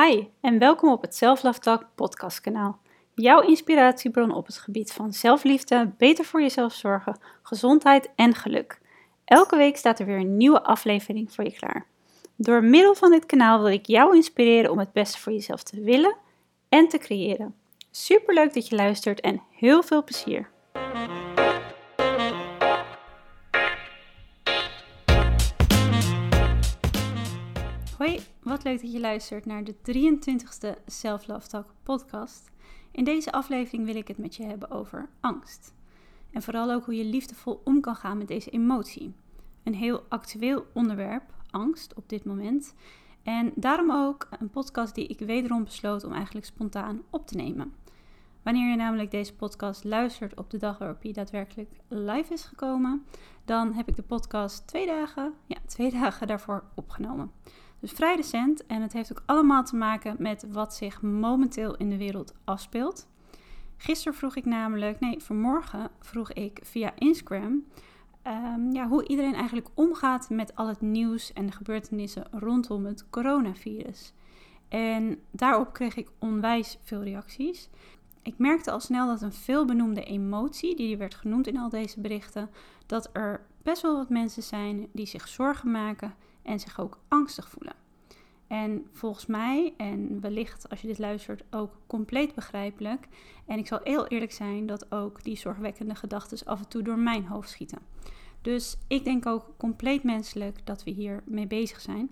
Hi 0.00 0.26
en 0.40 0.58
welkom 0.58 0.92
op 0.92 1.02
het 1.02 1.14
Self 1.14 1.42
Love 1.42 1.86
podcastkanaal. 1.94 2.78
Jouw 3.14 3.40
inspiratiebron 3.40 4.34
op 4.34 4.46
het 4.46 4.58
gebied 4.58 4.92
van 4.92 5.12
zelfliefde, 5.12 5.92
beter 5.98 6.24
voor 6.24 6.40
jezelf 6.40 6.72
zorgen, 6.72 7.18
gezondheid 7.42 8.10
en 8.16 8.34
geluk. 8.34 8.80
Elke 9.24 9.56
week 9.56 9.76
staat 9.76 9.98
er 9.98 10.06
weer 10.06 10.18
een 10.18 10.36
nieuwe 10.36 10.62
aflevering 10.62 11.32
voor 11.32 11.44
je 11.44 11.52
klaar. 11.52 11.86
Door 12.36 12.64
middel 12.64 12.94
van 12.94 13.10
dit 13.10 13.26
kanaal 13.26 13.58
wil 13.58 13.72
ik 13.72 13.86
jou 13.86 14.16
inspireren 14.16 14.70
om 14.70 14.78
het 14.78 14.92
beste 14.92 15.18
voor 15.18 15.32
jezelf 15.32 15.62
te 15.62 15.80
willen 15.80 16.16
en 16.68 16.88
te 16.88 16.98
creëren. 16.98 17.54
Super 17.90 18.34
leuk 18.34 18.54
dat 18.54 18.68
je 18.68 18.76
luistert 18.76 19.20
en 19.20 19.42
heel 19.50 19.82
veel 19.82 20.04
plezier. 20.04 20.50
Wat 28.46 28.64
leuk 28.64 28.80
dat 28.80 28.92
je 28.92 29.00
luistert 29.00 29.46
naar 29.46 29.64
de 29.64 29.74
23ste 29.74 30.82
Self 30.86 31.26
Love 31.26 31.46
Talk 31.46 31.74
podcast. 31.82 32.50
In 32.90 33.04
deze 33.04 33.32
aflevering 33.32 33.84
wil 33.84 33.94
ik 33.94 34.08
het 34.08 34.18
met 34.18 34.34
je 34.34 34.44
hebben 34.44 34.70
over 34.70 35.08
angst. 35.20 35.74
En 36.32 36.42
vooral 36.42 36.72
ook 36.72 36.84
hoe 36.84 36.96
je 36.96 37.04
liefdevol 37.04 37.60
om 37.64 37.80
kan 37.80 37.96
gaan 37.96 38.18
met 38.18 38.28
deze 38.28 38.50
emotie. 38.50 39.14
Een 39.62 39.74
heel 39.74 40.04
actueel 40.08 40.66
onderwerp, 40.72 41.22
angst 41.50 41.94
op 41.94 42.08
dit 42.08 42.24
moment. 42.24 42.74
En 43.22 43.52
daarom 43.54 43.90
ook 43.90 44.28
een 44.38 44.50
podcast 44.50 44.94
die 44.94 45.06
ik 45.06 45.18
wederom 45.18 45.64
besloot 45.64 46.04
om 46.04 46.12
eigenlijk 46.12 46.46
spontaan 46.46 47.02
op 47.10 47.26
te 47.26 47.36
nemen. 47.36 47.72
Wanneer 48.42 48.70
je 48.70 48.76
namelijk 48.76 49.10
deze 49.10 49.34
podcast 49.34 49.84
luistert 49.84 50.36
op 50.36 50.50
de 50.50 50.58
dag 50.58 50.78
waarop 50.78 51.02
hij 51.02 51.12
daadwerkelijk 51.12 51.70
live 51.88 52.32
is 52.32 52.44
gekomen, 52.44 53.04
dan 53.44 53.72
heb 53.72 53.88
ik 53.88 53.96
de 53.96 54.02
podcast 54.02 54.66
twee 54.66 54.86
dagen, 54.86 55.34
ja, 55.46 55.58
twee 55.66 55.90
dagen 56.00 56.26
daarvoor 56.26 56.64
opgenomen. 56.74 57.32
Dus 57.86 57.94
vrij 57.94 58.16
recent 58.16 58.66
en 58.66 58.82
het 58.82 58.92
heeft 58.92 59.10
ook 59.12 59.22
allemaal 59.26 59.64
te 59.64 59.76
maken 59.76 60.16
met 60.18 60.46
wat 60.52 60.74
zich 60.74 61.02
momenteel 61.02 61.76
in 61.76 61.88
de 61.88 61.96
wereld 61.96 62.34
afspeelt. 62.44 63.08
Gisteren 63.76 64.14
vroeg 64.14 64.36
ik 64.36 64.44
namelijk, 64.44 65.00
nee, 65.00 65.22
vanmorgen 65.22 65.90
vroeg 66.00 66.32
ik 66.32 66.60
via 66.62 66.92
Instagram 66.98 67.64
um, 68.26 68.72
ja, 68.72 68.88
hoe 68.88 69.08
iedereen 69.08 69.34
eigenlijk 69.34 69.68
omgaat 69.74 70.30
met 70.30 70.56
al 70.56 70.68
het 70.68 70.80
nieuws 70.80 71.32
en 71.32 71.46
de 71.46 71.52
gebeurtenissen 71.52 72.26
rondom 72.30 72.84
het 72.84 73.10
coronavirus. 73.10 74.12
En 74.68 75.18
daarop 75.30 75.72
kreeg 75.72 75.96
ik 75.96 76.10
onwijs 76.18 76.78
veel 76.82 77.02
reacties. 77.02 77.68
Ik 78.22 78.38
merkte 78.38 78.70
al 78.70 78.80
snel 78.80 79.06
dat 79.06 79.22
een 79.22 79.32
veelbenoemde 79.32 80.04
emotie, 80.04 80.76
die 80.76 80.96
werd 80.96 81.14
genoemd 81.14 81.46
in 81.46 81.58
al 81.58 81.68
deze 81.68 82.00
berichten, 82.00 82.50
dat 82.86 83.10
er 83.12 83.46
best 83.62 83.82
wel 83.82 83.96
wat 83.96 84.08
mensen 84.08 84.42
zijn 84.42 84.88
die 84.92 85.06
zich 85.06 85.28
zorgen 85.28 85.70
maken 85.70 86.14
en 86.46 86.60
zich 86.60 86.80
ook 86.80 86.98
angstig 87.08 87.48
voelen. 87.48 87.74
En 88.46 88.86
volgens 88.92 89.26
mij, 89.26 89.74
en 89.76 90.20
wellicht 90.20 90.68
als 90.68 90.80
je 90.80 90.86
dit 90.86 90.98
luistert, 90.98 91.42
ook 91.50 91.72
compleet 91.86 92.34
begrijpelijk. 92.34 93.08
En 93.46 93.58
ik 93.58 93.66
zal 93.66 93.80
heel 93.82 94.06
eerlijk 94.06 94.32
zijn 94.32 94.66
dat 94.66 94.92
ook 94.92 95.24
die 95.24 95.36
zorgwekkende 95.36 95.94
gedachten 95.94 96.46
af 96.46 96.58
en 96.58 96.68
toe 96.68 96.82
door 96.82 96.98
mijn 96.98 97.26
hoofd 97.26 97.50
schieten. 97.50 97.78
Dus 98.42 98.76
ik 98.88 99.04
denk 99.04 99.26
ook 99.26 99.44
compleet 99.56 100.02
menselijk 100.02 100.66
dat 100.66 100.84
we 100.84 100.90
hier 100.90 101.22
mee 101.24 101.46
bezig 101.46 101.80
zijn. 101.80 102.10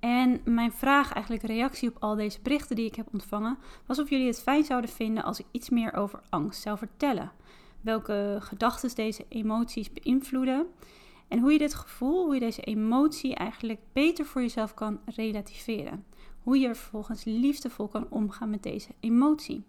En 0.00 0.40
mijn 0.44 0.72
vraag, 0.72 1.12
eigenlijk 1.12 1.44
reactie 1.44 1.88
op 1.88 1.96
al 2.00 2.14
deze 2.14 2.40
berichten 2.42 2.76
die 2.76 2.86
ik 2.86 2.94
heb 2.94 3.08
ontvangen, 3.12 3.58
was 3.86 3.98
of 3.98 4.10
jullie 4.10 4.26
het 4.26 4.42
fijn 4.42 4.64
zouden 4.64 4.90
vinden 4.90 5.24
als 5.24 5.40
ik 5.40 5.46
iets 5.50 5.70
meer 5.70 5.92
over 5.94 6.20
angst 6.28 6.62
zou 6.62 6.78
vertellen. 6.78 7.32
Welke 7.80 8.36
gedachten 8.40 8.94
deze 8.94 9.24
emoties 9.28 9.92
beïnvloeden 9.92 10.66
en 11.32 11.38
hoe 11.38 11.52
je 11.52 11.58
dit 11.58 11.74
gevoel, 11.74 12.24
hoe 12.24 12.34
je 12.34 12.40
deze 12.40 12.60
emotie 12.60 13.34
eigenlijk 13.34 13.80
beter 13.92 14.24
voor 14.24 14.40
jezelf 14.40 14.74
kan 14.74 15.00
relativeren. 15.04 16.04
Hoe 16.42 16.58
je 16.58 16.68
er 16.68 16.76
vervolgens 16.76 17.24
liefdevol 17.24 17.88
kan 17.88 18.06
omgaan 18.10 18.50
met 18.50 18.62
deze 18.62 18.94
emotie. 19.00 19.64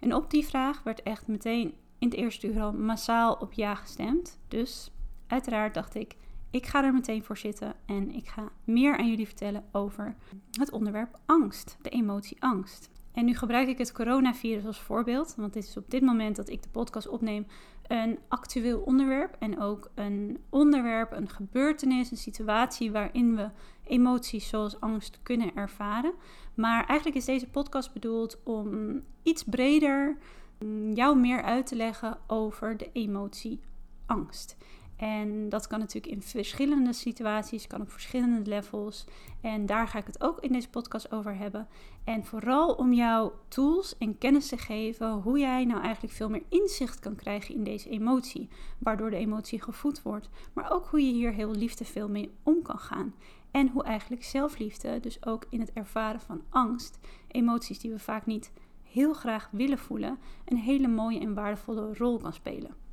En 0.00 0.14
op 0.14 0.30
die 0.30 0.46
vraag 0.46 0.82
werd 0.82 1.02
echt 1.02 1.26
meteen 1.26 1.74
in 1.98 2.08
het 2.08 2.16
eerste 2.16 2.52
uur 2.52 2.60
al 2.60 2.72
massaal 2.72 3.34
op 3.34 3.52
ja 3.52 3.74
gestemd. 3.74 4.38
Dus 4.48 4.90
uiteraard 5.26 5.74
dacht 5.74 5.94
ik, 5.94 6.16
ik 6.50 6.66
ga 6.66 6.84
er 6.84 6.92
meteen 6.92 7.24
voor 7.24 7.36
zitten 7.36 7.74
en 7.86 8.14
ik 8.14 8.26
ga 8.26 8.48
meer 8.64 8.96
aan 8.96 9.08
jullie 9.08 9.26
vertellen 9.26 9.64
over 9.72 10.16
het 10.50 10.70
onderwerp 10.70 11.18
angst, 11.26 11.76
de 11.82 11.90
emotie 11.90 12.42
angst. 12.42 12.90
En 13.12 13.24
nu 13.24 13.34
gebruik 13.34 13.68
ik 13.68 13.78
het 13.78 13.92
coronavirus 13.92 14.66
als 14.66 14.80
voorbeeld, 14.80 15.34
want 15.36 15.52
dit 15.52 15.64
is 15.64 15.76
op 15.76 15.90
dit 15.90 16.02
moment 16.02 16.36
dat 16.36 16.48
ik 16.48 16.62
de 16.62 16.68
podcast 16.68 17.08
opneem 17.08 17.46
een 17.88 18.18
actueel 18.28 18.80
onderwerp 18.80 19.36
en 19.38 19.60
ook 19.60 19.90
een 19.94 20.38
onderwerp, 20.50 21.12
een 21.12 21.28
gebeurtenis, 21.28 22.10
een 22.10 22.16
situatie 22.16 22.92
waarin 22.92 23.36
we 23.36 23.50
emoties 23.84 24.48
zoals 24.48 24.80
angst 24.80 25.18
kunnen 25.22 25.54
ervaren. 25.54 26.12
Maar 26.54 26.86
eigenlijk 26.86 27.18
is 27.18 27.24
deze 27.24 27.48
podcast 27.48 27.92
bedoeld 27.92 28.42
om 28.42 29.00
iets 29.22 29.42
breder 29.42 30.16
mm, 30.58 30.92
jou 30.92 31.18
meer 31.18 31.42
uit 31.42 31.66
te 31.66 31.76
leggen 31.76 32.18
over 32.26 32.76
de 32.76 32.90
emotie 32.92 33.60
angst. 34.06 34.56
En 34.96 35.48
dat 35.48 35.66
kan 35.66 35.78
natuurlijk 35.78 36.14
in 36.14 36.22
verschillende 36.22 36.92
situaties, 36.92 37.66
kan 37.66 37.80
op 37.80 37.90
verschillende 37.90 38.50
levels. 38.50 39.04
En 39.40 39.66
daar 39.66 39.88
ga 39.88 39.98
ik 39.98 40.06
het 40.06 40.22
ook 40.22 40.40
in 40.40 40.52
deze 40.52 40.68
podcast 40.68 41.12
over 41.12 41.36
hebben. 41.36 41.68
En 42.04 42.24
vooral 42.24 42.74
om 42.74 42.92
jou 42.92 43.32
tools 43.48 43.98
en 43.98 44.18
kennis 44.18 44.48
te 44.48 44.58
geven 44.58 45.10
hoe 45.10 45.38
jij 45.38 45.64
nou 45.64 45.82
eigenlijk 45.82 46.14
veel 46.14 46.30
meer 46.30 46.42
inzicht 46.48 46.98
kan 46.98 47.14
krijgen 47.14 47.54
in 47.54 47.64
deze 47.64 47.88
emotie. 47.88 48.48
Waardoor 48.78 49.10
de 49.10 49.16
emotie 49.16 49.62
gevoed 49.62 50.02
wordt. 50.02 50.28
Maar 50.52 50.72
ook 50.72 50.86
hoe 50.86 51.06
je 51.06 51.12
hier 51.12 51.32
heel 51.32 51.50
liefdevol 51.50 52.08
mee 52.08 52.30
om 52.42 52.62
kan 52.62 52.78
gaan. 52.78 53.14
En 53.50 53.68
hoe 53.68 53.84
eigenlijk 53.84 54.24
zelfliefde, 54.24 55.00
dus 55.00 55.26
ook 55.26 55.46
in 55.50 55.60
het 55.60 55.72
ervaren 55.72 56.20
van 56.20 56.42
angst, 56.48 56.98
emoties 57.28 57.78
die 57.78 57.90
we 57.90 57.98
vaak 57.98 58.26
niet 58.26 58.52
heel 58.82 59.12
graag 59.12 59.48
willen 59.52 59.78
voelen, 59.78 60.18
een 60.44 60.56
hele 60.56 60.88
mooie 60.88 61.20
en 61.20 61.34
waardevolle 61.34 61.94
rol 61.94 62.18
kan 62.18 62.32
spelen. 62.32 62.85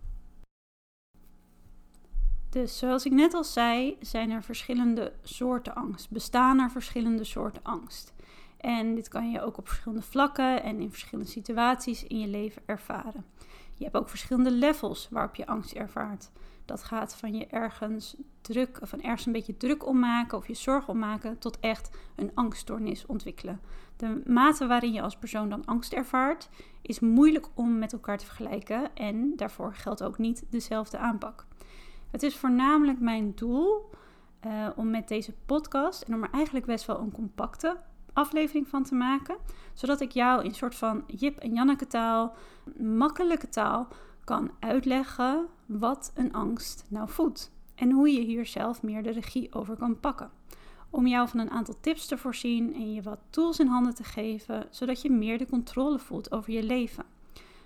Dus 2.53 2.77
zoals 2.77 3.05
ik 3.05 3.11
net 3.11 3.33
al 3.33 3.43
zei, 3.43 3.97
zijn 3.99 4.31
er 4.31 4.43
verschillende 4.43 5.13
soorten 5.23 5.75
angst. 5.75 6.09
Bestaan 6.09 6.59
er 6.59 6.71
verschillende 6.71 7.23
soorten 7.23 7.63
angst. 7.63 8.13
En 8.57 8.95
dit 8.95 9.07
kan 9.07 9.31
je 9.31 9.41
ook 9.41 9.57
op 9.57 9.67
verschillende 9.67 10.03
vlakken 10.03 10.63
en 10.63 10.79
in 10.79 10.89
verschillende 10.89 11.29
situaties 11.29 12.03
in 12.03 12.19
je 12.19 12.27
leven 12.27 12.61
ervaren. 12.65 13.25
Je 13.73 13.83
hebt 13.83 13.95
ook 13.95 14.09
verschillende 14.09 14.51
levels 14.51 15.07
waarop 15.11 15.35
je 15.35 15.47
angst 15.47 15.71
ervaart. 15.71 16.31
Dat 16.65 16.83
gaat 16.83 17.15
van 17.15 17.35
je 17.35 17.47
ergens 17.47 18.15
druk, 18.41 18.79
van 18.81 19.01
ergens 19.01 19.25
een 19.25 19.31
beetje 19.31 19.57
druk 19.57 19.87
om 19.87 19.99
maken 19.99 20.37
of 20.37 20.47
je 20.47 20.53
zorgen 20.53 20.93
om 20.93 20.99
maken, 20.99 21.37
tot 21.37 21.59
echt 21.59 21.89
een 22.15 22.31
angststoornis 22.33 23.05
ontwikkelen. 23.05 23.61
De 23.95 24.21
mate 24.25 24.67
waarin 24.67 24.93
je 24.93 25.01
als 25.01 25.17
persoon 25.17 25.49
dan 25.49 25.65
angst 25.65 25.93
ervaart, 25.93 26.49
is 26.81 26.99
moeilijk 26.99 27.47
om 27.53 27.79
met 27.79 27.93
elkaar 27.93 28.17
te 28.17 28.25
vergelijken 28.25 28.95
en 28.95 29.33
daarvoor 29.35 29.73
geldt 29.73 30.03
ook 30.03 30.17
niet 30.17 30.43
dezelfde 30.49 30.97
aanpak. 30.97 31.45
Het 32.13 32.23
is 32.23 32.35
voornamelijk 32.35 32.99
mijn 32.99 33.31
doel 33.35 33.89
uh, 34.45 34.67
om 34.75 34.89
met 34.89 35.07
deze 35.07 35.33
podcast 35.45 36.01
en 36.01 36.13
om 36.13 36.23
er 36.23 36.29
eigenlijk 36.31 36.65
best 36.65 36.85
wel 36.85 36.99
een 36.99 37.11
compacte 37.11 37.77
aflevering 38.13 38.67
van 38.67 38.83
te 38.83 38.95
maken, 38.95 39.35
zodat 39.73 40.01
ik 40.01 40.11
jou 40.11 40.43
in 40.43 40.53
soort 40.53 40.75
van 40.75 41.03
Jip 41.07 41.37
en 41.37 41.53
Janneke 41.53 41.87
taal, 41.87 42.35
makkelijke 42.77 43.49
taal, 43.49 43.87
kan 44.23 44.51
uitleggen 44.59 45.47
wat 45.65 46.11
een 46.15 46.33
angst 46.33 46.85
nou 46.89 47.09
voedt 47.09 47.51
en 47.75 47.91
hoe 47.91 48.09
je 48.09 48.21
hier 48.21 48.45
zelf 48.45 48.83
meer 48.83 49.03
de 49.03 49.11
regie 49.11 49.53
over 49.53 49.75
kan 49.77 49.99
pakken. 49.99 50.31
Om 50.89 51.07
jou 51.07 51.27
van 51.27 51.39
een 51.39 51.51
aantal 51.51 51.75
tips 51.79 52.05
te 52.05 52.17
voorzien 52.17 52.73
en 52.73 52.93
je 52.93 53.01
wat 53.01 53.19
tools 53.29 53.59
in 53.59 53.67
handen 53.67 53.95
te 53.95 54.03
geven, 54.03 54.67
zodat 54.69 55.01
je 55.01 55.11
meer 55.11 55.37
de 55.37 55.47
controle 55.47 55.99
voelt 55.99 56.31
over 56.31 56.53
je 56.53 56.63
leven. 56.63 57.12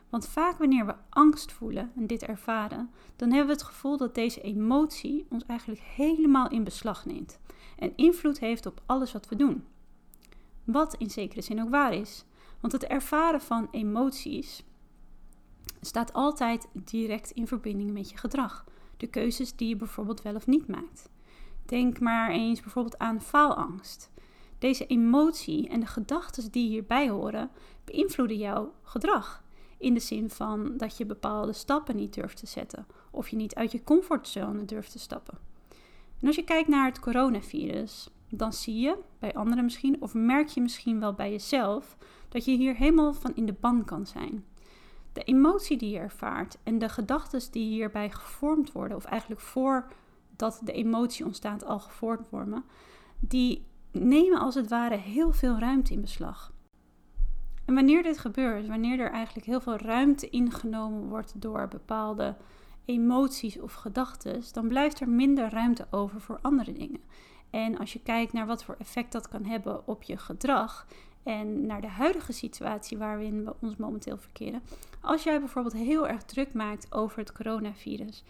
Want 0.10 0.28
vaak 0.28 0.58
wanneer 0.58 0.86
we 0.86 0.96
angst 1.10 1.52
voelen 1.52 1.92
en 1.96 2.08
dit 2.08 2.24
ervaren, 2.24 2.90
dan 3.16 3.30
hebben 3.30 3.48
we 3.48 3.62
het 3.62 3.70
gevoel 3.70 3.98
dat 3.98 4.16
deze 4.16 4.42
emotie 4.42 5.26
ons 5.30 5.46
eigenlijk 5.46 5.82
helemaal 5.82 6.50
in 6.50 6.64
beslag 6.64 7.06
neemt 7.06 7.40
en 7.78 7.96
invloed 7.96 8.40
heeft 8.40 8.66
op 8.66 8.82
alles 8.86 9.12
wat 9.12 9.30
we 9.30 9.36
doen. 9.36 9.64
Wat 10.64 10.96
in 10.96 11.10
zekere 11.10 11.42
zin 11.42 11.62
ook 11.62 11.70
waar 11.70 11.94
is, 11.94 12.26
want 12.60 12.74
het 12.74 12.84
ervaren 12.84 13.42
van 13.42 13.68
emoties 13.72 14.64
staat 15.82 16.14
altijd 16.14 16.68
direct 16.74 17.32
in 17.32 17.48
verbinding 17.48 17.92
met 17.92 18.10
je 18.10 18.18
gedrag, 18.18 18.66
de 18.98 19.08
keuzes 19.08 19.56
die 19.56 19.70
je 19.70 19.76
bijvoorbeeld 19.76 20.22
wel 20.22 20.36
of 20.36 20.48
niet 20.48 20.68
maakt. 20.68 21.10
Denk 21.66 22.00
maar 22.00 22.32
eens 22.32 22.62
bijvoorbeeld 22.62 22.98
aan 22.98 23.22
faalangst. 23.22 24.12
Deze 24.60 24.86
emotie 24.86 25.70
en 25.70 25.80
de 25.80 25.86
gedachten 25.86 26.52
die 26.52 26.68
hierbij 26.68 27.10
horen 27.10 27.50
beïnvloeden 27.84 28.38
jouw 28.38 28.74
gedrag. 28.84 29.44
In 29.78 29.94
de 29.94 30.00
zin 30.00 30.30
van 30.30 30.78
dat 30.78 30.98
je 30.98 31.06
bepaalde 31.06 31.54
stappen 31.54 31.96
niet 31.96 32.14
durft 32.14 32.38
te 32.38 32.48
zetten 32.48 32.86
of 33.12 33.30
je 33.30 33.36
niet 33.36 33.56
uit 33.56 33.72
je 33.72 33.84
comfortzone 33.84 34.66
durft 34.66 34.92
te 34.92 35.00
stappen. 35.00 35.38
En 36.22 36.28
als 36.28 36.36
je 36.36 36.44
kijkt 36.44 36.70
naar 36.70 36.86
het 36.86 37.00
coronavirus, 37.00 38.10
dan 38.30 38.54
zie 38.54 38.80
je 38.80 38.98
bij 39.20 39.34
anderen 39.34 39.64
misschien, 39.64 40.02
of 40.02 40.14
merk 40.14 40.48
je 40.48 40.62
misschien 40.62 41.00
wel 41.00 41.14
bij 41.14 41.32
jezelf, 41.32 41.98
dat 42.30 42.46
je 42.46 42.52
hier 42.52 42.76
helemaal 42.76 43.14
van 43.14 43.36
in 43.36 43.46
de 43.46 43.54
ban 43.54 43.86
kan 43.86 44.06
zijn. 44.06 44.46
De 45.14 45.24
emotie 45.24 45.78
die 45.78 45.90
je 45.90 45.98
ervaart 45.98 46.58
en 46.64 46.80
de 46.80 46.90
gedachten 46.90 47.52
die 47.52 47.70
hierbij 47.70 48.10
gevormd 48.10 48.72
worden, 48.72 48.98
of 48.98 49.06
eigenlijk 49.06 49.42
voordat 49.42 50.62
de 50.64 50.72
emotie 50.72 51.26
ontstaat 51.26 51.66
al 51.66 51.80
gevormd 51.80 52.30
worden, 52.30 52.64
die 53.20 53.66
nemen 53.92 54.40
als 54.40 54.56
het 54.56 54.70
ware 54.70 54.96
heel 54.96 55.32
veel 55.32 55.60
ruimte 55.60 55.94
in 55.94 56.02
beslag. 56.02 56.52
En 57.68 57.74
wanneer 57.74 58.04
dit 58.04 58.18
gebeurt, 58.18 58.68
wanneer 58.68 59.00
er 59.00 59.12
eigenlijk 59.12 59.46
heel 59.46 59.62
veel 59.62 59.78
ruimte 59.78 60.30
ingenomen 60.30 61.08
wordt 61.08 61.42
door 61.42 61.68
bepaalde 61.68 62.36
emoties 62.86 63.60
of 63.60 63.74
gedachten, 63.74 64.42
dan 64.52 64.68
blijft 64.68 65.00
er 65.00 65.10
minder 65.10 65.50
ruimte 65.50 65.88
over 65.92 66.22
voor 66.22 66.40
andere 66.42 66.74
dingen. 66.74 67.00
En 67.50 67.78
als 67.78 67.94
je 67.94 68.02
kijkt 68.02 68.34
naar 68.34 68.46
wat 68.46 68.64
voor 68.64 68.76
effect 68.80 69.12
dat 69.12 69.28
kan 69.28 69.46
hebben 69.46 69.88
op 69.88 70.04
je 70.04 70.18
gedrag 70.18 70.88
en 71.24 71.66
naar 71.66 71.82
de 71.82 71.88
huidige 71.88 72.34
situatie 72.34 72.98
waarin 72.98 73.46
we 73.46 73.54
ons 73.60 73.76
momenteel 73.76 74.18
verkeren. 74.18 74.62
Als 75.02 75.24
jij 75.24 75.40
bijvoorbeeld 75.40 75.76
heel 75.76 76.08
erg 76.08 76.24
druk 76.24 76.54
maakt 76.54 76.94
over 76.94 77.20
het 77.20 77.32
coronavirus, 77.32 78.24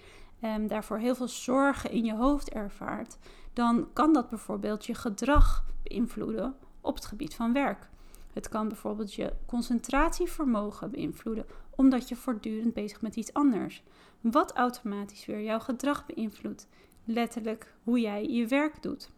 um, 0.44 0.68
daarvoor 0.68 0.98
heel 0.98 1.16
veel 1.16 1.28
zorgen 1.28 1.92
in 1.92 2.06
je 2.06 2.16
hoofd 2.16 2.50
ervaart, 2.50 3.18
dan 3.54 3.88
kan 3.94 4.14
dat 4.14 4.30
bijvoorbeeld 4.30 4.86
je 4.86 4.94
gedrag 4.94 5.66
beïnvloeden 5.84 6.56
op 6.82 6.96
het 6.96 7.06
gebied 7.06 7.36
van 7.36 7.54
werk. 7.54 7.90
Het 8.38 8.50
kan 8.50 8.68
bijvoorbeeld 8.68 9.14
je 9.14 9.34
concentratievermogen 9.46 10.92
beïnvloeden, 10.92 11.46
omdat 11.76 12.10
je 12.10 12.16
voortdurend 12.16 12.74
bezig 12.74 13.02
met 13.02 13.16
iets 13.16 13.34
anders. 13.34 13.84
Wat 14.22 14.54
automatisch 14.54 15.26
weer 15.26 15.42
jouw 15.42 15.60
gedrag 15.60 16.06
beïnvloedt. 16.06 16.68
Letterlijk 17.04 17.74
hoe 17.84 18.00
jij 18.00 18.28
je 18.28 18.48
werk 18.48 18.82
doet. 18.84 19.10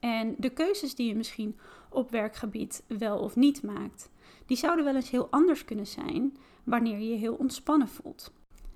En 0.00 0.34
de 0.38 0.50
keuzes 0.50 0.94
die 0.94 1.06
je 1.06 1.14
misschien 1.14 1.58
op 1.90 2.10
werkgebied 2.10 2.84
wel 2.86 3.18
of 3.18 3.36
niet 3.36 3.62
maakt, 3.62 4.10
die 4.46 4.56
zouden 4.56 4.84
wel 4.84 4.94
eens 4.94 5.10
heel 5.10 5.28
anders 5.30 5.64
kunnen 5.64 5.86
zijn 5.86 6.36
wanneer 6.64 6.98
je 6.98 7.08
je 7.08 7.16
heel 7.16 7.34
ontspannen 7.34 7.88
voelt. 7.88 8.32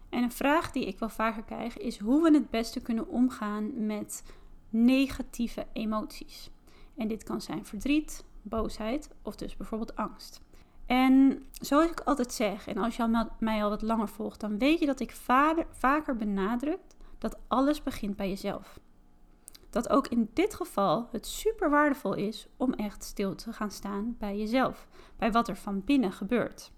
En 0.08 0.22
een 0.22 0.32
vraag 0.32 0.72
die 0.72 0.86
ik 0.86 0.98
wel 0.98 1.08
vaker 1.10 1.42
krijg 1.42 1.78
is 1.78 1.98
hoe 1.98 2.22
we 2.22 2.32
het 2.32 2.50
beste 2.50 2.80
kunnen 2.80 3.08
omgaan 3.08 3.86
met 3.86 4.22
negatieve 4.70 5.66
emoties. 5.72 6.50
En 6.96 7.08
dit 7.08 7.24
kan 7.24 7.40
zijn 7.40 7.64
verdriet, 7.64 8.24
boosheid 8.48 9.10
of 9.22 9.36
dus 9.36 9.56
bijvoorbeeld 9.56 9.96
angst. 9.96 10.40
En 10.86 11.46
zoals 11.52 11.90
ik 11.90 12.00
altijd 12.00 12.32
zeg, 12.32 12.66
en 12.66 12.76
als 12.76 12.96
je 12.96 13.26
mij 13.38 13.64
al 13.64 13.70
wat 13.70 13.82
langer 13.82 14.08
volgt, 14.08 14.40
dan 14.40 14.58
weet 14.58 14.78
je 14.78 14.86
dat 14.86 15.00
ik 15.00 15.16
vaker 15.70 16.16
benadruk 16.16 16.80
dat 17.18 17.38
alles 17.48 17.82
begint 17.82 18.16
bij 18.16 18.28
jezelf. 18.28 18.80
Dat 19.70 19.88
ook 19.88 20.08
in 20.08 20.30
dit 20.32 20.54
geval 20.54 21.08
het 21.12 21.26
super 21.26 21.70
waardevol 21.70 22.14
is 22.14 22.48
om 22.56 22.72
echt 22.72 23.04
stil 23.04 23.34
te 23.34 23.52
gaan 23.52 23.70
staan 23.70 24.16
bij 24.18 24.38
jezelf, 24.38 24.88
bij 25.16 25.32
wat 25.32 25.48
er 25.48 25.56
van 25.56 25.84
binnen 25.84 26.12
gebeurt. 26.12 26.72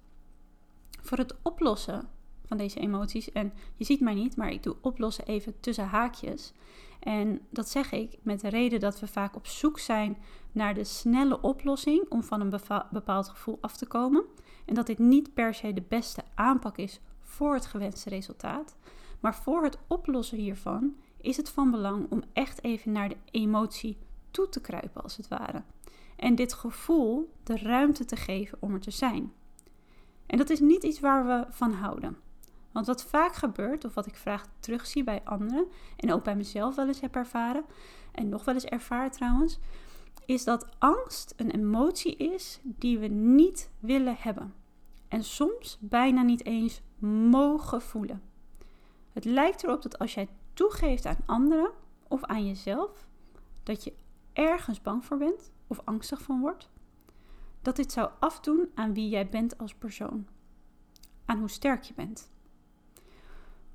Voor 1.01 1.19
het 1.19 1.37
oplossen 1.43 2.09
van 2.45 2.57
deze 2.57 2.81
emoties, 2.81 3.33
en 3.33 3.53
je 3.77 3.85
ziet 3.85 4.01
mij 4.01 4.15
niet, 4.15 4.37
maar 4.37 4.51
ik 4.51 4.63
doe 4.63 4.77
oplossen 4.81 5.27
even 5.27 5.61
tussen 5.61 5.87
haakjes. 5.87 6.53
En 7.01 7.41
dat 7.51 7.69
zeg 7.69 7.93
ik 7.93 8.19
met 8.23 8.41
de 8.41 8.49
reden 8.49 8.81
dat 8.81 9.01
we 9.01 9.07
vaak 9.07 9.37
op 9.37 9.47
zoek 9.47 9.79
zijn 9.79 10.19
naar 10.53 10.75
de 10.75 10.85
snelle 10.85 11.41
oplossing 11.41 12.07
om 12.09 12.23
van 12.23 12.41
een 12.41 12.61
bepaald 12.91 13.29
gevoel 13.29 13.59
af 13.61 13.77
te 13.77 13.87
komen. 13.87 14.25
En 14.65 14.75
dat 14.75 14.87
dit 14.87 14.99
niet 14.99 15.35
per 15.35 15.55
se 15.55 15.73
de 15.73 15.85
beste 15.89 16.23
aanpak 16.35 16.77
is 16.77 17.01
voor 17.21 17.55
het 17.55 17.67
gewenste 17.67 18.09
resultaat. 18.09 18.77
Maar 19.21 19.35
voor 19.35 19.63
het 19.63 19.79
oplossen 19.87 20.39
hiervan 20.39 20.95
is 21.21 21.37
het 21.37 21.51
van 21.51 21.71
belang 21.71 22.07
om 22.11 22.23
echt 22.33 22.65
even 22.65 22.93
naar 22.93 23.09
de 23.09 23.17
emotie 23.31 23.99
toe 24.31 24.49
te 24.49 24.61
kruipen, 24.61 25.03
als 25.03 25.17
het 25.17 25.29
ware. 25.29 25.63
En 26.17 26.35
dit 26.35 26.53
gevoel 26.53 27.33
de 27.43 27.57
ruimte 27.57 28.05
te 28.05 28.17
geven 28.17 28.59
om 28.61 28.75
er 28.75 28.81
te 28.81 28.91
zijn. 28.91 29.33
En 30.27 30.39
dat 30.39 30.51
is 30.51 30.61
niet 30.61 30.85
iets 30.85 31.01
waar 31.01 31.27
we 31.27 31.45
van 31.49 31.73
houden. 31.73 32.17
Want 32.73 32.87
wat 32.87 33.05
vaak 33.05 33.35
gebeurt, 33.35 33.85
of 33.85 33.95
wat 33.95 34.07
ik 34.07 34.17
vaak 34.17 34.45
terugzie 34.61 35.05
bij 35.05 35.21
anderen, 35.25 35.67
en 35.97 36.13
ook 36.13 36.25
bij 36.25 36.37
mezelf 36.37 36.75
wel 36.75 36.87
eens 36.87 37.01
heb 37.01 37.17
ervaren, 37.17 37.65
en 38.13 38.29
nog 38.29 38.45
wel 38.45 38.55
eens 38.55 38.65
ervaren 38.65 39.11
trouwens, 39.11 39.59
is 40.31 40.45
dat 40.45 40.67
angst 40.79 41.35
een 41.37 41.51
emotie 41.51 42.17
is 42.17 42.61
die 42.63 42.99
we 42.99 43.07
niet 43.07 43.71
willen 43.79 44.17
hebben. 44.19 44.55
En 45.09 45.25
soms 45.25 45.79
bijna 45.81 46.23
niet 46.23 46.45
eens 46.45 46.81
mogen 47.31 47.83
voelen. 47.83 48.23
Het 49.13 49.25
lijkt 49.25 49.65
erop 49.65 49.83
dat 49.83 49.99
als 49.99 50.15
jij 50.15 50.29
toegeeft 50.53 51.07
aan 51.07 51.23
anderen 51.27 51.71
of 52.09 52.25
aan 52.25 52.47
jezelf 52.47 53.07
dat 53.63 53.85
je 53.85 53.93
ergens 54.33 54.83
bang 54.83 55.05
voor 55.05 55.19
bent 55.19 55.53
of 55.67 55.81
angstig 55.85 56.23
van 56.23 56.41
wordt, 56.41 56.71
dat 57.63 57.77
dit 57.77 57.93
zou 57.93 58.11
afdoen 58.21 58.71
aan 58.75 58.95
wie 58.95 59.09
jij 59.09 59.29
bent 59.29 59.59
als 59.59 59.75
persoon, 59.75 60.27
aan 61.25 61.39
hoe 61.39 61.51
sterk 61.51 61.83
je 61.83 61.95
bent. 61.95 62.31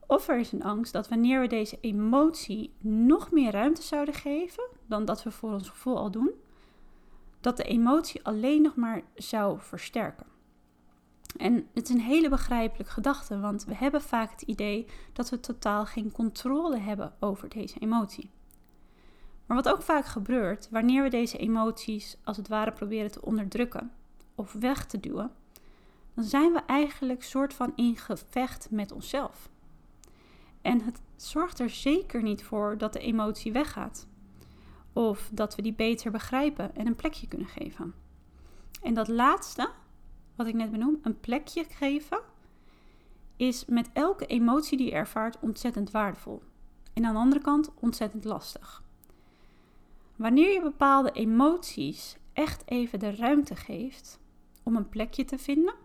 Of 0.07 0.27
er 0.27 0.39
is 0.39 0.51
een 0.51 0.63
angst 0.63 0.93
dat 0.93 1.09
wanneer 1.09 1.41
we 1.41 1.47
deze 1.47 1.77
emotie 1.81 2.73
nog 2.79 3.31
meer 3.31 3.51
ruimte 3.51 3.81
zouden 3.81 4.13
geven 4.13 4.67
dan 4.85 5.05
dat 5.05 5.23
we 5.23 5.31
voor 5.31 5.53
ons 5.53 5.69
gevoel 5.69 5.97
al 5.97 6.11
doen, 6.11 6.31
dat 7.45 7.57
de 7.57 7.63
emotie 7.63 8.23
alleen 8.23 8.61
nog 8.61 8.75
maar 8.75 9.01
zou 9.15 9.59
versterken. 9.59 10.25
En 11.37 11.67
het 11.73 11.89
is 11.89 11.95
een 11.95 12.01
hele 12.01 12.29
begrijpelijke 12.29 12.93
gedachte, 12.93 13.39
want 13.39 13.65
we 13.65 13.75
hebben 13.75 14.01
vaak 14.01 14.31
het 14.31 14.41
idee 14.41 14.87
dat 15.13 15.29
we 15.29 15.39
totaal 15.39 15.85
geen 15.85 16.11
controle 16.11 16.77
hebben 16.77 17.13
over 17.19 17.49
deze 17.49 17.79
emotie. 17.79 18.29
Maar 19.45 19.57
wat 19.57 19.69
ook 19.69 19.81
vaak 19.81 20.05
gebeurt, 20.05 20.69
wanneer 20.69 21.03
we 21.03 21.09
deze 21.09 21.37
emoties 21.37 22.17
als 22.23 22.37
het 22.37 22.47
ware 22.47 22.71
proberen 22.71 23.11
te 23.11 23.21
onderdrukken 23.21 23.91
of 24.35 24.53
weg 24.53 24.85
te 24.85 24.99
duwen, 24.99 25.31
dan 26.13 26.23
zijn 26.23 26.53
we 26.53 26.59
eigenlijk 26.59 27.23
soort 27.23 27.53
van 27.53 27.73
in 27.75 27.97
gevecht 27.97 28.67
met 28.71 28.91
onszelf. 28.91 29.49
En 30.61 30.81
het 30.81 31.01
zorgt 31.15 31.59
er 31.59 31.69
zeker 31.69 32.23
niet 32.23 32.43
voor 32.43 32.77
dat 32.77 32.93
de 32.93 32.99
emotie 32.99 33.51
weggaat. 33.51 34.07
Of 34.95 35.29
dat 35.33 35.55
we 35.55 35.61
die 35.61 35.73
beter 35.73 36.11
begrijpen 36.11 36.75
en 36.75 36.87
een 36.87 36.95
plekje 36.95 37.27
kunnen 37.27 37.47
geven. 37.47 37.93
En 38.81 38.93
dat 38.93 39.07
laatste, 39.07 39.69
wat 40.35 40.47
ik 40.47 40.53
net 40.53 40.71
benoem, 40.71 40.99
een 41.01 41.19
plekje 41.19 41.63
geven, 41.69 42.19
is 43.35 43.65
met 43.65 43.89
elke 43.93 44.25
emotie 44.25 44.77
die 44.77 44.85
je 44.85 44.91
ervaart 44.91 45.39
ontzettend 45.39 45.91
waardevol. 45.91 46.41
En 46.93 47.05
aan 47.05 47.13
de 47.13 47.19
andere 47.19 47.41
kant 47.41 47.71
ontzettend 47.79 48.23
lastig. 48.23 48.83
Wanneer 50.15 50.53
je 50.53 50.61
bepaalde 50.61 51.11
emoties 51.11 52.17
echt 52.33 52.63
even 52.65 52.99
de 52.99 53.15
ruimte 53.15 53.55
geeft 53.55 54.19
om 54.63 54.75
een 54.75 54.89
plekje 54.89 55.25
te 55.25 55.37
vinden 55.37 55.75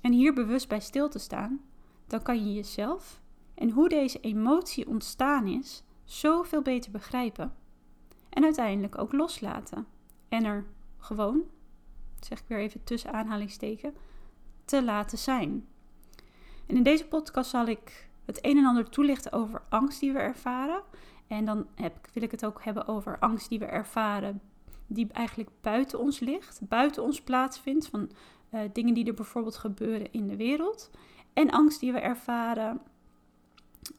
en 0.00 0.12
hier 0.12 0.34
bewust 0.34 0.68
bij 0.68 0.80
stil 0.80 1.08
te 1.08 1.18
staan, 1.18 1.60
dan 2.06 2.22
kan 2.22 2.46
je 2.46 2.54
jezelf 2.54 3.20
en 3.54 3.70
hoe 3.70 3.88
deze 3.88 4.20
emotie 4.20 4.88
ontstaan 4.88 5.46
is 5.46 5.82
zoveel 6.04 6.62
beter 6.62 6.90
begrijpen 6.90 7.58
en 8.30 8.44
uiteindelijk 8.44 8.98
ook 8.98 9.12
loslaten 9.12 9.86
en 10.28 10.44
er 10.44 10.64
gewoon 10.98 11.42
zeg 12.24 12.38
ik 12.38 12.44
weer 12.46 12.58
even 12.58 12.84
tussen 12.84 13.12
aanhalingsteken, 13.12 13.94
te 14.64 14.84
laten 14.84 15.18
zijn. 15.18 15.66
En 16.66 16.76
in 16.76 16.82
deze 16.82 17.06
podcast 17.06 17.50
zal 17.50 17.66
ik 17.66 18.08
het 18.24 18.38
een 18.44 18.56
en 18.56 18.64
ander 18.64 18.88
toelichten 18.88 19.32
over 19.32 19.62
angst 19.68 20.00
die 20.00 20.12
we 20.12 20.18
ervaren. 20.18 20.82
En 21.26 21.44
dan 21.44 21.66
heb, 21.74 22.08
wil 22.12 22.22
ik 22.22 22.30
het 22.30 22.44
ook 22.44 22.64
hebben 22.64 22.88
over 22.88 23.18
angst 23.18 23.48
die 23.48 23.58
we 23.58 23.64
ervaren, 23.64 24.40
die 24.86 25.12
eigenlijk 25.12 25.50
buiten 25.60 25.98
ons 25.98 26.18
ligt, 26.18 26.60
buiten 26.68 27.02
ons 27.02 27.20
plaatsvindt, 27.20 27.88
van 27.88 28.10
uh, 28.54 28.60
dingen 28.72 28.94
die 28.94 29.06
er 29.06 29.14
bijvoorbeeld 29.14 29.56
gebeuren 29.56 30.12
in 30.12 30.26
de 30.26 30.36
wereld. 30.36 30.90
En 31.32 31.50
angst 31.50 31.80
die 31.80 31.92
we 31.92 31.98
ervaren 31.98 32.80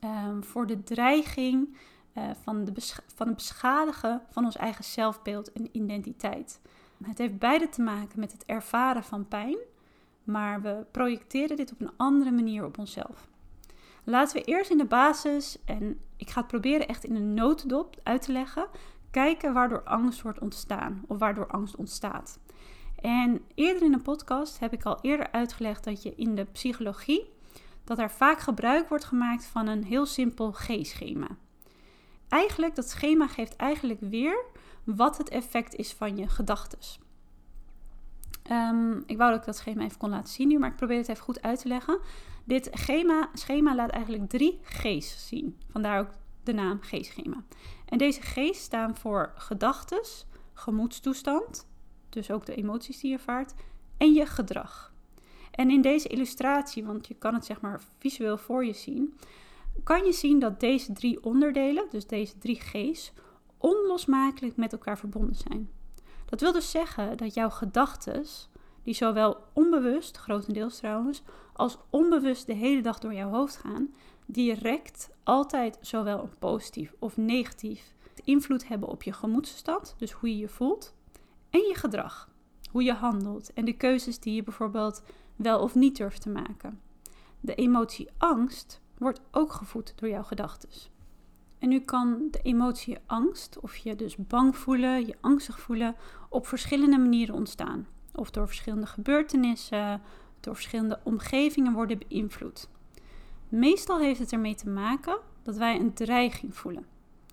um, 0.03 0.43
voor 0.43 0.67
de 0.67 0.83
dreiging 0.83 1.75
uh, 2.17 2.23
van, 2.43 2.65
de 2.65 2.73
van 3.15 3.27
het 3.27 3.35
beschadigen 3.35 4.21
van 4.29 4.45
ons 4.45 4.55
eigen 4.55 4.83
zelfbeeld 4.83 5.51
en 5.51 5.69
identiteit. 5.71 6.59
Het 7.03 7.17
heeft 7.17 7.39
beide 7.39 7.69
te 7.69 7.81
maken 7.81 8.19
met 8.19 8.31
het 8.31 8.45
ervaren 8.45 9.03
van 9.03 9.27
pijn, 9.27 9.57
maar 10.23 10.61
we 10.61 10.85
projecteren 10.91 11.57
dit 11.57 11.71
op 11.71 11.81
een 11.81 11.91
andere 11.97 12.31
manier 12.31 12.65
op 12.65 12.77
onszelf. 12.77 13.29
Laten 14.03 14.37
we 14.37 14.43
eerst 14.43 14.71
in 14.71 14.77
de 14.77 14.85
basis, 14.85 15.57
en 15.65 15.99
ik 16.17 16.29
ga 16.29 16.39
het 16.39 16.49
proberen 16.49 16.87
echt 16.87 17.03
in 17.03 17.15
een 17.15 17.33
notendop 17.33 17.99
uit 18.03 18.21
te 18.21 18.31
leggen, 18.31 18.67
kijken 19.11 19.53
waardoor 19.53 19.83
angst 19.83 20.21
wordt 20.21 20.39
ontstaan 20.39 21.03
of 21.07 21.17
waardoor 21.17 21.47
angst 21.47 21.75
ontstaat. 21.75 22.39
En 23.01 23.41
eerder 23.55 23.83
in 23.83 23.93
een 23.93 24.01
podcast 24.01 24.59
heb 24.59 24.73
ik 24.73 24.83
al 24.83 25.01
eerder 25.01 25.31
uitgelegd 25.31 25.83
dat 25.83 26.03
je 26.03 26.15
in 26.15 26.35
de 26.35 26.43
psychologie 26.43 27.29
dat 27.83 27.99
er 27.99 28.11
vaak 28.11 28.39
gebruik 28.39 28.89
wordt 28.89 29.03
gemaakt 29.03 29.45
van 29.45 29.67
een 29.67 29.83
heel 29.83 30.05
simpel 30.05 30.51
G-schema. 30.51 31.27
Eigenlijk 32.31 32.75
dat 32.75 32.89
schema 32.89 33.27
geeft 33.27 33.55
eigenlijk 33.55 33.99
weer 33.99 34.45
wat 34.83 35.17
het 35.17 35.29
effect 35.29 35.75
is 35.75 35.93
van 35.93 36.17
je 36.17 36.27
gedachten. 36.27 36.79
Ehm, 38.43 38.97
ik 39.05 39.17
wou 39.17 39.31
dat 39.31 39.39
ik 39.39 39.45
dat 39.45 39.57
schema 39.57 39.83
even 39.83 39.97
kon 39.97 40.09
laten 40.09 40.33
zien 40.33 40.47
nu, 40.47 40.59
maar 40.59 40.69
ik 40.69 40.75
probeer 40.75 40.97
het 40.97 41.07
even 41.07 41.23
goed 41.23 41.41
uit 41.41 41.61
te 41.61 41.67
leggen. 41.67 41.99
Dit 42.43 42.69
schema, 42.73 43.29
schema 43.33 43.75
laat 43.75 43.89
eigenlijk 43.89 44.29
drie 44.29 44.59
G's 44.63 45.27
zien. 45.27 45.57
Vandaar 45.69 45.99
ook 45.99 46.09
de 46.43 46.53
naam 46.53 46.79
G-schema. 46.81 47.43
En 47.85 47.97
deze 47.97 48.21
G's 48.21 48.59
staan 48.61 48.97
voor 48.97 49.33
gedachten, 49.35 50.01
gemoedstoestand, 50.53 51.67
dus 52.09 52.31
ook 52.31 52.45
de 52.45 52.55
emoties 52.55 52.99
die 52.99 53.11
je 53.11 53.17
ervaart, 53.17 53.53
en 53.97 54.13
je 54.13 54.25
gedrag. 54.25 54.93
En 55.51 55.69
in 55.69 55.81
deze 55.81 56.07
illustratie, 56.07 56.83
want 56.85 57.07
je 57.07 57.13
kan 57.13 57.33
het 57.33 57.45
zeg 57.45 57.61
maar 57.61 57.81
visueel 57.99 58.37
voor 58.37 58.65
je 58.65 58.73
zien, 58.73 59.17
kan 59.83 60.05
je 60.05 60.11
zien 60.11 60.39
dat 60.39 60.59
deze 60.59 60.93
drie 60.93 61.23
onderdelen, 61.23 61.85
dus 61.89 62.07
deze 62.07 62.37
drie 62.37 62.59
G's, 62.59 63.13
onlosmakelijk 63.57 64.55
met 64.55 64.71
elkaar 64.71 64.97
verbonden 64.97 65.35
zijn. 65.35 65.69
Dat 66.25 66.41
wil 66.41 66.51
dus 66.51 66.71
zeggen 66.71 67.17
dat 67.17 67.33
jouw 67.33 67.49
gedachten, 67.49 68.25
die 68.83 68.93
zowel 68.93 69.37
onbewust, 69.53 70.17
grotendeels 70.17 70.77
trouwens, 70.77 71.21
als 71.53 71.77
onbewust 71.89 72.45
de 72.45 72.53
hele 72.53 72.81
dag 72.81 72.99
door 72.99 73.13
jouw 73.13 73.29
hoofd 73.29 73.57
gaan, 73.57 73.93
direct 74.25 75.09
altijd 75.23 75.77
zowel 75.81 76.21
een 76.21 76.37
positief 76.39 76.93
of 76.99 77.17
negatief 77.17 77.93
invloed 78.23 78.67
hebben 78.67 78.89
op 78.89 79.03
je 79.03 79.13
gemoedsstand, 79.13 79.95
dus 79.97 80.11
hoe 80.11 80.29
je 80.29 80.37
je 80.37 80.49
voelt, 80.49 80.93
en 81.49 81.59
je 81.59 81.75
gedrag, 81.75 82.29
hoe 82.71 82.83
je 82.83 82.93
handelt 82.93 83.53
en 83.53 83.65
de 83.65 83.73
keuzes 83.73 84.19
die 84.19 84.33
je 84.33 84.43
bijvoorbeeld 84.43 85.03
wel 85.35 85.59
of 85.59 85.75
niet 85.75 85.97
durft 85.97 86.21
te 86.21 86.29
maken. 86.29 86.81
De 87.39 87.55
emotie 87.55 88.09
angst 88.17 88.80
wordt 89.01 89.21
ook 89.31 89.51
gevoed 89.51 89.93
door 89.95 90.09
jouw 90.09 90.23
gedachten. 90.23 90.69
En 91.59 91.69
nu 91.69 91.79
kan 91.79 92.27
de 92.31 92.39
emotie 92.41 92.97
angst, 93.05 93.59
of 93.59 93.75
je 93.75 93.95
dus 93.95 94.15
bang 94.17 94.55
voelen, 94.55 95.05
je 95.05 95.15
angstig 95.21 95.59
voelen, 95.59 95.95
op 96.29 96.47
verschillende 96.47 96.97
manieren 96.97 97.35
ontstaan. 97.35 97.87
Of 98.15 98.31
door 98.31 98.47
verschillende 98.47 98.85
gebeurtenissen, 98.85 100.01
door 100.39 100.55
verschillende 100.55 100.99
omgevingen 101.03 101.73
worden 101.73 101.99
beïnvloed. 102.07 102.69
Meestal 103.49 103.99
heeft 103.99 104.19
het 104.19 104.31
ermee 104.31 104.55
te 104.55 104.69
maken 104.69 105.19
dat 105.43 105.57
wij 105.57 105.79
een 105.79 105.93
dreiging 105.93 106.55
voelen 106.55 106.85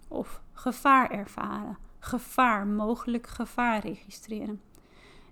of 0.08 0.42
gevaar 0.52 1.10
ervaren, 1.10 1.78
gevaar, 1.98 2.66
mogelijk 2.66 3.26
gevaar 3.26 3.80
registreren. 3.80 4.60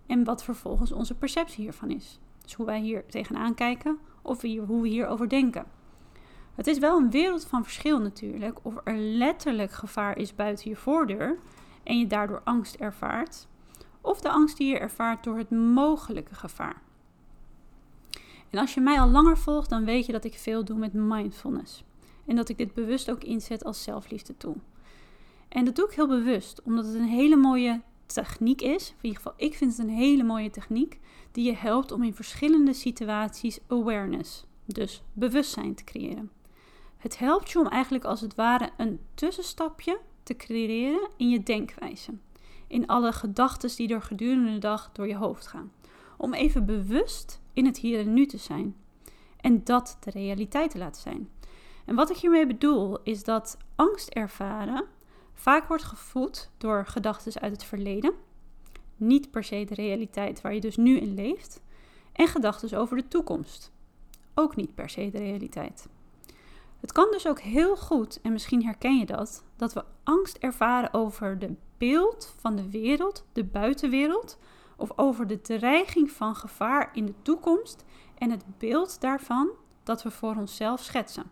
En 0.07 0.25
wat 0.25 0.45
vervolgens 0.45 0.93
onze 0.93 1.15
perceptie 1.15 1.63
hiervan 1.63 1.91
is. 1.91 2.19
Dus 2.43 2.55
hoe 2.55 2.67
wij 2.67 2.81
hier 2.81 3.07
tegenaan 3.07 3.55
kijken 3.55 3.99
of 4.23 4.43
hoe 4.43 4.83
we 4.83 4.89
hierover 4.89 5.29
denken. 5.29 5.76
Het 6.57 6.67
is 6.67 6.79
wel 6.79 6.99
een 6.99 7.11
wereld 7.11 7.47
van 7.47 7.63
verschil 7.63 7.99
natuurlijk 7.99 8.59
of 8.63 8.75
er 8.85 8.97
letterlijk 8.97 9.73
gevaar 9.73 10.19
is 10.19 10.35
buiten 10.35 10.71
je 10.71 10.77
voordeur 10.77 11.39
en 11.83 11.99
je 11.99 12.07
daardoor 12.07 12.41
angst 12.45 12.75
ervaart, 12.75 13.47
of 14.01 14.21
de 14.21 14.31
angst 14.31 14.57
die 14.57 14.69
je 14.69 14.79
ervaart 14.79 15.25
door 15.25 15.39
het 15.39 15.51
mogelijke 15.51 16.35
gevaar. 16.35 16.83
En 18.51 18.59
als 18.59 18.75
je 18.75 18.81
mij 18.81 19.01
al 19.01 19.09
langer 19.09 19.39
volgt, 19.39 19.71
dan 19.71 19.85
weet 19.85 20.07
je 20.07 20.13
dat 20.13 20.25
ik 20.25 20.35
veel 20.35 20.65
doe 20.65 20.79
met 20.79 20.93
mindfulness. 20.93 21.85
En 22.27 22.37
dat 22.37 22.49
ik 22.49 22.59
dit 22.59 22.75
bewust 22.75 23.11
ook 23.11 23.25
inzet 23.25 23.65
als 23.65 23.83
zelfliefde 23.83 24.37
tool. 24.37 24.57
En 25.49 25.65
dat 25.65 25.77
doe 25.77 25.87
ik 25.87 25.95
heel 25.95 26.09
bewust, 26.09 26.63
omdat 26.63 26.85
het 26.85 26.95
een 26.95 27.09
hele 27.09 27.37
mooie 27.37 27.81
techniek 28.07 28.61
is. 28.61 28.89
In 28.89 28.97
ieder 29.01 29.17
geval, 29.17 29.35
ik 29.37 29.55
vind 29.55 29.77
het 29.77 29.87
een 29.87 29.95
hele 29.95 30.23
mooie 30.23 30.51
techniek 30.51 31.01
die 31.33 31.45
je 31.45 31.55
helpt 31.55 31.93
om 31.93 32.03
in 32.03 32.15
verschillende 32.15 32.73
situaties 32.73 33.59
awareness, 33.69 34.45
dus 34.65 35.03
bewustzijn 35.13 35.75
te 35.75 35.85
creëren. 35.85 36.31
Het 36.97 37.19
helpt 37.19 37.51
je 37.51 37.59
om 37.59 37.67
eigenlijk 37.67 38.05
als 38.05 38.21
het 38.21 38.35
ware 38.35 38.71
een 38.77 39.01
tussenstapje 39.15 40.01
te 40.23 40.37
creëren 40.37 41.09
in 41.17 41.29
je 41.29 41.43
denkwijze. 41.43 42.13
In 42.67 42.87
alle 42.87 43.13
gedachten 43.13 43.77
die 43.77 43.89
er 43.89 44.03
gedurende 44.03 44.53
de 44.53 44.59
dag 44.59 44.91
door 44.93 45.09
je 45.09 45.17
hoofd 45.17 45.47
gaan. 45.47 45.73
Om 46.17 46.35
even 46.35 46.67
bewust 46.67 47.41
in 47.53 47.67
het 47.67 47.79
hier 47.79 48.01
en 48.01 48.13
nu 48.13 48.27
te 48.27 48.39
zijn. 48.39 48.77
En 49.41 49.65
dat 49.65 49.97
de 50.01 50.11
realiteit 50.11 50.71
te 50.71 50.79
laten 50.79 51.03
zijn. 51.03 51.29
En 51.85 51.95
wat 51.95 52.11
ik 52.11 52.17
hiermee 52.17 52.47
bedoel 52.47 53.03
is 53.03 53.25
dat 53.25 53.59
angst 53.75 54.09
ervaren 54.09 54.85
vaak 55.33 55.69
wordt 55.69 55.83
gevoed 55.83 56.51
door 56.59 56.87
gedachten 56.87 57.41
uit 57.41 57.53
het 57.53 57.65
verleden. 57.65 58.15
Niet 58.97 59.31
per 59.31 59.45
se 59.45 59.65
de 59.65 59.75
realiteit 59.75 60.41
waar 60.41 60.55
je 60.55 60.61
dus 60.61 60.77
nu 60.77 60.99
in 60.99 61.15
leeft. 61.15 61.61
En 62.13 62.29
gedachten 62.29 62.79
over 62.79 62.97
de 62.97 63.09
toekomst. 63.09 63.73
Ook 64.35 64.57
niet 64.57 64.75
per 64.75 64.91
se 64.91 65.11
de 65.11 65.19
realiteit. 65.19 65.89
Het 66.81 66.93
kan 66.93 67.09
dus 67.11 67.27
ook 67.27 67.41
heel 67.41 67.77
goed, 67.77 68.21
en 68.23 68.33
misschien 68.33 68.65
herken 68.65 68.99
je 68.99 69.07
dat, 69.07 69.45
dat 69.57 69.73
we 69.73 69.85
angst 70.03 70.37
ervaren 70.37 70.95
over 70.95 71.39
de 71.39 71.55
beeld 71.79 72.35
van 72.39 72.57
de 72.57 72.71
wereld, 72.71 73.27
de 73.33 73.45
buitenwereld, 73.45 74.39
of 74.77 74.99
over 74.99 75.27
de 75.27 75.41
dreiging 75.41 76.11
van 76.11 76.37
gevaar 76.37 76.91
in 76.93 77.07
de 77.07 77.15
toekomst 77.23 77.85
en 78.19 78.31
het 78.31 78.45
beeld 78.59 79.01
daarvan 79.01 79.51
dat 79.83 80.03
we 80.03 80.11
voor 80.11 80.37
onszelf 80.37 80.83
schetsen. 80.83 81.31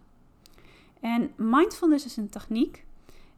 En 1.00 1.32
mindfulness 1.36 2.04
is 2.04 2.16
een 2.16 2.30
techniek. 2.30 2.84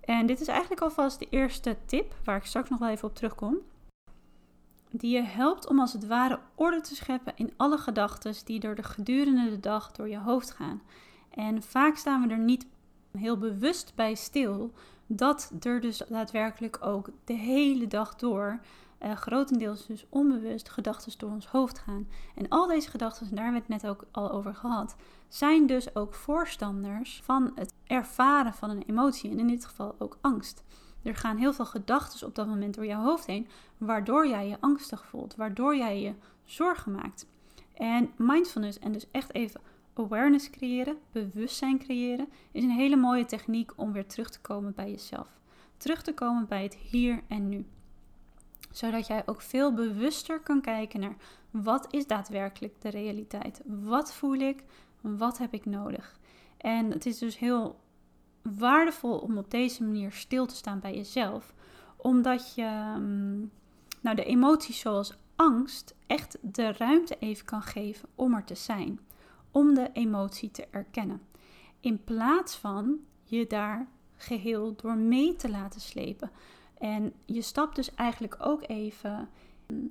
En 0.00 0.26
dit 0.26 0.40
is 0.40 0.48
eigenlijk 0.48 0.80
alvast 0.80 1.18
de 1.18 1.26
eerste 1.30 1.76
tip, 1.86 2.14
waar 2.24 2.36
ik 2.36 2.44
straks 2.44 2.68
nog 2.68 2.78
wel 2.78 2.88
even 2.88 3.08
op 3.08 3.14
terugkom. 3.14 3.58
Die 4.90 5.14
je 5.14 5.22
helpt 5.22 5.68
om 5.68 5.80
als 5.80 5.92
het 5.92 6.06
ware 6.06 6.40
orde 6.54 6.80
te 6.80 6.94
scheppen 6.94 7.32
in 7.36 7.52
alle 7.56 7.78
gedachten 7.78 8.34
die 8.44 8.60
door 8.60 8.74
de 8.74 8.82
gedurende 8.82 9.50
de 9.50 9.60
dag 9.60 9.92
door 9.92 10.08
je 10.08 10.18
hoofd 10.18 10.50
gaan. 10.50 10.82
En 11.36 11.62
vaak 11.62 11.96
staan 11.96 12.22
we 12.22 12.32
er 12.32 12.38
niet 12.38 12.66
heel 13.10 13.38
bewust 13.38 13.92
bij 13.94 14.14
stil 14.14 14.72
dat 15.06 15.52
er 15.60 15.80
dus 15.80 16.02
daadwerkelijk 16.08 16.78
ook 16.80 17.10
de 17.24 17.32
hele 17.32 17.86
dag 17.86 18.14
door 18.14 18.60
uh, 19.02 19.12
grotendeels 19.12 19.86
dus 19.86 20.06
onbewust 20.08 20.68
gedachten 20.68 21.18
door 21.18 21.30
ons 21.30 21.46
hoofd 21.46 21.78
gaan. 21.78 22.08
En 22.34 22.48
al 22.48 22.66
deze 22.66 22.90
gedachten, 22.90 23.34
daar 23.34 23.44
hebben 23.44 23.62
we 23.66 23.72
het 23.72 23.82
net 23.82 23.90
ook 23.90 24.04
al 24.10 24.30
over 24.30 24.54
gehad, 24.54 24.96
zijn 25.28 25.66
dus 25.66 25.96
ook 25.96 26.14
voorstanders 26.14 27.20
van 27.24 27.52
het 27.54 27.72
ervaren 27.86 28.54
van 28.54 28.70
een 28.70 28.82
emotie. 28.86 29.30
En 29.30 29.38
in 29.38 29.48
dit 29.48 29.64
geval 29.64 29.94
ook 29.98 30.18
angst. 30.20 30.64
Er 31.02 31.16
gaan 31.16 31.36
heel 31.36 31.52
veel 31.52 31.66
gedachten 31.66 32.26
op 32.26 32.34
dat 32.34 32.46
moment 32.46 32.74
door 32.74 32.86
je 32.86 32.94
hoofd 32.94 33.26
heen, 33.26 33.48
waardoor 33.78 34.26
jij 34.28 34.48
je 34.48 34.60
angstig 34.60 35.06
voelt, 35.06 35.36
waardoor 35.36 35.76
jij 35.76 36.00
je 36.00 36.14
zorgen 36.44 36.92
maakt. 36.92 37.26
En 37.74 38.10
mindfulness, 38.16 38.78
en 38.78 38.92
dus 38.92 39.10
echt 39.10 39.34
even 39.34 39.60
awareness 39.98 40.50
creëren, 40.50 40.98
bewustzijn 41.12 41.78
creëren, 41.78 42.28
is 42.52 42.62
een 42.62 42.70
hele 42.70 42.96
mooie 42.96 43.24
techniek 43.24 43.72
om 43.76 43.92
weer 43.92 44.06
terug 44.06 44.30
te 44.30 44.40
komen 44.40 44.74
bij 44.74 44.90
jezelf. 44.90 45.28
Terug 45.76 46.02
te 46.02 46.14
komen 46.14 46.46
bij 46.48 46.62
het 46.62 46.74
hier 46.74 47.22
en 47.28 47.48
nu 47.48 47.66
zodat 48.76 49.06
jij 49.06 49.22
ook 49.26 49.40
veel 49.40 49.74
bewuster 49.74 50.40
kan 50.40 50.60
kijken 50.60 51.00
naar 51.00 51.16
wat 51.50 51.86
is 51.90 52.06
daadwerkelijk 52.06 52.80
de 52.80 52.88
realiteit? 52.88 53.60
Wat 53.64 54.14
voel 54.14 54.34
ik? 54.34 54.64
Wat 55.00 55.38
heb 55.38 55.52
ik 55.52 55.64
nodig? 55.64 56.18
En 56.56 56.90
het 56.90 57.06
is 57.06 57.18
dus 57.18 57.38
heel 57.38 57.80
waardevol 58.42 59.18
om 59.18 59.38
op 59.38 59.50
deze 59.50 59.82
manier 59.82 60.12
stil 60.12 60.46
te 60.46 60.54
staan 60.54 60.80
bij 60.80 60.94
jezelf, 60.94 61.54
omdat 61.96 62.54
je 62.54 62.94
mm, 62.98 63.50
nou, 64.00 64.16
de 64.16 64.24
emoties 64.24 64.78
zoals 64.78 65.14
angst 65.36 65.94
echt 66.06 66.38
de 66.40 66.72
ruimte 66.72 67.16
even 67.18 67.44
kan 67.44 67.62
geven 67.62 68.08
om 68.14 68.34
er 68.34 68.44
te 68.44 68.54
zijn, 68.54 69.00
om 69.56 69.74
de 69.74 69.90
emotie 69.92 70.50
te 70.50 70.66
erkennen. 70.70 71.20
In 71.80 72.04
plaats 72.04 72.56
van 72.56 72.98
je 73.24 73.46
daar 73.46 73.88
geheel 74.16 74.74
door 74.76 74.96
mee 74.96 75.36
te 75.36 75.50
laten 75.50 75.80
slepen. 75.80 76.30
En 76.78 77.12
je 77.24 77.42
stapt 77.42 77.76
dus 77.76 77.94
eigenlijk 77.94 78.36
ook 78.38 78.62
even, 78.68 79.28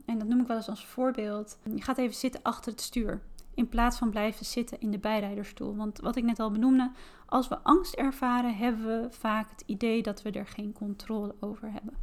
en 0.05 0.17
dat 0.17 0.27
noem 0.27 0.39
ik 0.39 0.47
wel 0.47 0.57
eens 0.57 0.69
als 0.69 0.85
voorbeeld, 0.85 1.57
je 1.75 1.81
gaat 1.81 1.97
even 1.97 2.15
zitten 2.15 2.41
achter 2.43 2.71
het 2.71 2.81
stuur. 2.81 3.21
In 3.53 3.69
plaats 3.69 3.97
van 3.97 4.09
blijven 4.09 4.45
zitten 4.45 4.79
in 4.79 4.91
de 4.91 4.99
bijrijderstoel. 4.99 5.75
Want 5.75 5.99
wat 5.99 6.15
ik 6.15 6.23
net 6.23 6.39
al 6.39 6.51
benoemde, 6.51 6.91
als 7.25 7.47
we 7.47 7.59
angst 7.59 7.93
ervaren, 7.93 8.55
hebben 8.55 8.85
we 9.01 9.07
vaak 9.11 9.49
het 9.49 9.63
idee 9.65 10.01
dat 10.01 10.21
we 10.21 10.31
er 10.31 10.47
geen 10.47 10.73
controle 10.73 11.35
over 11.39 11.71
hebben. 11.71 11.93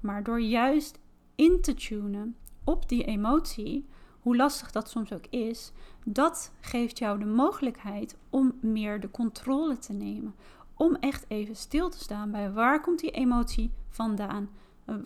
Maar 0.00 0.22
door 0.22 0.40
juist 0.40 0.98
in 1.34 1.60
te 1.60 1.74
tunen 1.74 2.36
op 2.64 2.88
die 2.88 3.04
emotie, 3.04 3.88
hoe 4.20 4.36
lastig 4.36 4.70
dat 4.70 4.90
soms 4.90 5.12
ook 5.12 5.26
is, 5.26 5.72
dat 6.04 6.52
geeft 6.60 6.98
jou 6.98 7.18
de 7.18 7.26
mogelijkheid 7.26 8.16
om 8.30 8.58
meer 8.60 9.00
de 9.00 9.10
controle 9.10 9.78
te 9.78 9.92
nemen 9.92 10.34
om 10.80 10.96
echt 11.00 11.24
even 11.28 11.56
stil 11.56 11.90
te 11.90 11.98
staan 11.98 12.30
bij 12.30 12.52
waar 12.52 12.80
komt 12.80 13.00
die 13.00 13.10
emotie 13.10 13.70
vandaan? 13.88 14.48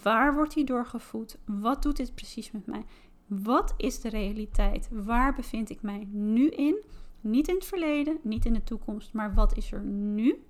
Waar 0.02 0.34
wordt 0.34 0.54
die 0.54 0.64
doorgevoed? 0.64 1.38
Wat 1.44 1.82
doet 1.82 1.96
dit 1.96 2.14
precies 2.14 2.50
met 2.50 2.66
mij? 2.66 2.84
Wat 3.26 3.74
is 3.76 4.00
de 4.00 4.08
realiteit? 4.08 4.88
Waar 4.90 5.34
bevind 5.34 5.70
ik 5.70 5.82
mij 5.82 6.08
nu 6.10 6.48
in? 6.48 6.84
Niet 7.20 7.48
in 7.48 7.54
het 7.54 7.64
verleden, 7.64 8.18
niet 8.22 8.44
in 8.44 8.52
de 8.52 8.64
toekomst, 8.64 9.12
maar 9.12 9.34
wat 9.34 9.56
is 9.56 9.72
er 9.72 9.82
nu? 9.82 10.44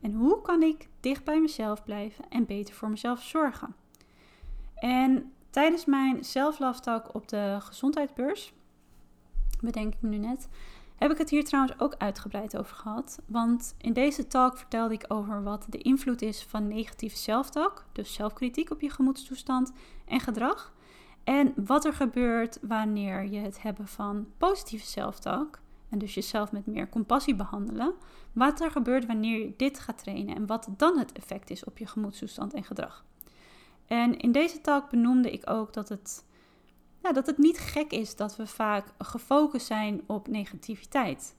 En 0.00 0.12
hoe 0.12 0.40
kan 0.40 0.62
ik 0.62 0.88
dicht 1.00 1.24
bij 1.24 1.40
mezelf 1.40 1.84
blijven 1.84 2.28
en 2.28 2.46
beter 2.46 2.74
voor 2.74 2.90
mezelf 2.90 3.22
zorgen? 3.22 3.74
En 4.74 5.32
tijdens 5.54 5.84
mijn 5.84 6.24
self-love 6.24 7.02
op 7.12 7.28
de 7.28 7.56
gezondheidsbeurs, 7.60 8.52
bedenk 9.60 9.94
ik 9.94 10.00
me 10.00 10.08
nu 10.08 10.16
net, 10.16 10.48
heb 10.96 11.10
ik 11.10 11.18
het 11.18 11.30
hier 11.30 11.44
trouwens 11.44 11.80
ook 11.80 11.94
uitgebreid 11.98 12.56
over 12.56 12.76
gehad. 12.76 13.22
Want 13.26 13.74
in 13.78 13.92
deze 13.92 14.26
talk 14.26 14.56
vertelde 14.56 14.94
ik 14.94 15.04
over 15.08 15.42
wat 15.42 15.66
de 15.68 15.78
invloed 15.78 16.22
is 16.22 16.42
van 16.42 16.68
negatieve 16.68 17.16
zelftalk, 17.16 17.84
dus 17.92 18.14
zelfkritiek 18.14 18.70
op 18.70 18.80
je 18.80 18.90
gemoedstoestand 18.90 19.72
en 20.04 20.20
gedrag. 20.20 20.72
En 21.24 21.52
wat 21.56 21.84
er 21.84 21.92
gebeurt 21.92 22.58
wanneer 22.62 23.24
je 23.24 23.38
het 23.38 23.62
hebben 23.62 23.88
van 23.88 24.26
positieve 24.38 24.86
zelftalk, 24.86 25.60
en 25.88 25.98
dus 25.98 26.14
jezelf 26.14 26.52
met 26.52 26.66
meer 26.66 26.88
compassie 26.88 27.34
behandelen. 27.34 27.94
Wat 28.32 28.60
er 28.60 28.70
gebeurt 28.70 29.06
wanneer 29.06 29.38
je 29.38 29.54
dit 29.56 29.78
gaat 29.78 29.98
trainen 29.98 30.34
en 30.34 30.46
wat 30.46 30.68
dan 30.76 30.98
het 30.98 31.12
effect 31.12 31.50
is 31.50 31.64
op 31.64 31.78
je 31.78 31.86
gemoedstoestand 31.86 32.54
en 32.54 32.64
gedrag. 32.64 33.04
En 33.86 34.18
in 34.18 34.32
deze 34.32 34.60
talk 34.60 34.90
benoemde 34.90 35.30
ik 35.30 35.50
ook 35.50 35.72
dat 35.72 35.88
het 35.88 36.24
ja, 37.02 37.12
dat 37.12 37.26
het 37.26 37.38
niet 37.38 37.58
gek 37.58 37.90
is 37.90 38.16
dat 38.16 38.36
we 38.36 38.46
vaak 38.46 38.86
gefocust 38.98 39.66
zijn 39.66 40.02
op 40.06 40.28
negativiteit. 40.28 41.36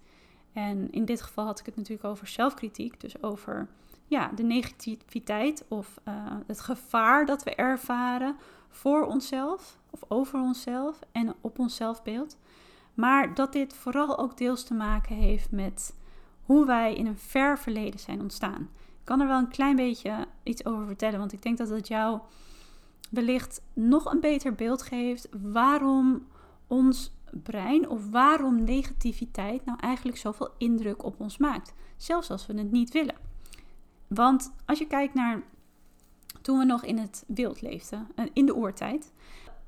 En 0.53 0.91
in 0.91 1.05
dit 1.05 1.21
geval 1.21 1.45
had 1.45 1.59
ik 1.59 1.65
het 1.65 1.75
natuurlijk 1.75 2.07
over 2.07 2.27
zelfkritiek, 2.27 2.99
dus 2.99 3.23
over 3.23 3.67
ja, 4.07 4.31
de 4.35 4.43
negativiteit 4.43 5.65
of 5.67 5.99
uh, 6.07 6.13
het 6.47 6.59
gevaar 6.59 7.25
dat 7.25 7.43
we 7.43 7.55
ervaren 7.55 8.35
voor 8.69 9.05
onszelf 9.05 9.77
of 9.89 10.03
over 10.07 10.39
onszelf 10.39 10.99
en 11.11 11.33
op 11.41 11.59
ons 11.59 11.75
zelfbeeld. 11.75 12.37
Maar 12.93 13.33
dat 13.33 13.53
dit 13.53 13.73
vooral 13.73 14.17
ook 14.17 14.37
deels 14.37 14.63
te 14.63 14.73
maken 14.73 15.15
heeft 15.15 15.51
met 15.51 15.95
hoe 16.41 16.65
wij 16.65 16.95
in 16.95 17.05
een 17.05 17.17
ver 17.17 17.59
verleden 17.59 17.99
zijn 17.99 18.21
ontstaan. 18.21 18.69
Kan 19.05 19.21
er 19.21 19.27
wel 19.27 19.37
een 19.37 19.47
klein 19.47 19.75
beetje 19.75 20.27
iets 20.43 20.65
over 20.65 20.85
vertellen, 20.85 21.19
want 21.19 21.33
ik 21.33 21.41
denk 21.41 21.57
dat 21.57 21.69
het 21.69 21.87
jou 21.87 22.19
wellicht 23.09 23.61
nog 23.73 24.05
een 24.05 24.19
beter 24.19 24.55
beeld 24.55 24.81
geeft 24.81 25.27
waarom 25.31 26.27
ons 26.67 27.13
brein 27.43 27.89
of 27.89 28.09
waarom 28.09 28.63
negativiteit 28.63 29.65
nou 29.65 29.79
eigenlijk 29.79 30.17
zoveel 30.17 30.49
indruk 30.57 31.03
op 31.03 31.19
ons 31.19 31.37
maakt, 31.37 31.73
zelfs 31.97 32.29
als 32.29 32.45
we 32.45 32.57
het 32.57 32.71
niet 32.71 32.91
willen. 32.91 33.15
Want 34.07 34.53
als 34.65 34.79
je 34.79 34.87
kijkt 34.87 35.13
naar 35.13 35.43
toen 36.41 36.57
we 36.57 36.65
nog 36.65 36.83
in 36.83 36.97
het 36.97 37.23
wild 37.27 37.61
leefden, 37.61 38.07
eh, 38.15 38.25
in 38.33 38.45
de 38.45 38.55
oertijd, 38.55 39.11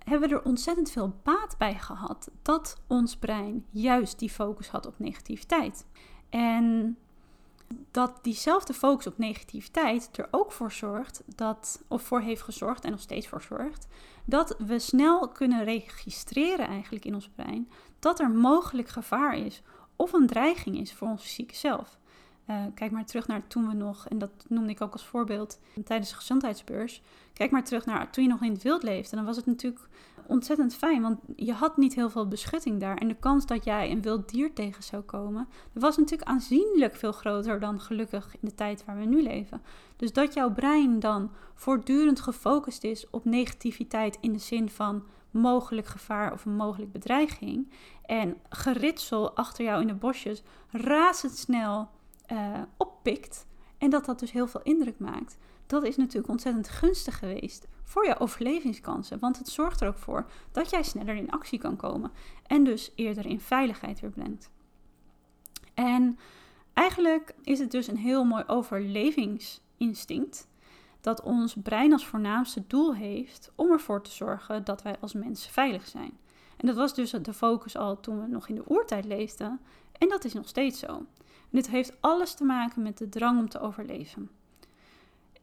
hebben 0.03 0.29
we 0.29 0.35
er 0.35 0.43
ontzettend 0.43 0.91
veel 0.91 1.15
baat 1.23 1.55
bij 1.57 1.75
gehad 1.75 2.31
dat 2.41 2.81
ons 2.87 3.15
brein 3.17 3.65
juist 3.69 4.19
die 4.19 4.29
focus 4.29 4.67
had 4.67 4.85
op 4.85 4.99
negativiteit. 4.99 5.85
En 6.29 6.97
dat 7.91 8.19
diezelfde 8.21 8.73
focus 8.73 9.07
op 9.07 9.17
negativiteit 9.17 10.09
er 10.17 10.27
ook 10.31 10.51
voor 10.51 10.71
zorgt 10.71 11.23
dat, 11.35 11.83
of 11.87 12.01
voor 12.01 12.21
heeft 12.21 12.41
gezorgd 12.41 12.83
en 12.83 12.91
nog 12.91 12.99
steeds 12.99 13.27
voor 13.27 13.41
zorgt, 13.41 13.87
dat 14.25 14.55
we 14.57 14.79
snel 14.79 15.27
kunnen 15.27 15.63
registreren 15.63 16.67
eigenlijk 16.67 17.05
in 17.05 17.13
ons 17.13 17.29
brein 17.29 17.69
dat 17.99 18.19
er 18.19 18.29
mogelijk 18.29 18.87
gevaar 18.87 19.37
is 19.37 19.61
of 19.95 20.13
een 20.13 20.27
dreiging 20.27 20.77
is 20.79 20.93
voor 20.93 21.07
ons 21.07 21.21
fysieke 21.21 21.55
zelf. 21.55 21.97
Uh, 22.49 22.65
kijk 22.75 22.91
maar 22.91 23.05
terug 23.05 23.27
naar 23.27 23.47
toen 23.47 23.67
we 23.67 23.73
nog, 23.73 24.07
en 24.07 24.17
dat 24.17 24.31
noemde 24.47 24.71
ik 24.71 24.81
ook 24.81 24.93
als 24.93 25.05
voorbeeld 25.05 25.59
tijdens 25.85 26.09
de 26.09 26.15
gezondheidsbeurs. 26.15 27.01
Kijk 27.33 27.51
maar 27.51 27.63
terug 27.63 27.85
naar 27.85 28.11
toen 28.11 28.23
je 28.23 28.29
nog 28.29 28.41
in 28.41 28.51
het 28.51 28.63
wild 28.63 28.83
leefde. 28.83 29.15
Dan 29.15 29.25
was 29.25 29.35
het 29.35 29.45
natuurlijk 29.45 29.87
ontzettend 30.27 30.75
fijn, 30.75 31.01
want 31.01 31.19
je 31.35 31.53
had 31.53 31.77
niet 31.77 31.95
heel 31.95 32.09
veel 32.09 32.27
beschutting 32.27 32.79
daar. 32.79 32.97
En 32.97 33.07
de 33.07 33.15
kans 33.15 33.45
dat 33.45 33.63
jij 33.63 33.91
een 33.91 34.01
wild 34.01 34.29
dier 34.29 34.53
tegen 34.53 34.83
zou 34.83 35.01
komen, 35.01 35.47
was 35.73 35.97
natuurlijk 35.97 36.29
aanzienlijk 36.29 36.95
veel 36.95 37.11
groter 37.11 37.59
dan 37.59 37.79
gelukkig 37.79 38.33
in 38.33 38.39
de 38.41 38.55
tijd 38.55 38.85
waar 38.85 38.97
we 38.97 39.05
nu 39.05 39.21
leven. 39.23 39.61
Dus 39.95 40.13
dat 40.13 40.33
jouw 40.33 40.53
brein 40.53 40.99
dan 40.99 41.31
voortdurend 41.53 42.19
gefocust 42.19 42.83
is 42.83 43.09
op 43.09 43.25
negativiteit 43.25 44.17
in 44.21 44.33
de 44.33 44.39
zin 44.39 44.69
van 44.69 45.03
mogelijk 45.31 45.87
gevaar 45.87 46.33
of 46.33 46.45
een 46.45 46.55
mogelijk 46.55 46.91
bedreiging. 46.91 47.71
En 48.05 48.37
geritsel 48.49 49.35
achter 49.35 49.65
jou 49.65 49.81
in 49.81 49.87
de 49.87 49.93
bosjes 49.93 50.43
razendsnel 50.71 51.89
uh, 52.31 52.61
oppikt. 52.77 53.45
En 53.77 53.89
dat 53.89 54.05
dat 54.05 54.19
dus 54.19 54.31
heel 54.31 54.47
veel 54.47 54.61
indruk 54.63 54.99
maakt. 54.99 55.37
Dat 55.67 55.83
is 55.83 55.95
natuurlijk 55.95 56.29
ontzettend 56.29 56.69
gunstig 56.69 57.19
geweest 57.19 57.67
voor 57.87 58.05
je 58.05 58.19
overlevingskansen. 58.19 59.19
Want 59.19 59.37
het 59.37 59.49
zorgt 59.49 59.81
er 59.81 59.87
ook 59.87 59.97
voor 59.97 60.25
dat 60.51 60.69
jij 60.69 60.83
sneller 60.83 61.15
in 61.15 61.31
actie 61.31 61.59
kan 61.59 61.75
komen. 61.75 62.11
En 62.47 62.63
dus 62.63 62.91
eerder 62.95 63.25
in 63.25 63.39
veiligheid 63.39 63.99
weer 63.99 64.09
brengt. 64.09 64.49
En 65.73 66.19
eigenlijk 66.73 67.35
is 67.43 67.59
het 67.59 67.71
dus 67.71 67.87
een 67.87 67.97
heel 67.97 68.23
mooi 68.23 68.43
overlevingsinstinct. 68.47 70.47
Dat 71.01 71.21
ons 71.21 71.55
brein 71.63 71.93
als 71.93 72.07
voornaamste 72.07 72.63
doel 72.67 72.95
heeft 72.95 73.51
om 73.55 73.71
ervoor 73.71 74.03
te 74.03 74.11
zorgen 74.11 74.63
dat 74.63 74.81
wij 74.81 74.95
als 74.99 75.13
mensen 75.13 75.51
veilig 75.51 75.87
zijn. 75.87 76.17
En 76.57 76.67
dat 76.67 76.75
was 76.75 76.93
dus 76.93 77.11
de 77.11 77.33
focus 77.33 77.77
al 77.77 77.99
toen 77.99 78.21
we 78.21 78.27
nog 78.27 78.47
in 78.47 78.55
de 78.55 78.69
oertijd 78.69 79.05
leefden. 79.05 79.59
En 79.97 80.09
dat 80.09 80.23
is 80.23 80.33
nog 80.33 80.47
steeds 80.47 80.79
zo. 80.79 81.05
dit 81.49 81.67
heeft 81.67 81.97
alles 81.99 82.33
te 82.33 82.43
maken 82.43 82.81
met 82.81 82.97
de 82.97 83.09
drang 83.09 83.39
om 83.39 83.49
te 83.49 83.59
overleven. 83.59 84.29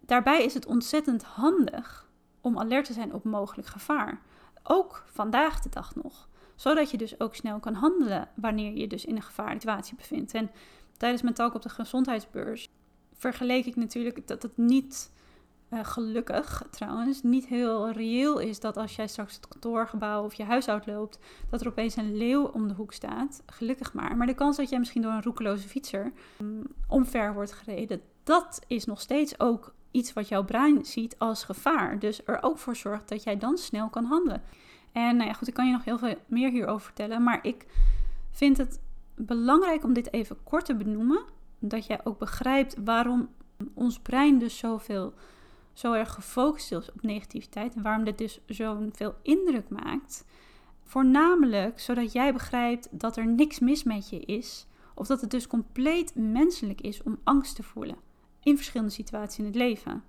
Daarbij 0.01 0.45
is 0.45 0.55
het 0.55 0.67
ontzettend 0.67 1.23
handig 1.23 2.05
om 2.45 2.59
alert 2.59 2.85
te 2.85 2.93
zijn 2.93 3.15
op 3.15 3.25
mogelijk 3.25 3.69
gevaar. 3.69 4.21
Ook 4.63 5.05
vandaag 5.07 5.61
de 5.61 5.69
dag 5.69 5.95
nog. 5.95 6.29
Zodat 6.55 6.91
je 6.91 6.97
dus 6.97 7.21
ook 7.21 7.35
snel 7.35 7.61
kan 7.61 7.75
handelen 7.75 8.29
wanneer 8.35 8.77
je 8.77 8.87
dus 8.87 9.05
in 9.05 9.17
een 9.17 9.23
gevaarlijke 9.23 9.61
situatie 9.61 9.97
bevindt. 9.97 10.35
En 10.35 10.51
tijdens 10.97 11.23
mijn 11.23 11.35
talk 11.35 11.55
op 11.55 11.63
de 11.63 11.69
gezondheidsbeurs 11.69 12.69
vergeleek 13.15 13.67
ik 13.67 13.77
natuurlijk 13.77 14.27
dat 14.27 14.43
het 14.43 14.57
niet 14.57 15.13
uh, 15.71 15.85
gelukkig 15.85 16.63
trouwens 16.71 17.23
niet 17.23 17.47
heel 17.47 17.91
reëel 17.91 18.39
is 18.39 18.61
dat 18.61 18.77
als 18.77 18.97
jij 18.97 19.07
straks 19.07 19.35
het 19.35 19.49
kantoorgebouw 19.49 20.25
of 20.25 20.35
je 20.35 20.45
huis 20.45 20.69
uitloopt, 20.69 21.19
dat 21.51 21.61
er 21.61 21.69
opeens 21.69 21.97
een 21.97 22.17
leeuw 22.17 22.45
om 22.45 22.69
de 22.69 22.75
hoek 22.75 22.93
staat. 22.93 23.43
Gelukkig 23.47 23.93
maar. 23.93 24.17
Maar 24.17 24.27
de 24.27 24.35
kans 24.35 24.57
dat 24.57 24.69
jij 24.69 24.79
misschien 24.79 25.03
door 25.03 25.13
een 25.13 25.23
roekeloze 25.23 25.69
fietser 25.69 26.13
um, 26.41 26.67
omver 26.89 27.35
wordt 27.35 27.53
gereden, 27.53 28.01
dat 28.23 28.61
is 28.67 28.85
nog 28.85 29.01
steeds 29.01 29.41
ook 29.41 29.75
iets 29.95 30.13
wat 30.13 30.29
jouw 30.29 30.45
brein 30.45 30.85
ziet 30.85 31.19
als 31.19 31.45
gevaar. 31.45 31.99
Dus 31.99 32.21
er 32.25 32.43
ook 32.43 32.59
voor 32.59 32.77
zorgt 32.77 33.09
dat 33.09 33.23
jij 33.23 33.39
dan 33.39 33.59
snel 33.59 33.89
kan 33.89 34.05
handelen. 34.05 34.43
En 34.93 35.17
nou 35.17 35.29
ja, 35.29 35.35
goed, 35.35 35.49
ik 35.49 35.55
kan 35.55 35.67
je 35.67 35.73
nog 35.73 35.85
heel 35.85 35.99
veel 35.99 36.15
meer 36.27 36.51
hierover 36.51 36.85
vertellen. 36.85 37.23
Maar 37.23 37.39
ik 37.43 37.67
vind 38.31 38.57
het 38.57 38.81
belangrijk 39.15 39.85
om 39.85 39.93
dit 39.93 40.13
even 40.13 40.37
kort 40.45 40.65
te 40.65 40.75
benoemen. 40.75 41.25
Dat 41.59 41.87
jij 41.87 42.01
ook 42.05 42.19
begrijpt 42.19 42.77
waarom 42.85 43.29
ons 43.75 44.01
brein 44.01 44.39
dus 44.39 44.59
zoveel, 44.59 45.15
zo 45.73 45.93
erg 45.93 46.13
gefocust 46.13 46.73
is 46.73 46.93
op 46.93 47.03
negativiteit. 47.03 47.75
En 47.75 47.83
waarom 47.83 48.05
dit 48.05 48.19
dus 48.19 48.41
zoveel 48.47 49.15
indruk 49.23 49.69
maakt. 49.69 50.25
Voornamelijk 50.83 51.81
zodat 51.81 52.13
jij 52.13 52.33
begrijpt 52.33 52.89
dat 52.91 53.17
er 53.17 53.27
niks 53.27 53.59
mis 53.59 53.83
met 53.83 54.09
je 54.09 54.21
is. 54.21 54.67
Of 54.95 55.07
dat 55.07 55.21
het 55.21 55.31
dus 55.31 55.47
compleet 55.47 56.15
menselijk 56.15 56.81
is 56.81 57.03
om 57.03 57.19
angst 57.25 57.57
te 57.57 57.63
voelen 57.63 57.97
in 58.45 58.57
verschillende 58.57 58.93
situaties 58.93 59.39
in 59.39 59.45
het 59.45 59.55
leven. 59.55 60.05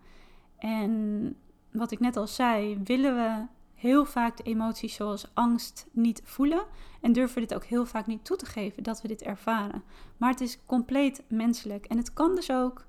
En 0.57 1.35
wat 1.71 1.91
ik 1.91 1.99
net 1.99 2.17
al 2.17 2.27
zei, 2.27 2.81
willen 2.83 3.15
we 3.15 3.45
heel 3.75 4.05
vaak 4.05 4.37
de 4.37 4.43
emoties 4.43 4.95
zoals 4.95 5.27
angst 5.33 5.87
niet 5.91 6.21
voelen 6.23 6.65
en 7.01 7.13
durven 7.13 7.35
we 7.35 7.47
dit 7.47 7.53
ook 7.53 7.63
heel 7.63 7.85
vaak 7.85 8.07
niet 8.07 8.25
toe 8.25 8.37
te 8.37 8.45
geven 8.45 8.83
dat 8.83 9.01
we 9.01 9.07
dit 9.07 9.21
ervaren. 9.21 9.83
Maar 10.17 10.29
het 10.29 10.41
is 10.41 10.59
compleet 10.65 11.23
menselijk 11.27 11.85
en 11.85 11.97
het 11.97 12.13
kan 12.13 12.35
dus 12.35 12.51
ook 12.51 12.85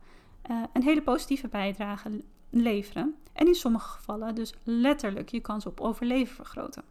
uh, 0.51 0.63
een 0.73 0.83
hele 0.83 1.03
positieve 1.03 1.49
bijdrage 1.49 2.25
leveren 2.51 3.15
en 3.33 3.47
in 3.47 3.55
sommige 3.55 3.89
gevallen 3.89 4.35
dus 4.35 4.55
letterlijk 4.63 5.29
je 5.29 5.41
kans 5.41 5.67
op 5.67 5.81
overleven 5.81 6.35
vergroten. 6.35 6.83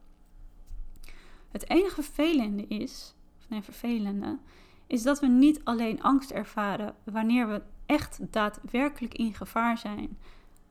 Het 1.52 1.70
enige 1.70 2.04
vervelende 2.04 2.68
is, 2.68 3.16
of 3.40 3.50
nee 3.50 3.62
vervelende, 3.62 4.38
is 4.88 5.04
dat 5.04 5.20
we 5.20 5.28
niet 5.28 5.62
alleen 5.64 6.02
angst 6.02 6.32
ervaren 6.32 6.96
wanneer 7.04 7.48
we 7.48 7.62
echt 7.86 8.20
daadwerkelijk 8.32 9.14
in 9.14 9.34
gevaar 9.34 9.78
zijn, 9.78 10.18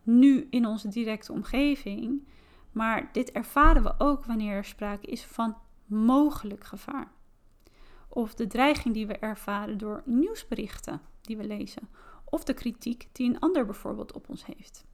nu 0.02 0.46
in 0.50 0.66
onze 0.66 0.88
directe 0.88 1.32
omgeving. 1.32 2.28
Maar 2.72 3.08
dit 3.12 3.32
ervaren 3.32 3.82
we 3.82 3.94
ook 3.98 4.24
wanneer 4.24 4.52
er 4.52 4.64
sprake 4.64 5.06
is 5.06 5.24
van 5.24 5.56
mogelijk 5.86 6.64
gevaar. 6.64 7.12
Of 8.08 8.34
de 8.34 8.46
dreiging 8.46 8.94
die 8.94 9.06
we 9.06 9.18
ervaren 9.18 9.78
door 9.78 10.02
nieuwsberichten 10.04 11.00
die 11.20 11.36
we 11.36 11.46
lezen. 11.46 11.88
Of 12.24 12.44
de 12.44 12.54
kritiek 12.54 13.08
die 13.12 13.28
een 13.28 13.40
ander 13.40 13.64
bijvoorbeeld 13.64 14.12
op 14.12 14.28
ons 14.28 14.46
heeft. 14.46 14.84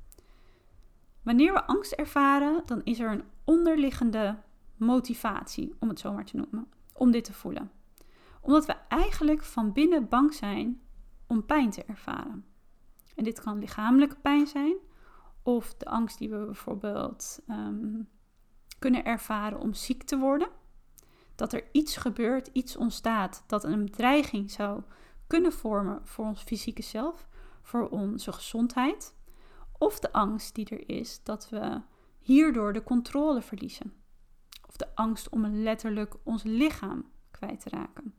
Wanneer 1.22 1.52
we 1.52 1.66
angst 1.66 1.92
ervaren, 1.92 2.62
dan 2.66 2.80
is 2.84 2.98
er 2.98 3.10
een 3.10 3.24
onderliggende 3.44 4.38
motivatie, 4.76 5.74
om 5.78 5.88
het 5.88 5.98
zo 5.98 6.12
maar 6.12 6.24
te 6.24 6.36
noemen, 6.36 6.68
om 6.92 7.10
dit 7.10 7.24
te 7.24 7.32
voelen. 7.32 7.70
Omdat 8.40 8.66
we 8.66 8.76
eigenlijk 8.88 9.42
van 9.42 9.72
binnen 9.72 10.08
bang 10.08 10.34
zijn 10.34 10.80
om 11.30 11.46
pijn 11.46 11.70
te 11.70 11.84
ervaren. 11.84 12.44
En 13.14 13.24
dit 13.24 13.40
kan 13.40 13.58
lichamelijke 13.58 14.16
pijn 14.16 14.46
zijn, 14.46 14.76
of 15.42 15.74
de 15.74 15.84
angst 15.84 16.18
die 16.18 16.30
we 16.30 16.44
bijvoorbeeld 16.44 17.40
um, 17.48 18.08
kunnen 18.78 19.04
ervaren 19.04 19.60
om 19.60 19.74
ziek 19.74 20.02
te 20.02 20.18
worden. 20.18 20.48
Dat 21.34 21.52
er 21.52 21.68
iets 21.72 21.96
gebeurt, 21.96 22.46
iets 22.52 22.76
ontstaat 22.76 23.44
dat 23.46 23.64
een 23.64 23.84
bedreiging 23.84 24.50
zou 24.50 24.82
kunnen 25.26 25.52
vormen 25.52 26.00
voor 26.06 26.24
ons 26.24 26.42
fysieke 26.42 26.82
zelf, 26.82 27.28
voor 27.62 27.88
onze 27.88 28.32
gezondheid. 28.32 29.14
Of 29.78 29.98
de 29.98 30.12
angst 30.12 30.54
die 30.54 30.68
er 30.68 30.88
is 30.88 31.22
dat 31.22 31.48
we 31.48 31.80
hierdoor 32.18 32.72
de 32.72 32.82
controle 32.82 33.42
verliezen. 33.42 33.92
Of 34.68 34.76
de 34.76 34.94
angst 34.94 35.28
om 35.28 35.46
letterlijk 35.46 36.14
ons 36.22 36.42
lichaam 36.42 37.10
kwijt 37.30 37.60
te 37.60 37.68
raken. 37.68 38.14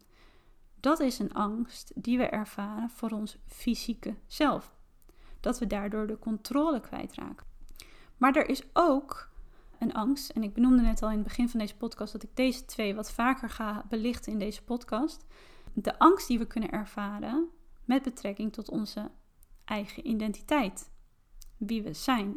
Dat 0.81 0.99
is 0.99 1.19
een 1.19 1.33
angst 1.33 1.91
die 1.95 2.17
we 2.17 2.25
ervaren 2.25 2.89
voor 2.89 3.09
ons 3.09 3.37
fysieke 3.47 4.15
zelf. 4.27 4.75
Dat 5.39 5.59
we 5.59 5.67
daardoor 5.67 6.07
de 6.07 6.19
controle 6.19 6.79
kwijtraken. 6.79 7.45
Maar 8.17 8.35
er 8.35 8.49
is 8.49 8.63
ook 8.73 9.29
een 9.79 9.93
angst, 9.93 10.29
en 10.29 10.43
ik 10.43 10.53
benoemde 10.53 10.81
net 10.81 11.01
al 11.01 11.09
in 11.09 11.15
het 11.15 11.27
begin 11.27 11.49
van 11.49 11.59
deze 11.59 11.75
podcast 11.75 12.13
dat 12.13 12.23
ik 12.23 12.35
deze 12.35 12.65
twee 12.65 12.95
wat 12.95 13.11
vaker 13.11 13.49
ga 13.49 13.85
belichten 13.89 14.31
in 14.31 14.39
deze 14.39 14.63
podcast. 14.63 15.25
De 15.73 15.99
angst 15.99 16.27
die 16.27 16.39
we 16.39 16.45
kunnen 16.45 16.71
ervaren 16.71 17.49
met 17.85 18.03
betrekking 18.03 18.53
tot 18.53 18.69
onze 18.69 19.11
eigen 19.65 20.07
identiteit. 20.07 20.91
Wie 21.57 21.83
we 21.83 21.93
zijn. 21.93 22.29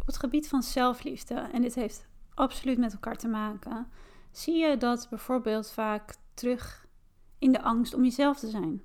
Op 0.00 0.06
het 0.06 0.18
gebied 0.18 0.48
van 0.48 0.62
zelfliefde, 0.62 1.34
en 1.34 1.62
dit 1.62 1.74
heeft 1.74 2.08
absoluut 2.34 2.78
met 2.78 2.92
elkaar 2.92 3.16
te 3.16 3.28
maken, 3.28 3.88
zie 4.30 4.56
je 4.56 4.76
dat 4.76 5.06
bijvoorbeeld 5.10 5.70
vaak 5.70 6.14
terug 6.34 6.85
in 7.38 7.52
de 7.52 7.62
angst 7.62 7.94
om 7.94 8.02
jezelf 8.02 8.38
te 8.38 8.48
zijn, 8.48 8.82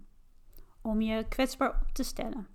om 0.82 1.02
je 1.02 1.28
kwetsbaar 1.28 1.82
op 1.82 1.94
te 1.94 2.04
stellen. 2.04 2.48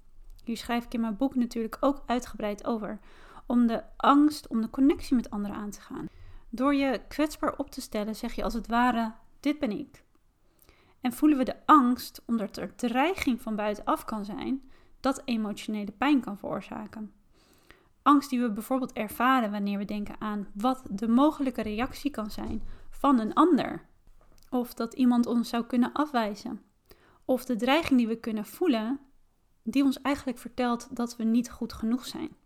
Hier 0.45 0.57
schrijf 0.57 0.85
ik 0.85 0.95
in 0.95 1.01
mijn 1.01 1.17
boek 1.17 1.35
natuurlijk 1.35 1.77
ook 1.81 2.03
uitgebreid 2.07 2.67
over, 2.67 3.01
om 3.47 3.67
de 3.67 3.83
angst 3.97 4.49
om 4.49 4.61
de 4.61 4.71
connectie 4.71 5.17
met 5.17 5.31
anderen 5.31 5.57
aan 5.57 5.71
te 5.71 5.81
gaan. 5.81 6.07
Door 6.49 6.75
je 6.75 7.01
kwetsbaar 7.09 7.57
op 7.57 7.71
te 7.71 7.81
stellen 7.81 8.17
zeg 8.17 8.33
je 8.33 8.45
als 8.45 8.55
het 8.55 8.67
ware: 8.67 9.15
dit 9.41 9.59
ben 9.59 9.79
ik. 9.79 10.05
En 11.01 11.13
voelen 11.13 11.39
we 11.39 11.45
de 11.45 11.67
angst 11.67 12.23
omdat 12.27 12.57
er 12.57 12.75
dreiging 12.75 13.43
van 13.43 13.57
buitenaf 13.57 14.05
kan 14.05 14.25
zijn, 14.25 14.71
dat 15.01 15.23
emotionele 15.25 15.93
pijn 15.93 16.21
kan 16.21 16.39
veroorzaken. 16.39 17.13
Angst 18.03 18.31
die 18.31 18.41
we 18.41 18.51
bijvoorbeeld 18.51 18.93
ervaren 18.93 19.51
wanneer 19.51 19.79
we 19.79 19.85
denken 19.85 20.21
aan 20.21 20.49
wat 20.55 20.83
de 20.91 21.09
mogelijke 21.09 21.63
reactie 21.63 22.11
kan 22.11 22.31
zijn 22.31 22.63
van 22.91 23.19
een 23.19 23.35
ander. 23.35 23.87
Of 24.57 24.75
dat 24.75 24.95
iemand 24.95 25.27
ons 25.27 25.49
zou 25.49 25.64
kunnen 25.64 25.92
afwijzen. 25.92 26.62
Of 27.25 27.45
de 27.45 27.57
dreiging 27.57 27.99
die 27.99 28.09
we 28.09 28.21
kunnen 28.21 28.45
voelen, 28.45 29.01
die 29.62 29.85
ons 29.85 30.01
eigenlijk 30.03 30.38
vertelt 30.38 30.97
dat 30.97 31.16
we 31.16 31.25
niet 31.25 31.51
goed 31.51 31.73
genoeg 31.73 32.07
zijn. 32.07 32.37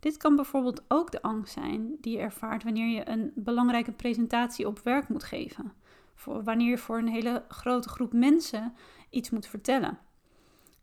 Dit 0.00 0.16
kan 0.16 0.36
bijvoorbeeld 0.36 0.82
ook 0.88 1.10
de 1.10 1.22
angst 1.22 1.52
zijn 1.52 1.96
die 2.00 2.12
je 2.12 2.18
ervaart 2.18 2.62
wanneer 2.62 2.88
je 2.88 3.08
een 3.08 3.32
belangrijke 3.34 3.92
presentatie 3.92 4.66
op 4.66 4.78
werk 4.78 5.08
moet 5.08 5.24
geven. 5.24 5.72
Voor 6.14 6.44
wanneer 6.44 6.70
je 6.70 6.78
voor 6.78 6.98
een 6.98 7.08
hele 7.08 7.44
grote 7.48 7.88
groep 7.88 8.12
mensen 8.12 8.74
iets 9.10 9.30
moet 9.30 9.46
vertellen. 9.46 9.98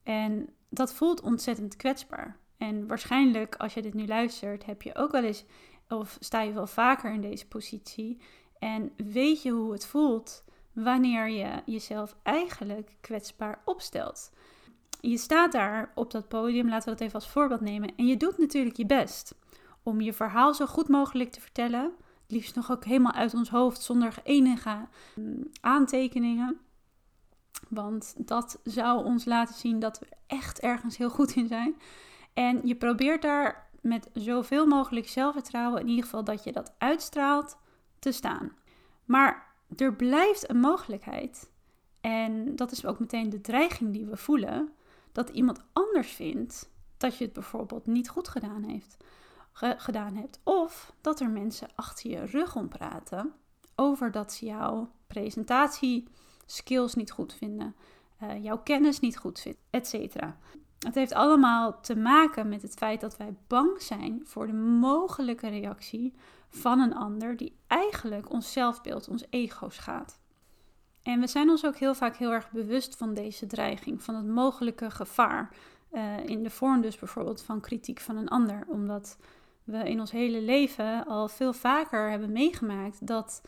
En 0.04 0.50
dat 0.70 0.94
voelt 0.94 1.22
ontzettend 1.22 1.76
kwetsbaar. 1.76 2.38
En 2.58 2.88
waarschijnlijk, 2.88 3.56
als 3.56 3.74
je 3.74 3.82
dit 3.82 3.94
nu 3.94 4.08
luistert, 4.08 4.66
heb 4.66 4.82
je 4.82 4.96
ook 4.96 5.12
wel 5.12 5.24
eens, 5.24 5.46
of 5.88 6.18
sta 6.20 6.42
je 6.42 6.54
wel 6.54 6.68
vaker 6.68 7.14
in 7.14 7.22
deze 7.22 7.48
positie. 7.48 8.22
En 8.62 8.92
weet 9.12 9.42
je 9.42 9.52
hoe 9.52 9.72
het 9.72 9.86
voelt 9.86 10.44
wanneer 10.74 11.30
je 11.30 11.62
jezelf 11.66 12.16
eigenlijk 12.24 12.98
kwetsbaar 13.02 13.62
opstelt. 13.66 14.32
Je 15.00 15.18
staat 15.18 15.52
daar 15.52 15.92
op 15.96 16.12
dat 16.12 16.28
podium, 16.28 16.70
laten 16.70 16.86
we 16.86 16.92
dat 16.92 17.02
even 17.02 17.20
als 17.20 17.30
voorbeeld 17.30 17.62
nemen. 17.62 17.96
En 17.96 18.08
je 18.08 18.18
doet 18.18 18.38
natuurlijk 18.38 18.78
je 18.78 18.86
best 18.86 19.36
om 19.84 20.02
je 20.02 20.14
verhaal 20.14 20.54
zo 20.54 20.66
goed 20.66 20.88
mogelijk 20.88 21.32
te 21.32 21.42
vertellen. 21.42 21.92
Liefst 22.28 22.56
nog 22.56 22.72
ook 22.72 22.86
helemaal 22.86 23.12
uit 23.12 23.34
ons 23.34 23.50
hoofd 23.50 23.82
zonder 23.82 24.16
enige 24.24 24.88
mm, 25.16 25.48
aantekeningen. 25.62 26.60
Want 27.70 28.14
dat 28.18 28.60
zou 28.64 29.06
ons 29.06 29.26
laten 29.26 29.56
zien 29.56 29.80
dat 29.80 30.00
we 30.00 30.08
echt 30.28 30.60
ergens 30.60 30.98
heel 30.98 31.10
goed 31.10 31.36
in 31.36 31.48
zijn. 31.48 31.76
En 32.34 32.62
je 32.64 32.76
probeert 32.76 33.22
daar 33.22 33.70
met 33.82 34.10
zoveel 34.14 34.66
mogelijk 34.66 35.08
zelfvertrouwen, 35.08 35.82
in 35.82 35.88
ieder 35.88 36.04
geval 36.04 36.24
dat 36.24 36.44
je 36.44 36.52
dat 36.52 36.74
uitstraalt, 36.78 37.58
te 38.02 38.12
staan. 38.12 38.52
Maar 39.06 39.56
er 39.76 39.96
blijft 39.96 40.50
een 40.50 40.60
mogelijkheid. 40.60 41.52
En 42.02 42.56
dat 42.56 42.72
is 42.72 42.86
ook 42.86 43.00
meteen 43.00 43.30
de 43.30 43.42
dreiging 43.42 43.94
die 43.94 44.06
we 44.06 44.18
voelen. 44.18 44.70
Dat 45.12 45.30
iemand 45.30 45.64
anders 45.74 46.12
vindt 46.12 46.70
dat 46.98 47.18
je 47.18 47.24
het 47.24 47.34
bijvoorbeeld 47.34 47.86
niet 47.86 48.10
goed 48.10 48.28
gedaan 48.28 48.64
heeft. 48.64 48.98
gedaan 49.78 50.16
hebt. 50.16 50.40
Of 50.44 50.94
dat 51.02 51.20
er 51.20 51.30
mensen 51.30 51.68
achter 51.76 52.10
je 52.12 52.26
rug 52.26 52.56
om 52.56 52.68
praten 52.68 53.34
over 53.76 54.12
dat 54.12 54.34
ze 54.34 54.46
jouw 54.46 54.92
presentatie 55.08 56.08
skills 56.46 56.94
niet 56.94 57.12
goed 57.12 57.34
vinden, 57.34 57.76
uh, 58.24 58.44
jouw 58.44 58.58
kennis 58.58 59.00
niet 59.00 59.18
goed 59.18 59.40
vinden, 59.40 59.62
etc. 59.70 60.16
Het 60.80 60.96
heeft 60.96 61.14
allemaal 61.14 61.80
te 61.82 61.96
maken 61.96 62.50
met 62.50 62.62
het 62.62 62.74
feit 62.74 63.02
dat 63.02 63.18
wij 63.18 63.36
bang 63.48 63.82
zijn 63.82 64.22
voor 64.24 64.48
de 64.48 64.54
mogelijke 64.54 65.48
reactie 65.48 66.14
van 66.52 66.80
een 66.80 66.96
ander 66.96 67.38
die 67.38 67.56
eigenlijk 67.68 68.32
ons 68.32 68.52
zelfbeeld, 68.52 69.08
ons 69.08 69.26
ego 69.30 69.70
schaadt. 69.70 70.20
En 71.04 71.20
we 71.20 71.28
zijn 71.28 71.50
ons 71.50 71.66
ook 71.66 71.76
heel 71.76 71.96
vaak 71.96 72.16
heel 72.16 72.32
erg 72.32 72.52
bewust 72.52 72.96
van 72.96 73.14
deze 73.14 73.48
dreiging, 73.48 74.04
van 74.04 74.16
het 74.16 74.28
mogelijke 74.28 74.90
gevaar. 74.90 75.56
Uh, 75.92 76.26
in 76.26 76.44
de 76.44 76.50
vorm 76.50 76.82
dus 76.82 77.00
bijvoorbeeld 77.00 77.42
van 77.42 77.60
kritiek 77.60 78.00
van 78.00 78.18
een 78.18 78.28
ander. 78.28 78.64
Omdat 78.68 79.18
we 79.64 79.90
in 79.90 80.00
ons 80.00 80.12
hele 80.12 80.42
leven 80.42 81.06
al 81.06 81.28
veel 81.28 81.54
vaker 81.54 82.10
hebben 82.10 82.32
meegemaakt 82.32 83.08
dat 83.08 83.42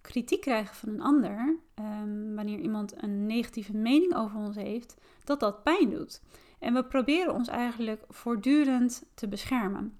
kritiek 0.00 0.40
krijgen 0.40 0.74
van 0.74 0.88
een 0.88 1.02
ander, 1.02 1.56
um, 1.74 2.34
wanneer 2.34 2.58
iemand 2.58 3.02
een 3.02 3.26
negatieve 3.26 3.76
mening 3.76 4.14
over 4.14 4.38
ons 4.38 4.56
heeft, 4.56 4.96
dat 5.24 5.40
dat 5.40 5.62
pijn 5.62 5.90
doet. 5.90 6.22
En 6.58 6.74
we 6.74 6.84
proberen 6.84 7.34
ons 7.34 7.48
eigenlijk 7.48 8.04
voortdurend 8.08 9.04
te 9.14 9.28
beschermen. 9.28 9.98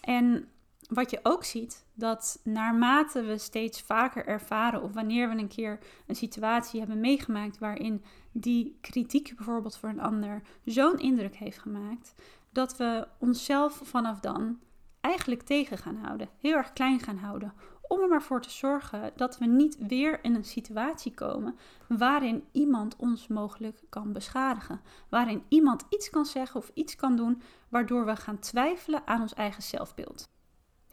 En 0.00 0.48
wat 0.94 1.10
je 1.10 1.20
ook 1.22 1.44
ziet, 1.44 1.84
dat 1.94 2.40
naarmate 2.44 3.22
we 3.22 3.38
steeds 3.38 3.82
vaker 3.82 4.26
ervaren 4.26 4.82
of 4.82 4.92
wanneer 4.92 5.28
we 5.28 5.36
een 5.36 5.48
keer 5.48 5.78
een 6.06 6.16
situatie 6.16 6.78
hebben 6.80 7.00
meegemaakt 7.00 7.58
waarin 7.58 8.04
die 8.32 8.78
kritiek 8.80 9.36
bijvoorbeeld 9.36 9.76
voor 9.76 9.88
een 9.88 10.00
ander 10.00 10.42
zo'n 10.64 10.98
indruk 10.98 11.36
heeft 11.36 11.58
gemaakt, 11.58 12.14
dat 12.52 12.76
we 12.76 13.08
onszelf 13.18 13.80
vanaf 13.84 14.20
dan 14.20 14.58
eigenlijk 15.00 15.42
tegen 15.42 15.78
gaan 15.78 15.96
houden, 15.96 16.28
heel 16.38 16.56
erg 16.56 16.72
klein 16.72 17.00
gaan 17.00 17.18
houden, 17.18 17.52
om 17.88 18.00
er 18.00 18.08
maar 18.08 18.22
voor 18.22 18.40
te 18.40 18.50
zorgen 18.50 19.12
dat 19.16 19.38
we 19.38 19.46
niet 19.46 19.76
weer 19.86 20.24
in 20.24 20.34
een 20.34 20.44
situatie 20.44 21.14
komen 21.14 21.56
waarin 21.88 22.44
iemand 22.52 22.96
ons 22.96 23.28
mogelijk 23.28 23.82
kan 23.88 24.12
beschadigen. 24.12 24.80
Waarin 25.08 25.42
iemand 25.48 25.84
iets 25.88 26.10
kan 26.10 26.26
zeggen 26.26 26.60
of 26.60 26.70
iets 26.74 26.96
kan 26.96 27.16
doen 27.16 27.42
waardoor 27.68 28.06
we 28.06 28.16
gaan 28.16 28.38
twijfelen 28.38 29.06
aan 29.06 29.20
ons 29.20 29.34
eigen 29.34 29.62
zelfbeeld. 29.62 30.32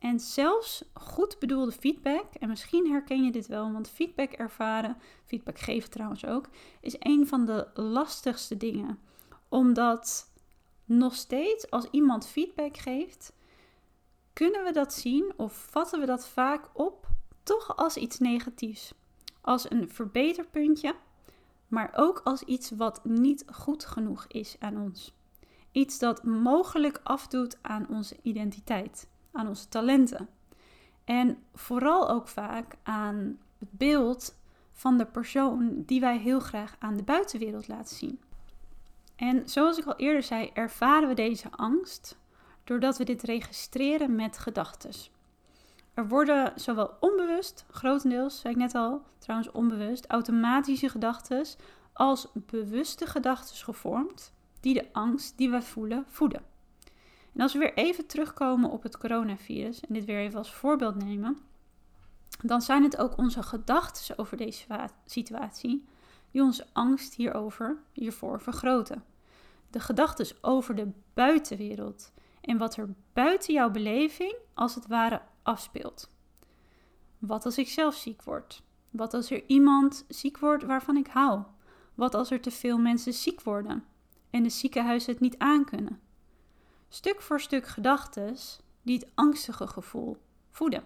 En 0.01 0.19
zelfs 0.19 0.83
goed 0.93 1.39
bedoelde 1.39 1.71
feedback, 1.71 2.33
en 2.39 2.47
misschien 2.47 2.89
herken 2.89 3.23
je 3.23 3.31
dit 3.31 3.47
wel, 3.47 3.71
want 3.71 3.89
feedback 3.89 4.31
ervaren, 4.31 4.97
feedback 5.25 5.59
geven 5.59 5.89
trouwens 5.89 6.25
ook, 6.25 6.49
is 6.79 6.95
een 6.99 7.27
van 7.27 7.45
de 7.45 7.67
lastigste 7.73 8.57
dingen. 8.57 8.99
Omdat 9.49 10.31
nog 10.85 11.15
steeds 11.15 11.69
als 11.69 11.87
iemand 11.91 12.27
feedback 12.27 12.77
geeft, 12.77 13.33
kunnen 14.33 14.63
we 14.63 14.71
dat 14.71 14.93
zien 14.93 15.33
of 15.37 15.53
vatten 15.53 15.99
we 15.99 16.05
dat 16.05 16.27
vaak 16.27 16.69
op 16.73 17.07
toch 17.43 17.77
als 17.77 17.97
iets 17.97 18.19
negatiefs. 18.19 18.93
Als 19.41 19.71
een 19.71 19.89
verbeterpuntje, 19.89 20.95
maar 21.67 21.91
ook 21.95 22.21
als 22.23 22.43
iets 22.43 22.71
wat 22.71 23.05
niet 23.05 23.45
goed 23.51 23.85
genoeg 23.85 24.25
is 24.27 24.55
aan 24.59 24.81
ons. 24.81 25.13
Iets 25.71 25.99
dat 25.99 26.23
mogelijk 26.23 26.99
afdoet 27.03 27.57
aan 27.61 27.87
onze 27.89 28.15
identiteit, 28.21 29.09
aan 29.31 29.47
onze 29.47 29.67
talenten. 29.67 30.29
En 31.03 31.37
vooral 31.53 32.09
ook 32.09 32.27
vaak 32.27 32.75
aan 32.83 33.39
het 33.59 33.71
beeld 33.71 34.39
van 34.71 34.97
de 34.97 35.05
persoon 35.05 35.83
die 35.85 35.99
wij 35.99 36.17
heel 36.17 36.39
graag 36.39 36.75
aan 36.79 36.97
de 36.97 37.03
buitenwereld 37.03 37.67
laten 37.67 37.95
zien. 37.95 38.19
En 39.15 39.49
zoals 39.49 39.77
ik 39.77 39.85
al 39.85 39.95
eerder 39.95 40.23
zei, 40.23 40.49
ervaren 40.53 41.07
we 41.07 41.13
deze 41.13 41.47
angst 41.51 42.19
doordat 42.63 42.97
we 42.97 43.03
dit 43.03 43.23
registreren 43.23 44.15
met 44.15 44.37
gedachten. 44.37 44.91
Er 45.93 46.07
worden 46.07 46.53
zowel 46.55 46.97
onbewust, 46.99 47.65
grotendeels, 47.69 48.39
zei 48.39 48.53
ik 48.53 48.59
net 48.59 48.75
al, 48.75 49.01
trouwens 49.17 49.51
onbewust, 49.51 50.05
automatische 50.07 50.89
gedachten 50.89 51.45
als 51.93 52.27
bewuste 52.33 53.05
gedachten 53.05 53.55
gevormd 53.55 54.33
die 54.59 54.73
de 54.73 54.93
angst 54.93 55.37
die 55.37 55.49
we 55.49 55.61
voelen 55.61 56.05
voeden. 56.07 56.43
En 57.33 57.41
als 57.41 57.53
we 57.53 57.59
weer 57.59 57.73
even 57.73 58.07
terugkomen 58.07 58.69
op 58.69 58.83
het 58.83 58.97
coronavirus 58.97 59.79
en 59.79 59.93
dit 59.93 60.05
weer 60.05 60.19
even 60.19 60.37
als 60.37 60.53
voorbeeld 60.53 60.95
nemen, 60.95 61.37
dan 62.41 62.61
zijn 62.61 62.83
het 62.83 62.97
ook 62.97 63.17
onze 63.17 63.43
gedachten 63.43 64.17
over 64.17 64.37
deze 64.37 64.65
situatie 65.05 65.85
die 66.31 66.41
onze 66.41 66.67
angst 66.73 67.13
hierover, 67.13 67.77
hiervoor 67.93 68.41
vergroten. 68.41 69.03
De 69.69 69.79
gedachten 69.79 70.27
over 70.41 70.75
de 70.75 70.91
buitenwereld 71.13 72.11
en 72.41 72.57
wat 72.57 72.77
er 72.77 72.93
buiten 73.13 73.53
jouw 73.53 73.69
beleving 73.69 74.35
als 74.53 74.75
het 74.75 74.87
ware 74.87 75.21
afspeelt. 75.43 76.09
Wat 77.19 77.45
als 77.45 77.57
ik 77.57 77.69
zelf 77.69 77.95
ziek 77.95 78.23
word? 78.23 78.63
Wat 78.89 79.13
als 79.13 79.31
er 79.31 79.43
iemand 79.47 80.05
ziek 80.07 80.37
wordt 80.37 80.63
waarvan 80.63 80.97
ik 80.97 81.07
hou? 81.07 81.43
Wat 81.95 82.15
als 82.15 82.31
er 82.31 82.41
te 82.41 82.51
veel 82.51 82.77
mensen 82.77 83.13
ziek 83.13 83.41
worden 83.41 83.83
en 84.29 84.43
de 84.43 84.49
ziekenhuizen 84.49 85.11
het 85.11 85.21
niet 85.21 85.37
aankunnen? 85.37 85.99
Stuk 86.93 87.21
voor 87.21 87.41
stuk 87.41 87.67
gedachten 87.67 88.35
die 88.81 88.99
het 88.99 89.09
angstige 89.15 89.67
gevoel 89.67 90.17
voeden. 90.49 90.83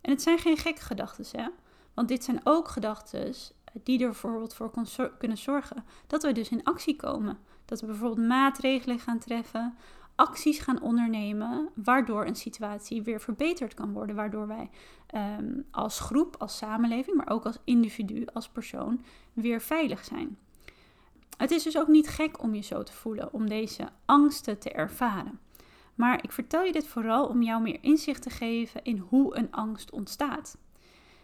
En 0.00 0.10
het 0.10 0.22
zijn 0.22 0.38
geen 0.38 0.56
gekke 0.56 0.80
gedachten, 0.80 1.40
hè? 1.40 1.48
Want 1.94 2.08
dit 2.08 2.24
zijn 2.24 2.40
ook 2.44 2.68
gedachten 2.68 3.34
die 3.72 3.98
er 3.98 4.06
bijvoorbeeld 4.06 4.54
voor 4.54 4.70
kunnen 5.18 5.38
zorgen 5.38 5.84
dat 6.06 6.22
we 6.22 6.32
dus 6.32 6.48
in 6.48 6.64
actie 6.64 6.96
komen. 6.96 7.38
Dat 7.64 7.80
we 7.80 7.86
bijvoorbeeld 7.86 8.28
maatregelen 8.28 8.98
gaan 8.98 9.18
treffen, 9.18 9.76
acties 10.14 10.58
gaan 10.58 10.82
ondernemen, 10.82 11.68
waardoor 11.74 12.26
een 12.26 12.36
situatie 12.36 13.02
weer 13.02 13.20
verbeterd 13.20 13.74
kan 13.74 13.92
worden. 13.92 14.16
Waardoor 14.16 14.46
wij 14.46 14.70
ehm, 15.06 15.60
als 15.70 16.00
groep, 16.00 16.36
als 16.38 16.56
samenleving, 16.56 17.16
maar 17.16 17.30
ook 17.30 17.46
als 17.46 17.58
individu, 17.64 18.26
als 18.32 18.48
persoon 18.48 19.04
weer 19.32 19.60
veilig 19.60 20.04
zijn. 20.04 20.38
Het 21.40 21.50
is 21.50 21.62
dus 21.62 21.78
ook 21.78 21.88
niet 21.88 22.08
gek 22.08 22.42
om 22.42 22.54
je 22.54 22.62
zo 22.62 22.82
te 22.82 22.92
voelen, 22.92 23.32
om 23.32 23.48
deze 23.48 23.88
angsten 24.04 24.58
te 24.58 24.70
ervaren. 24.70 25.40
Maar 25.94 26.24
ik 26.24 26.32
vertel 26.32 26.62
je 26.62 26.72
dit 26.72 26.86
vooral 26.86 27.26
om 27.26 27.42
jou 27.42 27.62
meer 27.62 27.78
inzicht 27.80 28.22
te 28.22 28.30
geven 28.30 28.82
in 28.82 28.98
hoe 28.98 29.36
een 29.36 29.52
angst 29.52 29.90
ontstaat. 29.90 30.58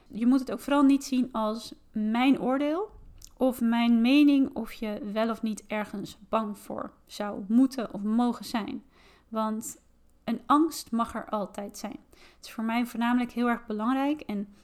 Je 0.06 0.26
moet 0.26 0.40
het 0.40 0.52
ook 0.52 0.60
vooral 0.60 0.82
niet 0.82 1.04
zien 1.04 1.32
als 1.32 1.74
mijn 1.92 2.40
oordeel. 2.40 2.90
Of 3.36 3.60
mijn 3.60 4.00
mening 4.00 4.54
of 4.54 4.72
je 4.72 5.10
wel 5.12 5.30
of 5.30 5.42
niet 5.42 5.66
ergens 5.66 6.18
bang 6.28 6.58
voor 6.58 6.92
zou 7.06 7.44
moeten 7.48 7.94
of 7.94 8.02
mogen 8.02 8.44
zijn. 8.44 8.84
Want 9.28 9.80
een 10.24 10.40
angst 10.46 10.90
mag 10.90 11.14
er 11.14 11.28
altijd 11.28 11.78
zijn. 11.78 11.98
Het 12.10 12.44
is 12.46 12.50
voor 12.50 12.64
mij 12.64 12.86
voornamelijk 12.86 13.32
heel 13.32 13.48
erg 13.48 13.66
belangrijk 13.66 14.20
en 14.20 14.54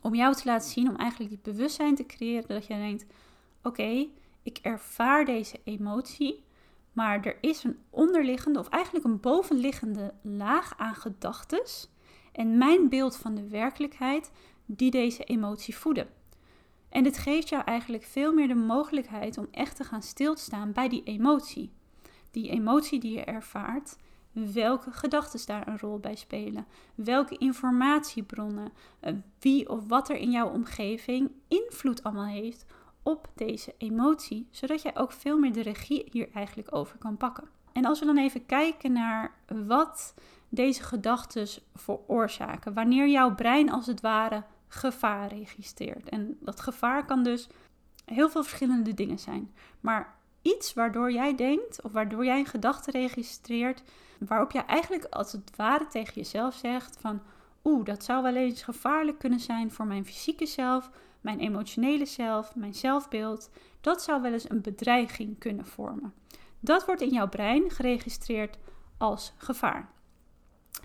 om 0.00 0.14
jou 0.14 0.34
te 0.34 0.44
laten 0.44 0.70
zien, 0.70 0.88
om 0.88 0.96
eigenlijk 0.96 1.30
die 1.30 1.52
bewustzijn 1.52 1.94
te 1.94 2.06
creëren 2.06 2.48
dat 2.48 2.66
je 2.66 2.74
denkt: 2.74 3.06
oké, 3.62 4.06
ik 4.46 4.58
ervaar 4.62 5.24
deze 5.24 5.60
emotie, 5.64 6.44
maar 6.92 7.24
er 7.24 7.38
is 7.40 7.64
een 7.64 7.78
onderliggende 7.90 8.58
of 8.58 8.68
eigenlijk 8.68 9.04
een 9.04 9.20
bovenliggende 9.20 10.14
laag 10.22 10.74
aan 10.76 10.94
gedachtes 10.94 11.90
en 12.32 12.58
mijn 12.58 12.88
beeld 12.88 13.16
van 13.16 13.34
de 13.34 13.48
werkelijkheid 13.48 14.30
die 14.66 14.90
deze 14.90 15.24
emotie 15.24 15.76
voeden. 15.76 16.08
En 16.88 17.02
dit 17.02 17.18
geeft 17.18 17.48
jou 17.48 17.62
eigenlijk 17.64 18.04
veel 18.04 18.32
meer 18.32 18.48
de 18.48 18.54
mogelijkheid 18.54 19.38
om 19.38 19.48
echt 19.50 19.76
te 19.76 19.84
gaan 19.84 20.02
stilstaan 20.02 20.72
bij 20.72 20.88
die 20.88 21.02
emotie. 21.02 21.72
Die 22.30 22.50
emotie 22.50 23.00
die 23.00 23.12
je 23.12 23.24
ervaart, 23.24 23.96
welke 24.32 24.92
gedachten 24.92 25.46
daar 25.46 25.68
een 25.68 25.78
rol 25.78 25.98
bij 25.98 26.16
spelen, 26.16 26.66
welke 26.94 27.38
informatiebronnen, 27.38 28.72
eh, 29.00 29.14
wie 29.40 29.68
of 29.68 29.86
wat 29.86 30.08
er 30.08 30.16
in 30.16 30.30
jouw 30.30 30.48
omgeving 30.48 31.30
invloed 31.48 32.02
allemaal 32.02 32.24
heeft 32.24 32.64
op 33.06 33.28
deze 33.34 33.74
emotie, 33.78 34.48
zodat 34.50 34.82
jij 34.82 34.96
ook 34.96 35.12
veel 35.12 35.38
meer 35.38 35.52
de 35.52 35.62
regie 35.62 36.08
hier 36.10 36.28
eigenlijk 36.34 36.74
over 36.74 36.98
kan 36.98 37.16
pakken. 37.16 37.48
En 37.72 37.84
als 37.84 38.00
we 38.00 38.06
dan 38.06 38.18
even 38.18 38.46
kijken 38.46 38.92
naar 38.92 39.34
wat 39.66 40.14
deze 40.48 40.82
gedachten 40.82 41.48
veroorzaken, 41.74 42.74
wanneer 42.74 43.08
jouw 43.08 43.34
brein 43.34 43.70
als 43.70 43.86
het 43.86 44.00
ware 44.00 44.44
gevaar 44.68 45.28
registreert. 45.28 46.08
En 46.08 46.36
dat 46.40 46.60
gevaar 46.60 47.04
kan 47.04 47.22
dus 47.22 47.48
heel 48.04 48.30
veel 48.30 48.42
verschillende 48.42 48.94
dingen 48.94 49.18
zijn. 49.18 49.52
Maar 49.80 50.14
iets 50.42 50.74
waardoor 50.74 51.12
jij 51.12 51.34
denkt 51.34 51.82
of 51.82 51.92
waardoor 51.92 52.24
jij 52.24 52.38
een 52.38 52.46
gedachte 52.46 52.90
registreert, 52.90 53.82
waarop 54.18 54.52
jij 54.52 54.64
eigenlijk 54.64 55.04
als 55.04 55.32
het 55.32 55.56
ware 55.56 55.86
tegen 55.86 56.14
jezelf 56.14 56.54
zegt 56.54 56.96
van 57.00 57.20
oeh, 57.64 57.84
dat 57.84 58.04
zou 58.04 58.22
wel 58.22 58.34
eens 58.34 58.62
gevaarlijk 58.62 59.18
kunnen 59.18 59.40
zijn 59.40 59.72
voor 59.72 59.86
mijn 59.86 60.04
fysieke 60.04 60.46
zelf, 60.46 60.90
mijn 61.26 61.40
emotionele 61.40 62.04
zelf, 62.04 62.54
mijn 62.54 62.74
zelfbeeld. 62.74 63.50
Dat 63.80 64.02
zou 64.02 64.22
wel 64.22 64.32
eens 64.32 64.50
een 64.50 64.60
bedreiging 64.60 65.38
kunnen 65.38 65.66
vormen. 65.66 66.14
Dat 66.60 66.84
wordt 66.84 67.00
in 67.00 67.12
jouw 67.12 67.28
brein 67.28 67.70
geregistreerd 67.70 68.58
als 68.98 69.32
gevaar. 69.36 69.90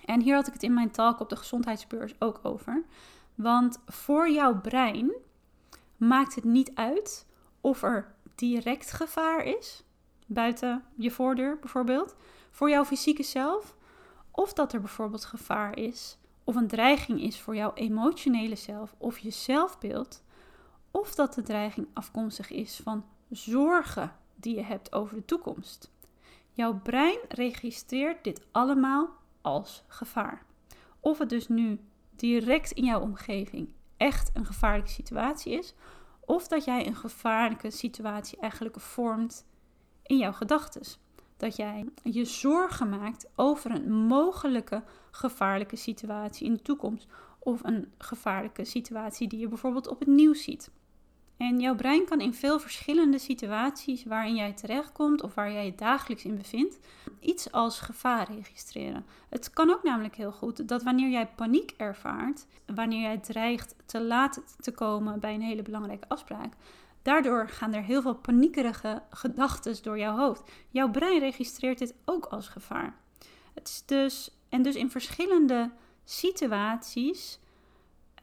En 0.06 0.21
hier 0.21 0.36
had 0.36 0.47
ik 0.47 0.54
het 0.54 0.63
in 0.63 0.73
mijn 0.73 0.91
talk 0.91 1.19
op 1.19 1.30
de 1.30 1.36
gezondheidsbeurs 1.36 2.13
ook 2.19 2.39
over. 2.43 2.84
Want 3.36 3.80
voor 3.86 4.30
jouw 4.30 4.62
brein 4.62 5.12
maakt 5.97 6.36
het 6.36 6.43
niet 6.43 6.71
uit 6.73 7.25
of 7.62 7.84
er 7.84 8.15
direct 8.36 8.91
gevaar 8.91 9.43
is, 9.43 9.84
buiten 10.25 10.84
je 10.95 11.12
voordeur 11.12 11.58
bijvoorbeeld, 11.60 12.15
voor 12.51 12.69
jouw 12.69 12.86
fysieke 12.86 13.23
zelf, 13.23 13.75
of 14.32 14.54
dat 14.54 14.73
er 14.73 14.80
bijvoorbeeld 14.80 15.25
gevaar 15.25 15.77
is 15.77 16.17
of 16.43 16.56
een 16.56 16.67
dreiging 16.67 17.21
is 17.21 17.39
voor 17.39 17.56
jouw 17.56 17.73
emotionele 17.73 18.56
zelf 18.56 18.95
of 18.97 19.17
je 19.17 19.30
zelfbeeld, 19.30 20.21
of 20.91 21.15
dat 21.15 21.34
de 21.34 21.41
dreiging 21.41 21.88
afkomstig 21.93 22.51
is 22.51 22.80
van 22.84 23.06
zorgen 23.30 24.15
die 24.36 24.56
je 24.56 24.63
hebt 24.63 24.93
over 24.93 25.15
de 25.15 25.25
toekomst. 25.25 25.91
Jouw 26.51 26.80
brein 26.80 27.19
registreert 27.27 28.23
dit 28.23 28.45
allemaal 28.51 29.10
als 29.41 29.84
gevaar. 29.88 30.45
Of 30.99 31.17
het 31.17 31.30
dus 31.30 31.47
nu 31.47 31.80
direct 32.15 32.71
in 32.71 32.86
jouw 32.86 33.01
omgeving 33.01 33.69
echt 33.97 34.32
een 34.34 34.45
gevaarlijke 34.45 34.91
situatie 34.91 35.54
is, 35.54 35.73
of 36.19 36.47
dat 36.47 36.65
jij 36.65 36.88
een 36.88 36.95
gevaarlijke 36.95 37.71
situatie 37.71 38.39
eigenlijk 38.39 38.80
vormt 38.80 39.45
in 40.04 40.17
jouw 40.17 40.32
gedachten. 40.32 40.82
Dat 41.38 41.56
jij 41.56 41.86
je 42.04 42.25
zorgen 42.25 42.89
maakt 42.89 43.30
over 43.36 43.71
een 43.71 43.91
mogelijke 43.91 44.84
gevaarlijke 45.12 45.75
situatie 45.75 46.45
in 46.45 46.54
de 46.54 46.62
toekomst. 46.62 47.08
Of 47.39 47.63
een 47.63 47.91
gevaarlijke 47.97 48.65
situatie 48.65 49.27
die 49.27 49.39
je 49.39 49.47
bijvoorbeeld 49.47 49.88
op 49.88 49.99
het 49.99 50.08
nieuws 50.08 50.43
ziet. 50.43 50.71
En 51.41 51.60
jouw 51.60 51.75
brein 51.75 52.06
kan 52.06 52.21
in 52.21 52.34
veel 52.34 52.60
verschillende 52.60 53.17
situaties 53.17 54.04
waarin 54.04 54.36
jij 54.36 54.54
terechtkomt 54.54 55.23
of 55.23 55.36
waar 55.36 55.51
jij 55.51 55.65
je 55.65 55.75
dagelijks 55.75 56.23
in 56.23 56.36
bevindt, 56.36 56.80
iets 57.19 57.51
als 57.51 57.80
gevaar 57.80 58.32
registreren. 58.34 59.06
Het 59.30 59.49
kan 59.49 59.69
ook 59.69 59.84
namelijk 59.84 60.15
heel 60.15 60.32
goed 60.32 60.67
dat 60.67 60.84
wanneer 60.84 61.10
jij 61.10 61.27
paniek 61.27 61.73
ervaart, 61.77 62.45
wanneer 62.65 63.01
jij 63.01 63.17
dreigt 63.17 63.75
te 63.86 64.01
laat 64.01 64.43
te 64.60 64.71
komen 64.71 65.19
bij 65.19 65.34
een 65.34 65.41
hele 65.41 65.62
belangrijke 65.62 66.08
afspraak, 66.08 66.54
daardoor 67.01 67.49
gaan 67.49 67.73
er 67.73 67.84
heel 67.84 68.01
veel 68.01 68.15
paniekerige 68.15 69.01
gedachten 69.10 69.84
door 69.84 69.97
jouw 69.97 70.17
hoofd. 70.17 70.51
Jouw 70.69 70.89
brein 70.89 71.19
registreert 71.19 71.80
dit 71.80 71.95
ook 72.06 72.25
als 72.25 72.47
gevaar. 72.47 72.95
Het 73.54 73.67
is 73.67 73.84
dus, 73.86 74.32
en 74.49 74.62
dus 74.62 74.75
in 74.75 74.91
verschillende 74.91 75.71
situaties 76.04 77.39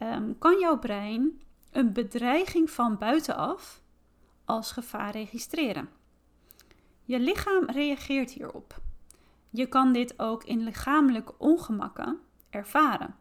um, 0.03 0.39
kan 0.39 0.59
jouw 0.59 0.79
brein 0.79 1.41
een 1.71 1.93
bedreiging 1.93 2.71
van 2.71 2.99
buitenaf 2.99 3.81
als 4.45 4.73
gevaar 4.73 5.11
registreren. 5.11 5.89
Je 7.05 7.21
lichaam 7.21 7.65
reageert 7.65 8.31
hierop. 8.31 8.81
Je 9.51 9.67
kan 9.67 9.93
dit 9.93 10.19
ook 10.19 10.45
in 10.45 10.63
lichamelijke 10.63 11.35
ongemakken 11.39 12.19
ervaren. 12.51 13.15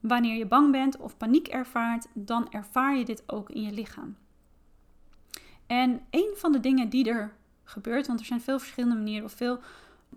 Wanneer 0.00 0.36
je 0.36 0.46
bang 0.46 0.70
bent 0.70 0.96
of 0.96 1.16
paniek 1.16 1.48
ervaart, 1.48 2.06
dan 2.12 2.50
ervaar 2.50 2.96
je 2.96 3.04
dit 3.04 3.22
ook 3.26 3.50
in 3.50 3.62
je 3.62 3.72
lichaam. 3.72 4.16
En 5.66 6.00
een 6.10 6.34
van 6.36 6.52
de 6.52 6.60
dingen 6.60 6.88
die 6.88 7.08
er 7.10 7.36
gebeurt, 7.64 8.06
want 8.06 8.20
er 8.20 8.26
zijn 8.26 8.40
veel 8.40 8.58
verschillende 8.58 8.96
manieren 8.96 9.24
of 9.24 9.32
veel 9.32 9.60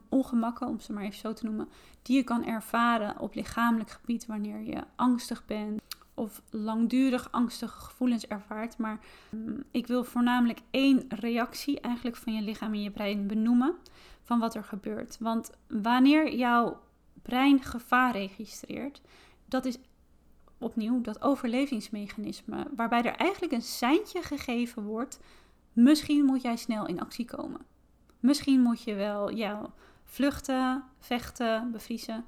ongemakken, 0.10 0.68
om 0.68 0.80
ze 0.80 0.94
maar 0.94 1.04
even 1.04 1.20
zo 1.20 1.34
te 1.34 1.46
noemen, 1.46 1.70
die 2.02 2.16
je 2.16 2.24
kan 2.24 2.46
ervaren 2.46 3.20
op 3.20 3.36
lichamelijk 3.36 3.90
gebied 3.90 4.26
wanneer 4.26 4.62
je 4.62 4.84
angstig 4.96 5.46
bent 5.46 5.82
of 6.16 6.42
langdurig 6.50 7.32
angstige 7.32 7.80
gevoelens 7.80 8.28
ervaart. 8.28 8.78
Maar 8.78 9.00
mm, 9.30 9.64
ik 9.72 9.88
wil 9.88 10.04
voornamelijk 10.04 10.60
één 10.72 11.06
reactie 11.10 11.80
eigenlijk 11.80 12.16
van 12.16 12.34
je 12.34 12.42
lichaam 12.42 12.74
en 12.74 12.82
je 12.82 12.92
brein 12.92 13.28
benoemen 13.28 13.76
van 14.22 14.40
wat 14.40 14.56
er 14.56 14.64
gebeurt. 14.64 15.18
Want 15.20 15.52
wanneer 15.68 16.36
jouw 16.36 16.82
brein 17.22 17.64
gevaar 17.64 18.12
registreert, 18.12 19.02
dat 19.46 19.66
is 19.66 19.78
opnieuw 20.58 21.02
dat 21.02 21.22
overlevingsmechanisme, 21.22 22.68
waarbij 22.76 23.04
er 23.04 23.16
eigenlijk 23.16 23.54
een 23.54 23.62
seintje 23.62 24.22
gegeven 24.22 24.84
wordt, 24.84 25.20
misschien 25.74 26.26
moet 26.26 26.42
jij 26.42 26.56
snel 26.56 26.88
in 26.88 27.00
actie 27.00 27.26
komen. 27.26 27.62
Misschien 28.20 28.62
moet 28.62 28.84
je 28.84 28.94
wel 28.94 29.30
ja, 29.30 29.70
vluchten, 30.04 30.84
vechten, 31.00 31.72
bevriezen. 31.72 32.26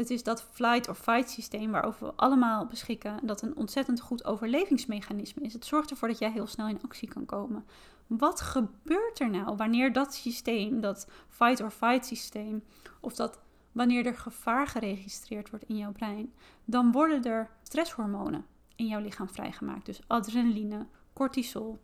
Het 0.00 0.10
is 0.10 0.22
dat 0.22 0.42
flight 0.42 0.88
or 0.88 0.94
fight 0.94 1.30
systeem 1.30 1.70
waarover 1.70 2.06
we 2.06 2.12
allemaal 2.16 2.66
beschikken. 2.66 3.18
Dat 3.22 3.42
een 3.42 3.56
ontzettend 3.56 4.00
goed 4.00 4.24
overlevingsmechanisme 4.24 5.42
is. 5.42 5.52
Het 5.52 5.64
zorgt 5.64 5.90
ervoor 5.90 6.08
dat 6.08 6.18
jij 6.18 6.30
heel 6.30 6.46
snel 6.46 6.68
in 6.68 6.82
actie 6.82 7.08
kan 7.08 7.24
komen. 7.24 7.64
Wat 8.06 8.40
gebeurt 8.40 9.20
er 9.20 9.30
nou 9.30 9.56
wanneer 9.56 9.92
dat 9.92 10.14
systeem, 10.14 10.80
dat 10.80 11.06
fight 11.28 11.60
or 11.60 11.70
fight 11.70 12.06
systeem, 12.06 12.62
of 13.00 13.14
dat 13.14 13.40
wanneer 13.72 14.06
er 14.06 14.16
gevaar 14.16 14.66
geregistreerd 14.66 15.50
wordt 15.50 15.64
in 15.68 15.76
jouw 15.76 15.92
brein, 15.92 16.32
dan 16.64 16.92
worden 16.92 17.24
er 17.24 17.50
stresshormonen 17.62 18.46
in 18.76 18.86
jouw 18.86 19.00
lichaam 19.00 19.28
vrijgemaakt. 19.28 19.86
Dus 19.86 20.00
adrenaline, 20.06 20.86
cortisol. 21.12 21.78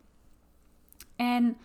En 1.15 1.57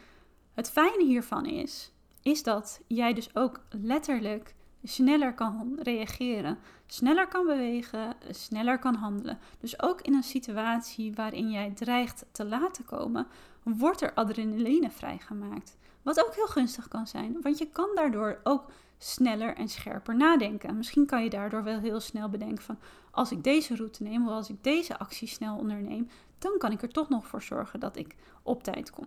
het 0.54 0.70
fijne 0.70 1.04
hiervan 1.04 1.46
is, 1.46 1.92
is 2.22 2.42
dat 2.42 2.80
jij 2.86 3.12
dus 3.12 3.34
ook 3.34 3.60
letterlijk 3.70 4.54
sneller 4.83 5.35
kan 5.35 5.79
reageren, 5.83 6.59
sneller 6.87 7.29
kan 7.29 7.47
bewegen, 7.47 8.14
sneller 8.31 8.79
kan 8.79 8.95
handelen. 8.95 9.38
Dus 9.61 9.83
ook 9.83 10.01
in 10.01 10.14
een 10.14 10.23
situatie 10.23 11.14
waarin 11.14 11.51
jij 11.51 11.71
dreigt 11.71 12.25
te 12.33 12.45
laten 12.45 12.85
komen, 12.85 13.27
wordt 13.62 14.01
er 14.01 14.14
adrenaline 14.14 14.90
vrijgemaakt. 14.90 15.77
Wat 16.03 16.25
ook 16.25 16.35
heel 16.35 16.47
gunstig 16.47 16.88
kan 16.88 17.07
zijn, 17.07 17.37
want 17.42 17.59
je 17.59 17.66
kan 17.66 17.88
daardoor 17.95 18.40
ook 18.42 18.71
sneller 18.99 19.57
en 19.57 19.68
scherper 19.68 20.16
nadenken. 20.16 20.77
Misschien 20.77 21.07
kan 21.07 21.25
je 21.25 21.31
daardoor 21.31 21.64
wel 21.64 21.79
heel 21.79 22.01
snel 22.01 22.29
bedenken 22.29 22.64
van 22.64 22.79
als 23.11 23.33
ik 23.33 23.45
deze 23.45 23.77
route 23.77 24.03
neem 24.03 24.29
of 24.29 24.33
als 24.33 24.51
ik 24.51 24.64
deze 24.64 24.99
actie 24.99 25.29
snel 25.29 25.57
onderneem, 25.57 26.09
dan 26.38 26.59
kan 26.59 26.73
ik 26.73 26.83
er 26.83 26.92
toch 26.92 27.09
nog 27.09 27.27
voor 27.27 27.42
zorgen 27.42 27.81
dat 27.81 27.97
ik 27.97 28.16
op 28.42 28.62
tijd 28.62 28.90
kom. 28.90 29.07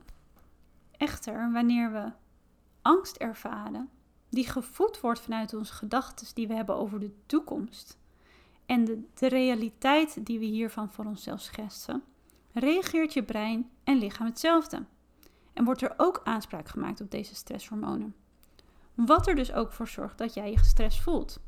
Echter, 0.98 1.52
wanneer 1.52 1.92
we 1.92 2.12
angst 2.82 3.16
ervaren, 3.16 3.90
die 4.36 4.48
gevoed 4.48 5.00
wordt 5.00 5.20
vanuit 5.20 5.54
onze 5.54 5.74
gedachten 5.74 6.28
die 6.34 6.48
we 6.48 6.54
hebben 6.54 6.76
over 6.76 7.00
de 7.00 7.12
toekomst 7.26 7.98
en 8.66 8.86
de, 8.86 9.04
de 9.14 9.28
realiteit 9.28 10.26
die 10.26 10.40
we 10.40 10.46
hiervan 10.46 10.92
voor 10.92 11.06
onszelf 11.06 11.42
schetsen, 11.42 12.04
reageert 12.54 13.14
je 13.14 13.24
brein 13.24 13.70
en 13.84 13.98
lichaam 13.98 14.26
hetzelfde. 14.26 14.86
En 15.54 15.64
wordt 15.64 15.82
er 15.82 15.94
ook 15.98 16.22
aanspraak 16.24 16.68
gemaakt 16.68 17.02
op 17.02 17.12
deze 17.12 17.36
stresshormonen. 17.36 18.16
Wat 18.96 19.28
er 19.28 19.36
dus 19.36 19.54
ook 19.54 19.72
voor 19.72 19.88
zorgt 19.88 20.18
dat 20.18 20.34
jij 20.34 20.52
je 20.52 20.58
gestrest 20.58 21.02
voelt. 21.02 21.40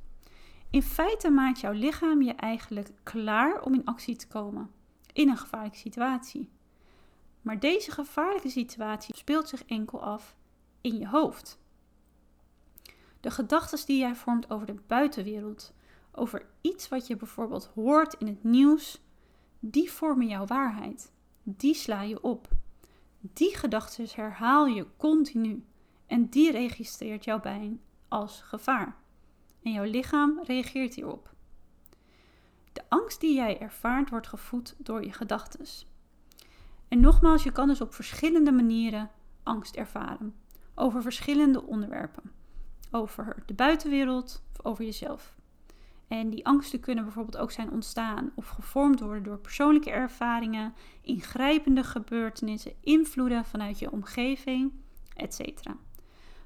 In 0.70 0.84
feite 0.84 1.30
maakt 1.30 1.60
jouw 1.60 1.72
lichaam 1.72 2.22
je 2.22 2.34
eigenlijk 2.34 2.92
klaar 3.04 3.62
om 3.62 3.74
in 3.74 3.86
actie 3.86 4.16
te 4.16 4.28
komen 4.28 4.72
in 5.14 5.30
een 5.30 5.38
gevaarlijke 5.38 5.78
situatie. 5.78 6.50
Maar 7.42 7.60
deze 7.60 7.92
gevaarlijke 7.92 8.50
situatie 8.50 9.16
speelt 9.16 9.50
zich 9.50 9.64
enkel 9.66 10.04
af 10.04 10.36
in 10.82 10.98
je 10.98 11.08
hoofd. 11.08 11.60
De 13.20 13.32
gedachten 13.32 13.86
die 13.86 14.00
jij 14.00 14.16
vormt 14.16 14.50
over 14.50 14.66
de 14.66 14.76
buitenwereld, 14.88 15.74
over 16.12 16.46
iets 16.62 16.88
wat 16.88 17.08
je 17.08 17.16
bijvoorbeeld 17.16 17.70
hoort 17.76 18.14
in 18.14 18.28
het 18.28 18.44
nieuws, 18.44 19.02
die 19.60 19.92
vormen 19.92 20.28
jouw 20.28 20.46
waarheid. 20.46 21.12
Die 21.44 21.74
sla 21.74 22.02
je 22.02 22.22
op. 22.22 22.48
Die 23.20 23.58
gedachten 23.58 24.08
herhaal 24.16 24.66
je 24.66 24.88
continu 24.98 25.66
en 26.06 26.30
die 26.30 26.52
registreert 26.52 27.24
jouw 27.24 27.40
brein 27.40 27.82
als 28.08 28.42
gevaar. 28.42 28.96
En 29.64 29.72
jouw 29.72 29.84
lichaam 29.84 30.40
reageert 30.44 30.94
hierop. 30.96 31.36
De 32.74 32.84
angst 32.90 33.20
die 33.20 33.36
jij 33.36 33.60
ervaart 33.60 34.10
wordt 34.10 34.28
gevoed 34.28 34.76
door 34.78 35.04
je 35.04 35.12
gedachten. 35.12 35.66
En 36.88 37.00
nogmaals, 37.00 37.44
je 37.44 37.52
kan 37.52 37.68
dus 37.68 37.82
op 37.82 37.94
verschillende 37.94 38.52
manieren 38.52 39.12
angst 39.44 39.76
ervaren. 39.76 40.36
Over 40.76 41.02
verschillende 41.02 41.64
onderwerpen. 41.64 42.32
Over 42.92 43.44
de 43.46 43.54
buitenwereld 43.54 44.44
of 44.52 44.66
over 44.66 44.86
jezelf. 44.86 45.36
En 46.08 46.30
die 46.30 46.46
angsten 46.46 46.80
kunnen 46.80 47.04
bijvoorbeeld 47.04 47.38
ook 47.38 47.52
zijn 47.52 47.72
ontstaan 47.72 48.32
of 48.36 48.48
gevormd 48.48 49.00
worden 49.00 49.24
door 49.24 49.38
persoonlijke 49.38 49.92
ervaringen, 49.92 50.74
ingrijpende 51.02 51.84
gebeurtenissen, 51.84 52.74
invloeden 52.82 53.46
vanuit 53.46 53.80
je 53.80 53.92
omgeving, 53.92 54.72
etc. 55.16 55.64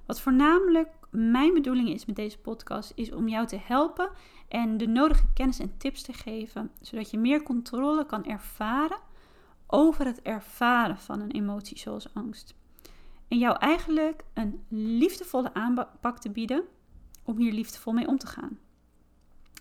Wat 0.06 0.21
voornamelijk 0.21 0.89
mijn 1.10 1.54
bedoeling 1.54 1.89
is 1.89 2.06
met 2.06 2.15
deze 2.15 2.39
podcast, 2.39 2.91
is 2.95 3.12
om 3.12 3.27
jou 3.27 3.47
te 3.47 3.60
helpen 3.63 4.10
en 4.47 4.77
de 4.77 4.88
nodige 4.88 5.25
kennis 5.34 5.60
en 5.60 5.77
tips 5.77 6.01
te 6.01 6.13
geven, 6.13 6.71
zodat 6.82 7.12
je 7.12 7.17
meer 7.17 7.43
controle 7.43 8.06
kan 8.06 8.25
ervaren 8.25 8.99
over 9.67 10.06
het 10.06 10.21
ervaren 10.21 10.97
van 10.97 11.19
een 11.19 11.32
emotie 11.32 11.77
zoals 11.77 12.13
angst. 12.13 12.56
En 13.32 13.38
jou 13.38 13.58
eigenlijk 13.58 14.24
een 14.34 14.63
liefdevolle 14.70 15.54
aanpak 15.54 16.20
te 16.20 16.30
bieden 16.30 16.63
om 17.24 17.38
hier 17.38 17.54
liefdevol 17.54 17.94
mee 17.94 18.08
om 18.08 18.17
te 18.17 18.28
gaan. 18.28 18.60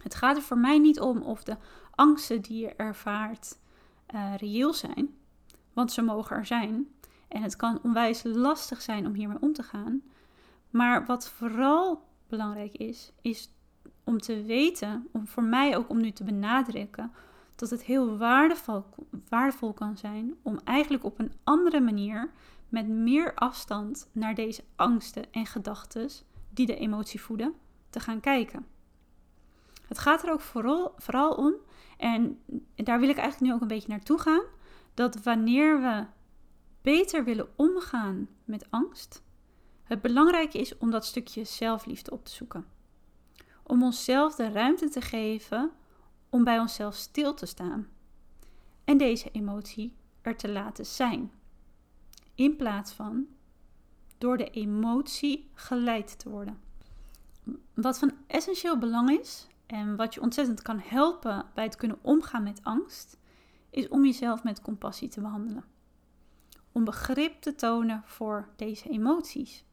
Het 0.03 0.15
gaat 0.15 0.37
er 0.37 0.43
voor 0.43 0.59
mij 0.59 0.79
niet 0.79 1.01
om 1.01 1.23
of 1.23 1.43
de 1.43 1.57
angsten 1.91 2.41
die 2.41 2.61
je 2.61 2.75
ervaart 2.75 3.59
uh, 4.15 4.35
reëel 4.37 4.73
zijn, 4.73 5.15
want 5.73 5.93
ze 5.93 6.03
mogen 6.03 6.37
er 6.37 6.47
zijn. 6.47 6.89
En 7.29 7.43
het 7.43 7.57
kan 7.57 7.79
onwijs 7.83 8.23
lastig 8.23 8.83
zijn 8.83 9.07
om 9.07 9.15
hiermee 9.15 9.41
om 9.41 9.53
te 9.53 9.63
gaan. 9.63 10.03
Maar 10.71 11.07
wat 11.07 11.29
vooral 11.29 12.03
belangrijk 12.29 12.77
is, 12.77 13.13
is 13.23 13.51
om 14.05 14.19
te 14.19 14.45
weten, 14.45 15.09
om 15.13 15.27
voor 15.27 15.45
mij 15.45 15.77
ook 15.77 15.89
om 15.89 16.01
nu 16.01 16.11
te 16.11 16.25
benadrukken, 16.25 17.13
dat 17.57 17.71
het 17.71 17.83
heel 17.83 18.17
waardevol, 18.17 18.85
waardevol 19.29 19.73
kan 19.73 19.97
zijn 19.97 20.35
om 20.43 20.59
eigenlijk 20.65 21.05
op 21.05 21.19
een 21.19 21.33
andere 21.45 21.81
manier, 21.81 22.31
met 22.71 22.89
meer 22.89 23.35
afstand 23.35 24.09
naar 24.13 24.35
deze 24.35 24.65
angsten 24.77 25.33
en 25.33 25.47
gedachten 25.47 26.11
die 26.49 26.67
de 26.67 26.77
emotie 26.77 27.21
voeden, 27.21 27.55
te 27.91 28.01
gaan 28.01 28.21
kijken. 28.21 28.67
Het 29.87 29.99
gaat 29.99 30.23
er 30.23 30.33
ook 30.33 30.41
vooral, 30.41 30.95
vooral 30.97 31.35
om, 31.35 31.55
en 31.97 32.43
daar 32.75 33.01
wil 33.01 33.09
ik 33.09 33.17
eigenlijk 33.17 33.41
nu 33.41 33.53
ook 33.53 33.61
een 33.61 33.77
beetje 33.77 33.89
naartoe 33.89 34.19
gaan, 34.19 34.43
dat 34.95 35.23
wanneer 35.23 35.81
we 35.81 36.07
beter 36.83 37.25
willen 37.25 37.49
omgaan 37.57 38.29
met 38.45 38.71
angst, 38.71 39.23
het 39.83 40.01
belangrijke 40.01 40.59
is 40.59 40.79
om 40.79 40.91
dat 40.91 41.05
stukje 41.05 41.45
zelfliefde 41.45 42.11
op 42.11 42.25
te 42.25 42.31
zoeken. 42.31 42.67
Om 43.63 43.83
onszelf 43.83 44.35
de 44.35 44.49
ruimte 44.49 44.89
te 44.89 45.01
geven 45.01 45.71
om 46.29 46.45
bij 46.45 46.59
onszelf 46.59 46.95
stil 46.95 47.35
te 47.35 47.47
staan 47.47 47.89
en 48.85 48.97
deze 48.97 49.31
emotie 49.31 49.97
er 50.23 50.37
te 50.37 50.49
laten 50.49 50.87
zijn, 50.87 51.33
in 52.35 52.57
plaats 52.57 52.93
van 52.93 53.27
door 54.19 54.37
de 54.37 54.51
emotie 54.51 55.51
geleid 55.55 56.19
te 56.19 56.31
worden. 56.31 56.61
Wat 57.75 57.99
van 57.99 58.12
essentieel 58.27 58.79
belang 58.79 59.11
is 59.11 59.47
en 59.66 59.97
wat 59.97 60.14
je 60.14 60.21
ontzettend 60.21 60.62
kan 60.62 60.79
helpen 60.85 61.47
bij 61.55 61.64
het 61.64 61.77
kunnen 61.77 61.99
omgaan 62.03 62.43
met 62.43 62.64
angst, 62.64 63.19
is 63.71 63.88
om 63.88 64.05
jezelf 64.05 64.43
met 64.43 64.62
compassie 64.62 65.09
te 65.09 65.21
behandelen. 65.21 65.64
Om 66.73 66.85
begrip 66.85 67.40
te 67.40 67.55
tonen 67.55 68.03
voor 68.05 68.49
deze 68.57 68.88
emoties. 68.88 69.64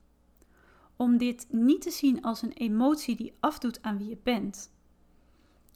Om 0.95 1.17
dit 1.17 1.47
niet 1.49 1.81
te 1.81 1.91
zien 1.91 2.21
als 2.21 2.41
een 2.41 2.53
emotie 2.53 3.15
die 3.15 3.33
afdoet 3.39 3.81
aan 3.81 3.97
wie 3.97 4.09
je 4.09 4.17
bent. 4.23 4.71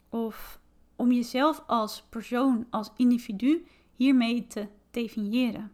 Of 0.09 0.59
om 0.95 1.11
jezelf 1.11 1.63
als 1.67 2.03
persoon, 2.09 2.67
als 2.69 2.91
individu 2.95 3.65
hiermee 3.95 4.47
te 4.47 4.67
definiëren. 4.91 5.71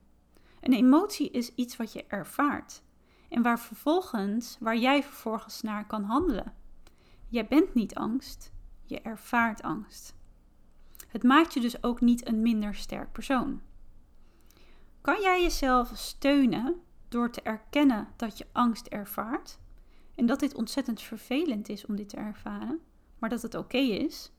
Een 0.67 0.73
emotie 0.73 1.30
is 1.32 1.56
iets 1.56 1.77
wat 1.77 1.93
je 1.93 2.06
ervaart 2.08 2.82
en 3.30 3.41
waar 3.41 3.60
vervolgens, 3.60 4.58
waar 4.60 4.77
jij 4.77 5.03
vervolgens 5.03 5.62
naar 5.62 5.88
kan 5.88 6.03
handelen. 6.03 6.53
Jij 7.27 7.47
bent 7.47 7.73
niet 7.73 7.95
angst, 7.95 8.51
je 8.84 9.01
ervaart 9.01 9.62
angst. 9.62 10.15
Het 11.08 11.23
maakt 11.23 11.53
je 11.53 11.60
dus 11.60 11.84
ook 11.84 12.01
niet 12.01 12.27
een 12.27 12.41
minder 12.41 12.75
sterk 12.75 13.12
persoon. 13.12 13.62
Kan 15.01 15.21
jij 15.21 15.41
jezelf 15.41 15.91
steunen 15.95 16.82
door 17.08 17.32
te 17.32 17.41
erkennen 17.41 18.08
dat 18.15 18.38
je 18.38 18.47
angst 18.51 18.88
ervaart 18.88 19.60
en 20.15 20.25
dat 20.25 20.39
dit 20.39 20.56
ontzettend 20.56 21.01
vervelend 21.01 21.69
is 21.69 21.86
om 21.86 21.95
dit 21.95 22.10
te 22.10 22.17
ervaren, 22.17 22.80
maar 23.19 23.30
dat 23.30 23.41
het 23.41 23.56
oké 23.56 23.77
is, 23.77 24.32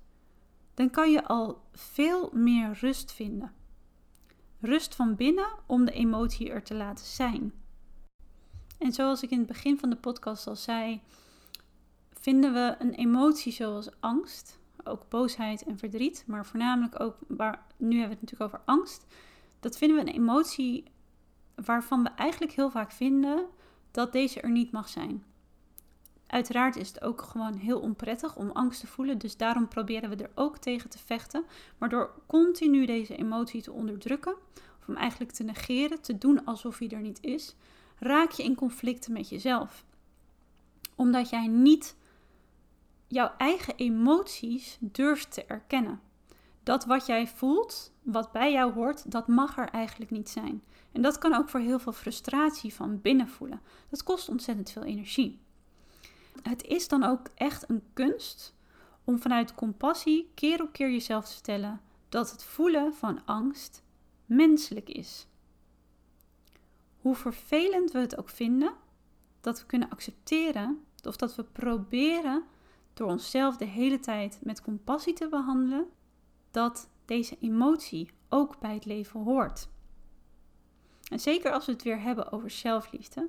dan 0.74 0.90
kan 0.90 1.10
je 1.10 1.24
al 1.24 1.62
veel 1.72 2.30
meer 2.32 2.78
rust 2.80 3.12
vinden. 3.12 3.57
Rust 4.60 4.94
van 4.94 5.14
binnen 5.14 5.48
om 5.66 5.84
de 5.84 5.92
emotie 5.92 6.50
er 6.50 6.62
te 6.62 6.74
laten 6.74 7.06
zijn. 7.06 7.52
En 8.78 8.92
zoals 8.92 9.22
ik 9.22 9.30
in 9.30 9.38
het 9.38 9.46
begin 9.46 9.78
van 9.78 9.90
de 9.90 9.96
podcast 9.96 10.46
al 10.46 10.56
zei, 10.56 11.00
vinden 12.12 12.52
we 12.52 12.76
een 12.78 12.94
emotie 12.94 13.52
zoals 13.52 14.00
angst, 14.00 14.58
ook 14.84 15.08
boosheid 15.08 15.64
en 15.64 15.78
verdriet, 15.78 16.24
maar 16.26 16.46
voornamelijk 16.46 17.00
ook, 17.00 17.16
waar, 17.28 17.66
nu 17.76 17.98
hebben 17.98 18.16
we 18.16 18.20
het 18.20 18.30
natuurlijk 18.30 18.54
over 18.54 18.60
angst, 18.64 19.06
dat 19.60 19.78
vinden 19.78 19.96
we 19.96 20.10
een 20.10 20.16
emotie 20.16 20.84
waarvan 21.54 22.02
we 22.02 22.08
eigenlijk 22.08 22.52
heel 22.52 22.70
vaak 22.70 22.92
vinden 22.92 23.46
dat 23.90 24.12
deze 24.12 24.40
er 24.40 24.50
niet 24.50 24.72
mag 24.72 24.88
zijn. 24.88 25.24
Uiteraard 26.28 26.76
is 26.76 26.88
het 26.88 27.02
ook 27.02 27.22
gewoon 27.22 27.54
heel 27.54 27.80
onprettig 27.80 28.36
om 28.36 28.50
angst 28.50 28.80
te 28.80 28.86
voelen, 28.86 29.18
dus 29.18 29.36
daarom 29.36 29.68
proberen 29.68 30.10
we 30.10 30.16
er 30.16 30.30
ook 30.34 30.58
tegen 30.58 30.90
te 30.90 30.98
vechten. 30.98 31.44
Maar 31.78 31.88
door 31.88 32.10
continu 32.26 32.86
deze 32.86 33.16
emotie 33.16 33.62
te 33.62 33.72
onderdrukken, 33.72 34.34
of 34.80 34.86
hem 34.86 34.96
eigenlijk 34.96 35.32
te 35.32 35.44
negeren, 35.44 36.00
te 36.00 36.18
doen 36.18 36.44
alsof 36.44 36.78
hij 36.78 36.88
er 36.88 37.00
niet 37.00 37.22
is, 37.22 37.54
raak 37.98 38.30
je 38.30 38.42
in 38.42 38.54
conflicten 38.54 39.12
met 39.12 39.28
jezelf. 39.28 39.84
Omdat 40.94 41.30
jij 41.30 41.46
niet 41.46 41.96
jouw 43.06 43.32
eigen 43.36 43.76
emoties 43.76 44.76
durft 44.80 45.32
te 45.32 45.44
erkennen. 45.44 46.00
Dat 46.62 46.84
wat 46.84 47.06
jij 47.06 47.26
voelt, 47.26 47.92
wat 48.02 48.32
bij 48.32 48.52
jou 48.52 48.72
hoort, 48.72 49.10
dat 49.10 49.28
mag 49.28 49.58
er 49.58 49.68
eigenlijk 49.68 50.10
niet 50.10 50.28
zijn. 50.28 50.62
En 50.92 51.02
dat 51.02 51.18
kan 51.18 51.34
ook 51.34 51.48
voor 51.48 51.60
heel 51.60 51.78
veel 51.78 51.92
frustratie 51.92 52.74
van 52.74 53.00
binnen 53.00 53.28
voelen. 53.28 53.60
Dat 53.90 54.02
kost 54.02 54.28
ontzettend 54.28 54.70
veel 54.70 54.84
energie. 54.84 55.38
Het 56.42 56.64
is 56.64 56.88
dan 56.88 57.04
ook 57.04 57.28
echt 57.34 57.70
een 57.70 57.82
kunst 57.92 58.54
om 59.04 59.18
vanuit 59.18 59.54
compassie 59.54 60.30
keer 60.34 60.62
op 60.62 60.72
keer 60.72 60.90
jezelf 60.90 61.26
te 61.26 61.32
vertellen 61.32 61.80
dat 62.08 62.30
het 62.30 62.44
voelen 62.44 62.94
van 62.94 63.24
angst 63.24 63.82
menselijk 64.26 64.88
is. 64.88 65.26
Hoe 67.00 67.14
vervelend 67.14 67.92
we 67.92 67.98
het 67.98 68.18
ook 68.18 68.28
vinden, 68.28 68.72
dat 69.40 69.60
we 69.60 69.66
kunnen 69.66 69.90
accepteren 69.90 70.84
of 71.02 71.16
dat 71.16 71.34
we 71.34 71.44
proberen 71.44 72.44
door 72.94 73.08
onszelf 73.08 73.56
de 73.56 73.64
hele 73.64 74.00
tijd 74.00 74.38
met 74.42 74.62
compassie 74.62 75.12
te 75.12 75.28
behandelen, 75.28 75.86
dat 76.50 76.88
deze 77.04 77.36
emotie 77.40 78.10
ook 78.28 78.58
bij 78.58 78.74
het 78.74 78.84
leven 78.84 79.20
hoort. 79.20 79.68
En 81.10 81.20
zeker 81.20 81.52
als 81.52 81.66
we 81.66 81.72
het 81.72 81.82
weer 81.82 82.00
hebben 82.00 82.32
over 82.32 82.50
zelfliefde. 82.50 83.28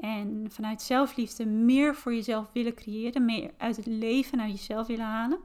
En 0.00 0.46
vanuit 0.50 0.82
zelfliefde 0.82 1.46
meer 1.46 1.94
voor 1.94 2.14
jezelf 2.14 2.50
willen 2.52 2.74
creëren, 2.74 3.24
meer 3.24 3.50
uit 3.56 3.76
het 3.76 3.86
leven 3.86 4.40
uit 4.40 4.50
jezelf 4.50 4.86
willen 4.86 5.04
halen, 5.04 5.38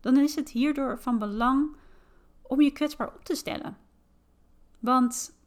dan 0.00 0.16
is 0.16 0.34
het 0.34 0.50
hierdoor 0.50 0.98
van 0.98 1.18
belang 1.18 1.76
om 2.42 2.60
je 2.60 2.70
kwetsbaar 2.70 3.14
op 3.14 3.24
te 3.24 3.34
stellen. 3.34 3.76
Want 4.78 5.38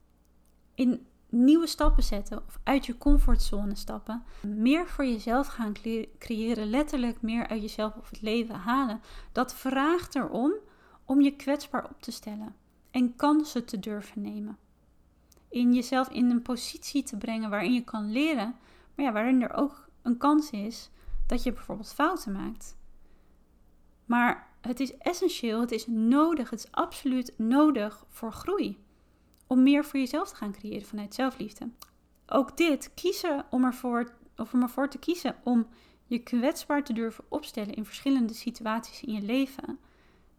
in 0.75 1.07
nieuwe 1.29 1.67
stappen 1.67 2.03
zetten 2.03 2.43
of 2.47 2.59
uit 2.63 2.85
je 2.85 2.97
comfortzone 2.97 3.75
stappen, 3.75 4.23
meer 4.41 4.87
voor 4.87 5.05
jezelf 5.05 5.47
gaan 5.47 5.73
creëren, 6.17 6.69
letterlijk 6.69 7.21
meer 7.21 7.47
uit 7.47 7.61
jezelf 7.61 7.95
of 7.95 8.09
het 8.09 8.21
leven 8.21 8.55
halen, 8.55 9.01
dat 9.31 9.53
vraagt 9.53 10.15
erom 10.15 10.53
om 11.05 11.21
je 11.21 11.35
kwetsbaar 11.35 11.89
op 11.89 12.01
te 12.01 12.11
stellen 12.11 12.55
en 12.91 13.15
kansen 13.15 13.65
te 13.65 13.79
durven 13.79 14.21
nemen. 14.21 14.57
In 15.49 15.73
jezelf 15.73 16.09
in 16.09 16.29
een 16.29 16.41
positie 16.41 17.03
te 17.03 17.17
brengen 17.17 17.49
waarin 17.49 17.73
je 17.73 17.83
kan 17.83 18.11
leren, 18.11 18.55
maar 18.95 19.05
ja, 19.05 19.11
waarin 19.11 19.41
er 19.41 19.53
ook 19.53 19.87
een 20.01 20.17
kans 20.17 20.49
is 20.49 20.89
dat 21.27 21.43
je 21.43 21.53
bijvoorbeeld 21.53 21.93
fouten 21.93 22.31
maakt. 22.31 22.77
Maar 24.05 24.47
het 24.61 24.79
is 24.79 24.97
essentieel, 24.97 25.59
het 25.59 25.71
is 25.71 25.87
nodig, 25.87 26.49
het 26.49 26.59
is 26.59 26.71
absoluut 26.71 27.33
nodig 27.37 28.05
voor 28.09 28.33
groei 28.33 28.77
om 29.47 29.63
meer 29.63 29.85
voor 29.85 29.99
jezelf 29.99 30.29
te 30.29 30.35
gaan 30.35 30.51
creëren 30.51 30.87
vanuit 30.87 31.13
zelfliefde. 31.13 31.69
Ook 32.27 32.57
dit, 32.57 32.93
kiezen 32.93 33.45
om 33.49 33.65
ervoor, 33.65 34.13
of 34.35 34.53
om 34.53 34.61
ervoor 34.61 34.89
te 34.89 34.97
kiezen 34.97 35.35
om 35.43 35.67
je 36.05 36.19
kwetsbaar 36.19 36.83
te 36.83 36.93
durven 36.93 37.23
opstellen 37.29 37.73
in 37.73 37.85
verschillende 37.85 38.33
situaties 38.33 39.01
in 39.01 39.13
je 39.13 39.21
leven, 39.21 39.79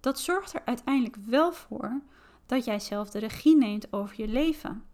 dat 0.00 0.20
zorgt 0.20 0.54
er 0.54 0.62
uiteindelijk 0.64 1.16
wel 1.16 1.52
voor 1.52 2.00
dat 2.46 2.64
jij 2.64 2.80
zelf 2.80 3.10
de 3.10 3.18
regie 3.18 3.56
neemt 3.56 3.92
over 3.92 4.20
je 4.20 4.28
leven. 4.28 4.84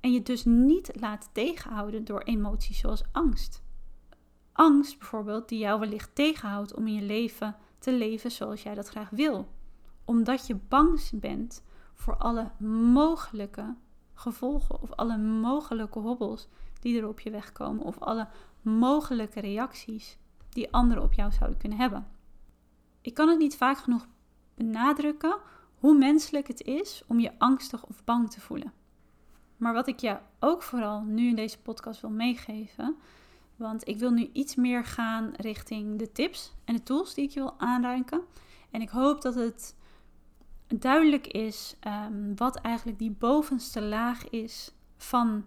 En 0.00 0.12
je 0.12 0.22
dus 0.22 0.44
niet 0.44 0.90
laat 1.00 1.30
tegenhouden 1.32 2.04
door 2.04 2.20
emoties 2.20 2.78
zoals 2.78 3.02
angst. 3.12 3.62
Angst 4.52 4.98
bijvoorbeeld, 4.98 5.48
die 5.48 5.58
jou 5.58 5.80
wellicht 5.80 6.14
tegenhoudt 6.14 6.74
om 6.74 6.86
in 6.86 6.94
je 6.94 7.02
leven 7.02 7.56
te 7.78 7.92
leven 7.92 8.30
zoals 8.30 8.62
jij 8.62 8.74
dat 8.74 8.88
graag 8.88 9.10
wil. 9.10 9.48
Omdat 10.04 10.46
je 10.46 10.54
bang 10.54 11.10
bent 11.12 11.64
voor 11.94 12.16
alle 12.16 12.50
mogelijke 12.58 13.76
gevolgen 14.14 14.80
of 14.80 14.92
alle 14.92 15.16
mogelijke 15.18 15.98
hobbels 15.98 16.48
die 16.80 16.98
er 16.98 17.08
op 17.08 17.20
je 17.20 17.30
weg 17.30 17.52
komen 17.52 17.84
of 17.84 17.98
alle 17.98 18.28
mogelijke 18.60 19.40
reacties 19.40 20.18
die 20.48 20.72
anderen 20.72 21.02
op 21.02 21.12
jou 21.12 21.32
zouden 21.32 21.58
kunnen 21.58 21.78
hebben. 21.78 22.06
Ik 23.00 23.14
kan 23.14 23.28
het 23.28 23.38
niet 23.38 23.56
vaak 23.56 23.78
genoeg 23.78 24.06
benadrukken 24.54 25.38
hoe 25.78 25.98
menselijk 25.98 26.48
het 26.48 26.62
is 26.62 27.02
om 27.06 27.20
je 27.20 27.38
angstig 27.38 27.86
of 27.86 28.04
bang 28.04 28.30
te 28.30 28.40
voelen. 28.40 28.72
Maar 29.58 29.72
wat 29.72 29.86
ik 29.86 29.98
je 29.98 30.18
ook 30.38 30.62
vooral 30.62 31.02
nu 31.02 31.28
in 31.28 31.36
deze 31.36 31.58
podcast 31.58 32.00
wil 32.00 32.10
meegeven, 32.10 32.96
want 33.56 33.88
ik 33.88 33.98
wil 33.98 34.10
nu 34.10 34.30
iets 34.32 34.54
meer 34.54 34.84
gaan 34.84 35.32
richting 35.36 35.98
de 35.98 36.12
tips 36.12 36.54
en 36.64 36.74
de 36.74 36.82
tools 36.82 37.14
die 37.14 37.24
ik 37.24 37.30
je 37.30 37.40
wil 37.40 37.54
aanreiken. 37.58 38.20
En 38.70 38.80
ik 38.80 38.88
hoop 38.88 39.22
dat 39.22 39.34
het 39.34 39.76
duidelijk 40.66 41.26
is 41.26 41.76
um, 41.86 42.36
wat 42.36 42.56
eigenlijk 42.56 42.98
die 42.98 43.10
bovenste 43.10 43.82
laag 43.82 44.28
is 44.28 44.72
van 44.96 45.44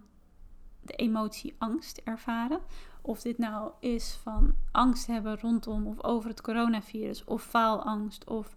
de 0.82 0.93
emotie 0.93 1.55
angst 1.57 2.01
ervaren. 2.03 2.59
Of 3.01 3.22
dit 3.22 3.38
nou 3.38 3.72
is 3.80 4.20
van 4.24 4.55
angst 4.72 5.07
hebben 5.07 5.39
rondom 5.39 5.88
of 5.88 6.03
over 6.03 6.30
het 6.30 6.41
coronavirus, 6.41 7.24
of 7.24 7.43
faalangst, 7.43 8.30
of 8.30 8.55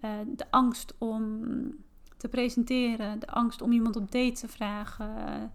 uh, 0.00 0.10
de 0.26 0.50
angst 0.50 0.94
om 0.98 1.42
te 2.18 2.28
presenteren, 2.28 3.18
de 3.18 3.26
angst 3.26 3.62
om 3.62 3.72
iemand 3.72 3.96
op 3.96 4.10
date 4.10 4.32
te 4.32 4.48
vragen, 4.48 5.52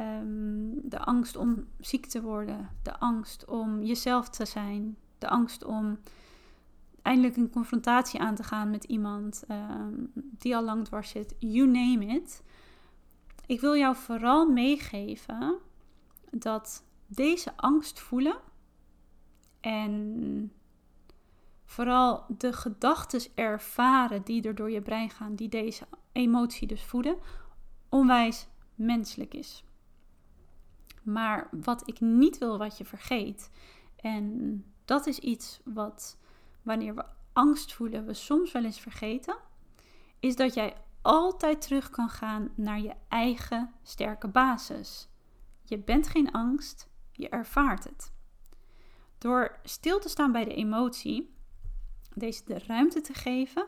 um, 0.00 0.80
de 0.82 0.98
angst 0.98 1.36
om 1.36 1.66
ziek 1.80 2.06
te 2.06 2.22
worden, 2.22 2.70
de 2.82 2.98
angst 2.98 3.44
om 3.44 3.82
jezelf 3.82 4.28
te 4.28 4.44
zijn, 4.44 4.96
de 5.18 5.28
angst 5.28 5.64
om 5.64 5.98
eindelijk 7.02 7.36
een 7.36 7.50
confrontatie 7.50 8.20
aan 8.20 8.34
te 8.34 8.42
gaan 8.42 8.70
met 8.70 8.84
iemand 8.84 9.44
um, 9.50 10.12
die 10.14 10.56
al 10.56 10.64
lang 10.64 10.84
dwars 10.84 11.10
zit, 11.10 11.34
you 11.38 11.66
name 11.66 12.06
it. 12.06 12.42
Ik 13.46 13.60
wil 13.60 13.76
jou 13.76 13.96
vooral 13.96 14.50
meegeven 14.50 15.58
dat 16.30 16.84
deze 17.06 17.56
angst 17.56 18.00
voelen 18.00 18.36
en 19.60 20.52
vooral 21.74 22.24
de 22.28 22.52
gedachten 22.52 23.20
ervaren 23.34 24.22
die 24.22 24.42
er 24.42 24.54
door 24.54 24.70
je 24.70 24.82
brein 24.82 25.10
gaan, 25.10 25.34
die 25.34 25.48
deze 25.48 25.86
emotie 26.12 26.66
dus 26.66 26.82
voeden, 26.82 27.16
onwijs 27.88 28.46
menselijk 28.74 29.34
is. 29.34 29.64
Maar 31.02 31.48
wat 31.50 31.88
ik 31.88 32.00
niet 32.00 32.38
wil 32.38 32.58
wat 32.58 32.78
je 32.78 32.84
vergeet, 32.84 33.50
en 33.96 34.64
dat 34.84 35.06
is 35.06 35.18
iets 35.18 35.60
wat 35.64 36.18
wanneer 36.62 36.94
we 36.94 37.04
angst 37.32 37.72
voelen, 37.72 38.06
we 38.06 38.14
soms 38.14 38.52
wel 38.52 38.64
eens 38.64 38.80
vergeten, 38.80 39.36
is 40.20 40.36
dat 40.36 40.54
jij 40.54 40.76
altijd 41.02 41.60
terug 41.60 41.90
kan 41.90 42.08
gaan 42.08 42.52
naar 42.56 42.80
je 42.80 42.94
eigen 43.08 43.72
sterke 43.82 44.28
basis. 44.28 45.08
Je 45.62 45.78
bent 45.78 46.08
geen 46.08 46.32
angst, 46.32 46.88
je 47.12 47.28
ervaart 47.28 47.84
het. 47.84 48.12
Door 49.18 49.58
stil 49.62 49.98
te 50.00 50.08
staan 50.08 50.32
bij 50.32 50.44
de 50.44 50.54
emotie, 50.54 51.33
deze 52.14 52.42
de 52.44 52.58
ruimte 52.66 53.00
te 53.00 53.14
geven, 53.14 53.66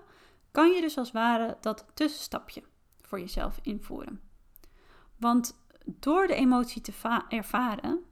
kan 0.50 0.70
je 0.70 0.80
dus 0.80 0.98
als 0.98 1.06
het 1.06 1.16
ware 1.16 1.56
dat 1.60 1.86
tussenstapje 1.94 2.62
voor 3.00 3.20
jezelf 3.20 3.58
invoeren. 3.62 4.20
Want 5.16 5.60
door 5.84 6.26
de 6.26 6.34
emotie 6.34 6.82
te 6.82 7.24
ervaren 7.28 8.04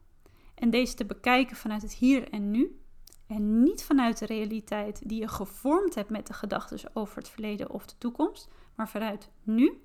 en 0.55 0.71
deze 0.71 0.95
te 0.95 1.05
bekijken 1.05 1.57
vanuit 1.57 1.83
het 1.83 1.93
hier 1.93 2.31
en 2.31 2.51
nu, 2.51 2.81
en 3.27 3.63
niet 3.63 3.85
vanuit 3.85 4.19
de 4.19 4.27
realiteit 4.27 5.09
die 5.09 5.21
je 5.21 5.29
gevormd 5.29 5.95
hebt 5.95 6.11
met 6.11 6.27
de 6.27 6.33
gedachten 6.33 6.91
over 6.93 7.17
het 7.17 7.29
verleden 7.29 7.71
of 7.71 7.87
de 7.87 7.99
toekomst, 7.99 8.49
maar 8.75 8.89
vanuit 8.89 9.31
nu, 9.43 9.83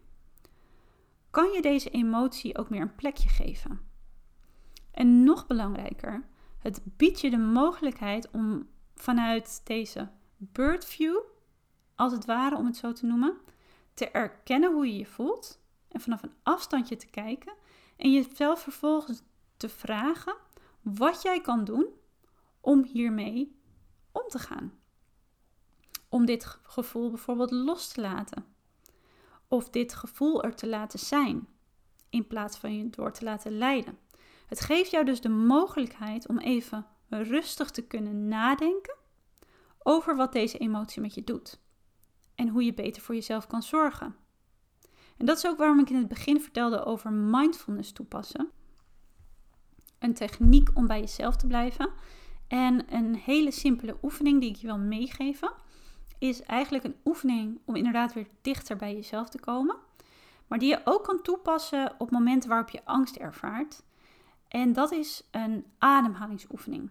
kan 1.29 1.51
je 1.51 1.61
deze 1.61 1.89
emotie 1.89 2.57
ook 2.57 2.69
meer 2.69 2.81
een 2.81 2.95
plekje 2.95 3.29
geven. 3.29 3.79
En 4.91 5.23
nog 5.23 5.47
belangrijker, 5.47 6.27
het 6.59 6.81
biedt 6.83 7.21
je 7.21 7.29
de 7.29 7.37
mogelijkheid 7.37 8.29
om 8.31 8.67
vanuit 8.95 9.61
deze 9.63 10.09
birdview, 10.39 11.17
als 11.95 12.11
het 12.11 12.25
ware 12.25 12.55
om 12.57 12.65
het 12.65 12.77
zo 12.77 12.93
te 12.93 13.05
noemen, 13.05 13.37
te 13.93 14.09
erkennen 14.09 14.73
hoe 14.73 14.87
je 14.87 14.97
je 14.97 15.05
voelt 15.05 15.59
en 15.87 16.01
vanaf 16.01 16.23
een 16.23 16.33
afstandje 16.43 16.95
te 16.95 17.09
kijken 17.09 17.53
en 17.97 18.11
jezelf 18.11 18.61
vervolgens 18.61 19.21
te 19.57 19.69
vragen 19.69 20.35
wat 20.81 21.21
jij 21.21 21.41
kan 21.41 21.63
doen 21.63 21.87
om 22.61 22.83
hiermee 22.83 23.59
om 24.11 24.27
te 24.27 24.39
gaan. 24.39 24.73
Om 26.09 26.25
dit 26.25 26.45
gevoel 26.63 27.09
bijvoorbeeld 27.09 27.51
los 27.51 27.87
te 27.87 28.01
laten. 28.01 28.45
Of 29.47 29.69
dit 29.69 29.93
gevoel 29.93 30.43
er 30.43 30.55
te 30.55 30.67
laten 30.67 30.99
zijn, 30.99 31.47
in 32.09 32.27
plaats 32.27 32.57
van 32.57 32.77
je 32.77 32.89
door 32.89 33.11
te 33.11 33.23
laten 33.23 33.57
leiden. 33.57 33.97
Het 34.47 34.59
geeft 34.59 34.91
jou 34.91 35.05
dus 35.05 35.21
de 35.21 35.29
mogelijkheid 35.29 36.27
om 36.27 36.37
even 36.37 36.87
rustig 37.09 37.71
te 37.71 37.87
kunnen 37.87 38.27
nadenken 38.27 38.98
over 39.83 40.15
wat 40.15 40.33
deze 40.33 40.57
emotie 40.57 41.01
met 41.01 41.13
je 41.13 41.23
doet. 41.23 41.59
En 42.35 42.47
hoe 42.47 42.63
je 42.63 42.73
beter 42.73 43.01
voor 43.01 43.15
jezelf 43.15 43.47
kan 43.47 43.63
zorgen. 43.63 44.15
En 45.17 45.25
dat 45.25 45.37
is 45.37 45.47
ook 45.47 45.57
waarom 45.57 45.79
ik 45.79 45.89
in 45.89 45.95
het 45.95 46.07
begin 46.07 46.41
vertelde 46.41 46.85
over 46.85 47.13
mindfulness 47.13 47.91
toepassen. 47.91 48.49
Een 49.99 50.13
techniek 50.13 50.69
om 50.73 50.87
bij 50.87 50.99
jezelf 50.99 51.35
te 51.35 51.47
blijven. 51.47 51.89
En 52.47 52.95
een 52.95 53.15
hele 53.15 53.51
simpele 53.51 53.97
oefening 54.01 54.41
die 54.41 54.49
ik 54.49 54.55
je 54.55 54.67
wil 54.67 54.77
meegeven, 54.77 55.51
is 56.19 56.41
eigenlijk 56.41 56.83
een 56.83 56.95
oefening 57.05 57.59
om 57.65 57.75
inderdaad 57.75 58.13
weer 58.13 58.27
dichter 58.41 58.75
bij 58.75 58.93
jezelf 58.93 59.29
te 59.29 59.39
komen. 59.39 59.75
Maar 60.47 60.59
die 60.59 60.69
je 60.69 60.81
ook 60.83 61.03
kan 61.03 61.21
toepassen 61.21 61.95
op 61.97 62.11
momenten 62.11 62.49
waarop 62.49 62.69
je 62.69 62.85
angst 62.85 63.15
ervaart. 63.15 63.83
En 64.47 64.73
dat 64.73 64.91
is 64.91 65.27
een 65.31 65.65
ademhalingsoefening. 65.77 66.89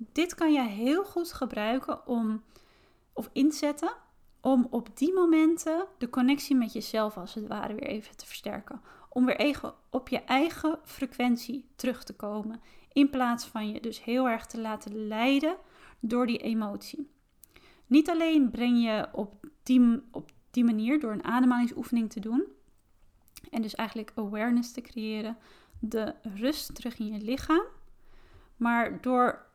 Dit 0.00 0.34
kan 0.34 0.52
je 0.52 0.62
heel 0.62 1.04
goed 1.04 1.32
gebruiken 1.32 2.06
om 2.06 2.42
of 3.12 3.30
inzetten 3.32 3.92
om 4.40 4.66
op 4.70 4.96
die 4.96 5.12
momenten 5.12 5.86
de 5.98 6.10
connectie 6.10 6.56
met 6.56 6.72
jezelf 6.72 7.16
als 7.16 7.34
het 7.34 7.46
ware 7.46 7.74
weer 7.74 7.86
even 7.86 8.16
te 8.16 8.26
versterken. 8.26 8.80
Om 9.08 9.26
weer 9.26 9.36
even 9.36 9.74
op 9.90 10.08
je 10.08 10.20
eigen 10.20 10.78
frequentie 10.84 11.68
terug 11.76 12.04
te 12.04 12.16
komen. 12.16 12.60
In 12.92 13.10
plaats 13.10 13.46
van 13.46 13.70
je 13.70 13.80
dus 13.80 14.04
heel 14.04 14.28
erg 14.28 14.46
te 14.46 14.60
laten 14.60 15.06
leiden 15.06 15.56
door 16.00 16.26
die 16.26 16.38
emotie. 16.38 17.10
Niet 17.86 18.10
alleen 18.10 18.50
breng 18.50 18.82
je 18.82 19.08
op 19.12 19.46
die, 19.62 20.02
op 20.10 20.30
die 20.50 20.64
manier 20.64 21.00
door 21.00 21.12
een 21.12 21.24
ademhalingsoefening 21.24 22.10
te 22.10 22.20
doen. 22.20 22.44
En 23.50 23.62
dus 23.62 23.74
eigenlijk 23.74 24.12
awareness 24.14 24.72
te 24.72 24.80
creëren. 24.80 25.38
De 25.80 26.14
rust 26.22 26.74
terug 26.74 26.98
in 26.98 27.06
je 27.06 27.20
lichaam. 27.20 27.64
Maar 28.56 29.00
door 29.00 29.46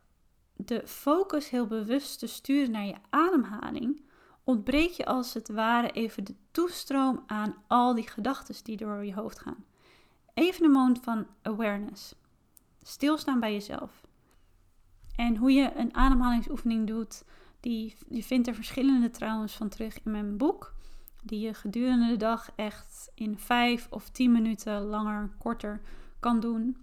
de 0.55 0.87
focus 0.87 1.49
heel 1.49 1.67
bewust 1.67 2.19
te 2.19 2.27
sturen 2.27 2.71
naar 2.71 2.85
je 2.85 2.95
ademhaling 3.09 4.01
ontbreek 4.43 4.91
je 4.91 5.05
als 5.05 5.33
het 5.33 5.49
ware 5.49 5.91
even 5.91 6.23
de 6.23 6.35
toestroom 6.51 7.23
aan 7.27 7.55
al 7.67 7.95
die 7.95 8.07
gedachten 8.07 8.63
die 8.63 8.77
door 8.77 9.05
je 9.05 9.13
hoofd 9.13 9.39
gaan. 9.39 9.65
Even 10.33 10.65
een 10.65 10.71
moment 10.71 10.99
van 11.03 11.27
awareness. 11.41 12.15
Stilstaan 12.81 13.39
bij 13.39 13.53
jezelf. 13.53 14.01
En 15.15 15.37
hoe 15.37 15.51
je 15.51 15.75
een 15.75 15.95
ademhalingsoefening 15.95 16.87
doet, 16.87 17.23
die, 17.59 17.95
je 18.09 18.23
vindt 18.23 18.47
er 18.47 18.55
verschillende 18.55 19.09
trouwens 19.09 19.53
van 19.53 19.69
terug 19.69 19.95
in 20.03 20.11
mijn 20.11 20.37
boek. 20.37 20.73
Die 21.23 21.39
je 21.39 21.53
gedurende 21.53 22.07
de 22.07 22.17
dag 22.17 22.51
echt 22.55 23.11
in 23.15 23.37
vijf 23.37 23.87
of 23.89 24.09
tien 24.09 24.31
minuten 24.31 24.81
langer, 24.81 25.29
korter 25.37 25.81
kan 26.19 26.39
doen. 26.39 26.77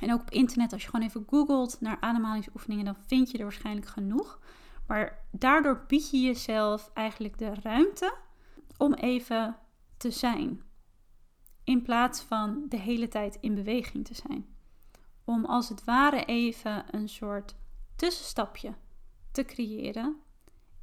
En 0.00 0.12
ook 0.12 0.20
op 0.20 0.30
internet, 0.30 0.72
als 0.72 0.82
je 0.82 0.88
gewoon 0.88 1.06
even 1.06 1.24
googelt 1.26 1.80
naar 1.80 2.00
ademhalingsoefeningen, 2.00 2.84
dan 2.84 2.96
vind 3.06 3.30
je 3.30 3.38
er 3.38 3.44
waarschijnlijk 3.44 3.86
genoeg. 3.86 4.40
Maar 4.86 5.24
daardoor 5.30 5.84
bied 5.86 6.10
je 6.10 6.20
jezelf 6.20 6.90
eigenlijk 6.94 7.38
de 7.38 7.54
ruimte 7.62 8.14
om 8.76 8.94
even 8.94 9.56
te 9.96 10.10
zijn. 10.10 10.62
In 11.64 11.82
plaats 11.82 12.20
van 12.20 12.64
de 12.68 12.76
hele 12.76 13.08
tijd 13.08 13.38
in 13.40 13.54
beweging 13.54 14.04
te 14.04 14.14
zijn. 14.14 14.46
Om 15.24 15.44
als 15.44 15.68
het 15.68 15.84
ware 15.84 16.24
even 16.24 16.84
een 16.94 17.08
soort 17.08 17.54
tussenstapje 17.96 18.74
te 19.32 19.44
creëren 19.44 20.16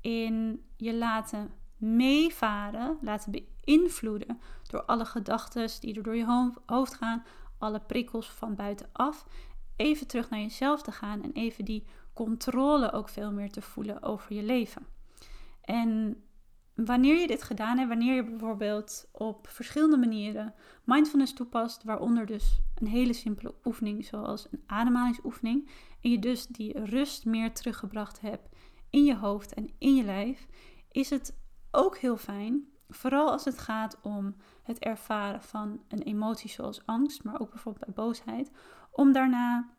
in 0.02 0.66
je 0.78 0.96
laten 0.96 1.52
meevaren, 1.78 2.98
laten 3.02 3.32
beïnvloeden 3.32 4.40
door 4.68 4.84
alle 4.84 5.06
gedachten 5.06 5.70
die 5.80 5.96
er 5.96 6.04
door 6.04 6.16
je 6.16 6.56
hoofd 6.66 6.94
gaan, 6.94 7.24
alle 7.58 7.80
prikkels 7.80 8.30
van 8.30 8.56
buitenaf. 8.56 9.26
Even 9.76 10.08
terug 10.08 10.30
naar 10.30 10.40
jezelf 10.40 10.82
te 10.82 10.92
gaan 10.92 11.24
en 11.24 11.32
even 11.34 11.66
die 11.66 11.86
controle 12.14 12.92
ook 12.92 13.10
veel 13.10 13.32
meer 13.32 13.52
te 13.52 13.62
voelen 13.62 14.04
over 14.04 14.36
je 14.36 14.44
leven. 14.44 14.86
En 15.62 16.24
wanneer 16.76 17.20
je 17.20 17.28
dit 17.28 17.44
gedaan 17.44 17.78
hebt, 17.78 17.90
wanneer 17.90 18.16
je 18.16 18.24
bijvoorbeeld 18.24 19.10
op 19.12 19.48
verschillende 19.50 19.98
manieren 19.98 20.54
mindfulness 20.84 21.34
toepast, 21.34 21.84
waaronder 21.84 22.26
dus 22.26 22.60
een 22.76 22.88
hele 22.88 23.14
simpele 23.14 23.56
oefening 23.66 24.06
zoals 24.06 24.48
een 24.52 24.64
ademhalingsoefening, 24.66 25.70
en 26.02 26.10
je 26.10 26.20
dus 26.20 26.48
die 26.48 26.86
rust 26.86 27.26
meer 27.26 27.54
teruggebracht 27.54 28.22
hebt 28.22 28.50
in 28.90 29.04
je 29.04 29.16
hoofd 29.16 29.54
en 29.54 29.70
in 29.78 29.96
je 29.96 30.04
lijf, 30.04 30.48
is 30.92 31.10
het 31.10 31.38
ook 31.72 31.98
heel 31.98 32.18
fijn, 32.18 32.68
vooral 32.90 33.32
als 33.32 33.46
het 33.46 33.58
gaat 33.58 34.00
om 34.02 34.36
het 34.64 34.80
ervaren 34.80 35.42
van 35.42 35.82
een 35.88 36.02
emotie 36.02 36.50
zoals 36.50 36.86
angst, 36.86 37.24
maar 37.24 37.40
ook 37.40 37.50
bijvoorbeeld 37.50 37.86
bij 37.86 38.04
boosheid, 38.06 38.52
om 38.92 39.12
daarna 39.12 39.70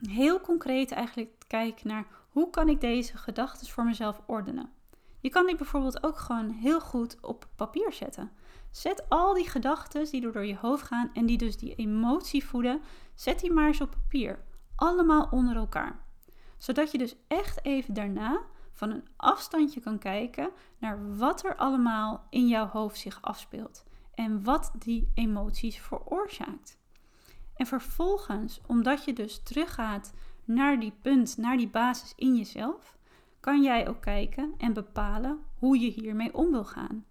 heel 0.00 0.40
concreet 0.40 0.92
eigenlijk 0.92 1.38
te 1.38 1.46
kijken 1.46 1.88
naar 1.88 2.06
hoe 2.28 2.50
kan 2.50 2.68
ik 2.68 2.80
deze 2.80 3.16
gedachten 3.16 3.66
voor 3.66 3.84
mezelf 3.84 4.20
ordenen. 4.26 4.72
Je 5.20 5.30
kan 5.30 5.46
die 5.46 5.56
bijvoorbeeld 5.56 6.04
ook 6.04 6.18
gewoon 6.18 6.50
heel 6.50 6.80
goed 6.80 7.16
op 7.20 7.48
papier 7.56 7.92
zetten. 7.92 8.30
Zet 8.70 9.08
al 9.08 9.34
die 9.34 9.48
gedachten 9.48 10.10
die 10.10 10.20
door 10.20 10.44
je 10.44 10.56
hoofd 10.56 10.82
gaan 10.82 11.10
en 11.12 11.26
die 11.26 11.38
dus 11.38 11.56
die 11.56 11.74
emotie 11.74 12.44
voeden, 12.44 12.80
zet 13.14 13.40
die 13.40 13.52
maar 13.52 13.66
eens 13.66 13.80
op 13.80 13.90
papier. 13.90 14.44
Allemaal 14.76 15.28
onder 15.30 15.56
elkaar. 15.56 16.04
Zodat 16.58 16.90
je 16.90 16.98
dus 16.98 17.16
echt 17.28 17.64
even 17.64 17.94
daarna 17.94 18.40
van 18.74 18.90
een 18.90 19.08
afstandje 19.16 19.80
kan 19.80 19.98
kijken 19.98 20.50
naar 20.78 21.16
wat 21.16 21.44
er 21.44 21.56
allemaal 21.56 22.26
in 22.30 22.48
jouw 22.48 22.66
hoofd 22.66 22.98
zich 22.98 23.22
afspeelt 23.22 23.84
en 24.14 24.44
wat 24.44 24.72
die 24.78 25.10
emoties 25.14 25.78
veroorzaakt. 25.78 26.78
En 27.54 27.66
vervolgens, 27.66 28.60
omdat 28.66 29.04
je 29.04 29.12
dus 29.12 29.42
teruggaat 29.42 30.12
naar 30.44 30.80
die 30.80 30.92
punt, 31.02 31.36
naar 31.36 31.56
die 31.56 31.68
basis 31.68 32.12
in 32.16 32.36
jezelf, 32.36 32.96
kan 33.40 33.62
jij 33.62 33.88
ook 33.88 34.00
kijken 34.00 34.54
en 34.58 34.72
bepalen 34.72 35.38
hoe 35.58 35.78
je 35.78 35.90
hiermee 35.90 36.34
om 36.34 36.50
wil 36.50 36.64
gaan. 36.64 37.04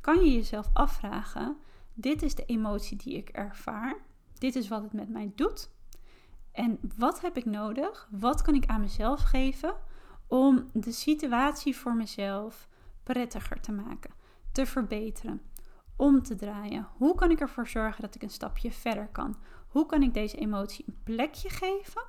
Kan 0.00 0.24
je 0.24 0.32
jezelf 0.32 0.70
afvragen: 0.72 1.56
dit 1.94 2.22
is 2.22 2.34
de 2.34 2.44
emotie 2.44 2.96
die 2.96 3.14
ik 3.14 3.28
ervaar, 3.28 3.96
dit 4.38 4.56
is 4.56 4.68
wat 4.68 4.82
het 4.82 4.92
met 4.92 5.08
mij 5.08 5.32
doet. 5.34 5.70
En 6.52 6.78
wat 6.96 7.20
heb 7.20 7.36
ik 7.36 7.44
nodig? 7.44 8.08
Wat 8.10 8.42
kan 8.42 8.54
ik 8.54 8.66
aan 8.66 8.80
mezelf 8.80 9.22
geven 9.22 9.74
om 10.26 10.68
de 10.72 10.92
situatie 10.92 11.76
voor 11.76 11.94
mezelf 11.94 12.68
prettiger 13.02 13.60
te 13.60 13.72
maken, 13.72 14.10
te 14.52 14.66
verbeteren, 14.66 15.42
om 15.96 16.22
te 16.22 16.34
draaien? 16.34 16.88
Hoe 16.96 17.14
kan 17.14 17.30
ik 17.30 17.40
ervoor 17.40 17.68
zorgen 17.68 18.02
dat 18.02 18.14
ik 18.14 18.22
een 18.22 18.30
stapje 18.30 18.72
verder 18.72 19.08
kan? 19.12 19.36
Hoe 19.68 19.86
kan 19.86 20.02
ik 20.02 20.14
deze 20.14 20.36
emotie 20.36 20.84
een 20.86 20.98
plekje 21.04 21.48
geven 21.48 22.02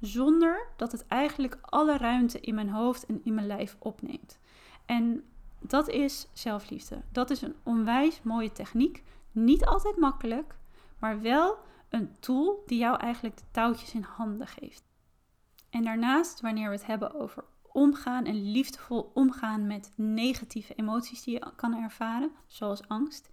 zonder 0.00 0.68
dat 0.76 0.92
het 0.92 1.06
eigenlijk 1.06 1.58
alle 1.60 1.96
ruimte 1.96 2.40
in 2.40 2.54
mijn 2.54 2.70
hoofd 2.70 3.06
en 3.06 3.20
in 3.24 3.34
mijn 3.34 3.46
lijf 3.46 3.76
opneemt? 3.78 4.38
En 4.86 5.24
dat 5.60 5.88
is 5.88 6.28
zelfliefde. 6.32 7.02
Dat 7.12 7.30
is 7.30 7.42
een 7.42 7.56
onwijs 7.62 8.22
mooie 8.22 8.52
techniek. 8.52 9.02
Niet 9.32 9.64
altijd 9.64 9.96
makkelijk, 9.96 10.54
maar 10.98 11.20
wel 11.20 11.58
een 11.88 12.16
tool 12.20 12.62
die 12.66 12.78
jou 12.78 12.96
eigenlijk 12.96 13.36
de 13.36 13.44
touwtjes 13.50 13.94
in 13.94 14.02
handen 14.02 14.46
geeft. 14.46 14.82
En 15.70 15.84
daarnaast, 15.84 16.40
wanneer 16.40 16.68
we 16.68 16.74
het 16.74 16.86
hebben 16.86 17.14
over 17.14 17.44
omgaan 17.72 18.24
en 18.24 18.50
liefdevol 18.50 19.10
omgaan 19.14 19.66
met 19.66 19.92
negatieve 19.94 20.74
emoties 20.74 21.22
die 21.22 21.34
je 21.34 21.52
kan 21.56 21.74
ervaren, 21.74 22.30
zoals 22.46 22.88
angst, 22.88 23.30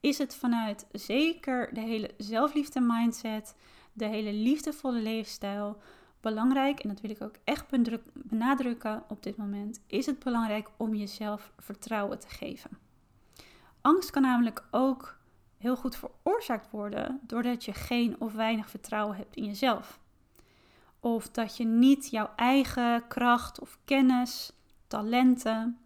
is 0.00 0.18
het 0.18 0.34
vanuit 0.34 0.86
zeker 0.92 1.74
de 1.74 1.80
hele 1.80 2.10
zelfliefde 2.16 2.80
mindset, 2.80 3.56
de 3.92 4.06
hele 4.06 4.32
liefdevolle 4.32 5.00
leefstijl 5.00 5.76
belangrijk, 6.20 6.80
en 6.80 6.88
dat 6.88 7.00
wil 7.00 7.10
ik 7.10 7.22
ook 7.22 7.36
echt 7.44 7.66
benadrukken 8.12 9.04
op 9.08 9.22
dit 9.22 9.36
moment, 9.36 9.80
is 9.86 10.06
het 10.06 10.18
belangrijk 10.18 10.70
om 10.76 10.94
jezelf 10.94 11.52
vertrouwen 11.58 12.18
te 12.18 12.28
geven. 12.28 12.70
Angst 13.80 14.10
kan 14.10 14.22
namelijk 14.22 14.64
ook 14.70 15.18
heel 15.58 15.76
goed 15.76 15.96
veroorzaakt 15.96 16.70
worden 16.70 17.20
doordat 17.22 17.64
je 17.64 17.72
geen 17.72 18.20
of 18.20 18.32
weinig 18.32 18.70
vertrouwen 18.70 19.16
hebt 19.16 19.36
in 19.36 19.44
jezelf. 19.44 20.00
Of 21.04 21.30
dat 21.30 21.56
je 21.56 21.64
niet 21.64 22.10
jouw 22.10 22.30
eigen 22.36 23.06
kracht 23.08 23.60
of 23.60 23.78
kennis, 23.84 24.52
talenten, 24.86 25.78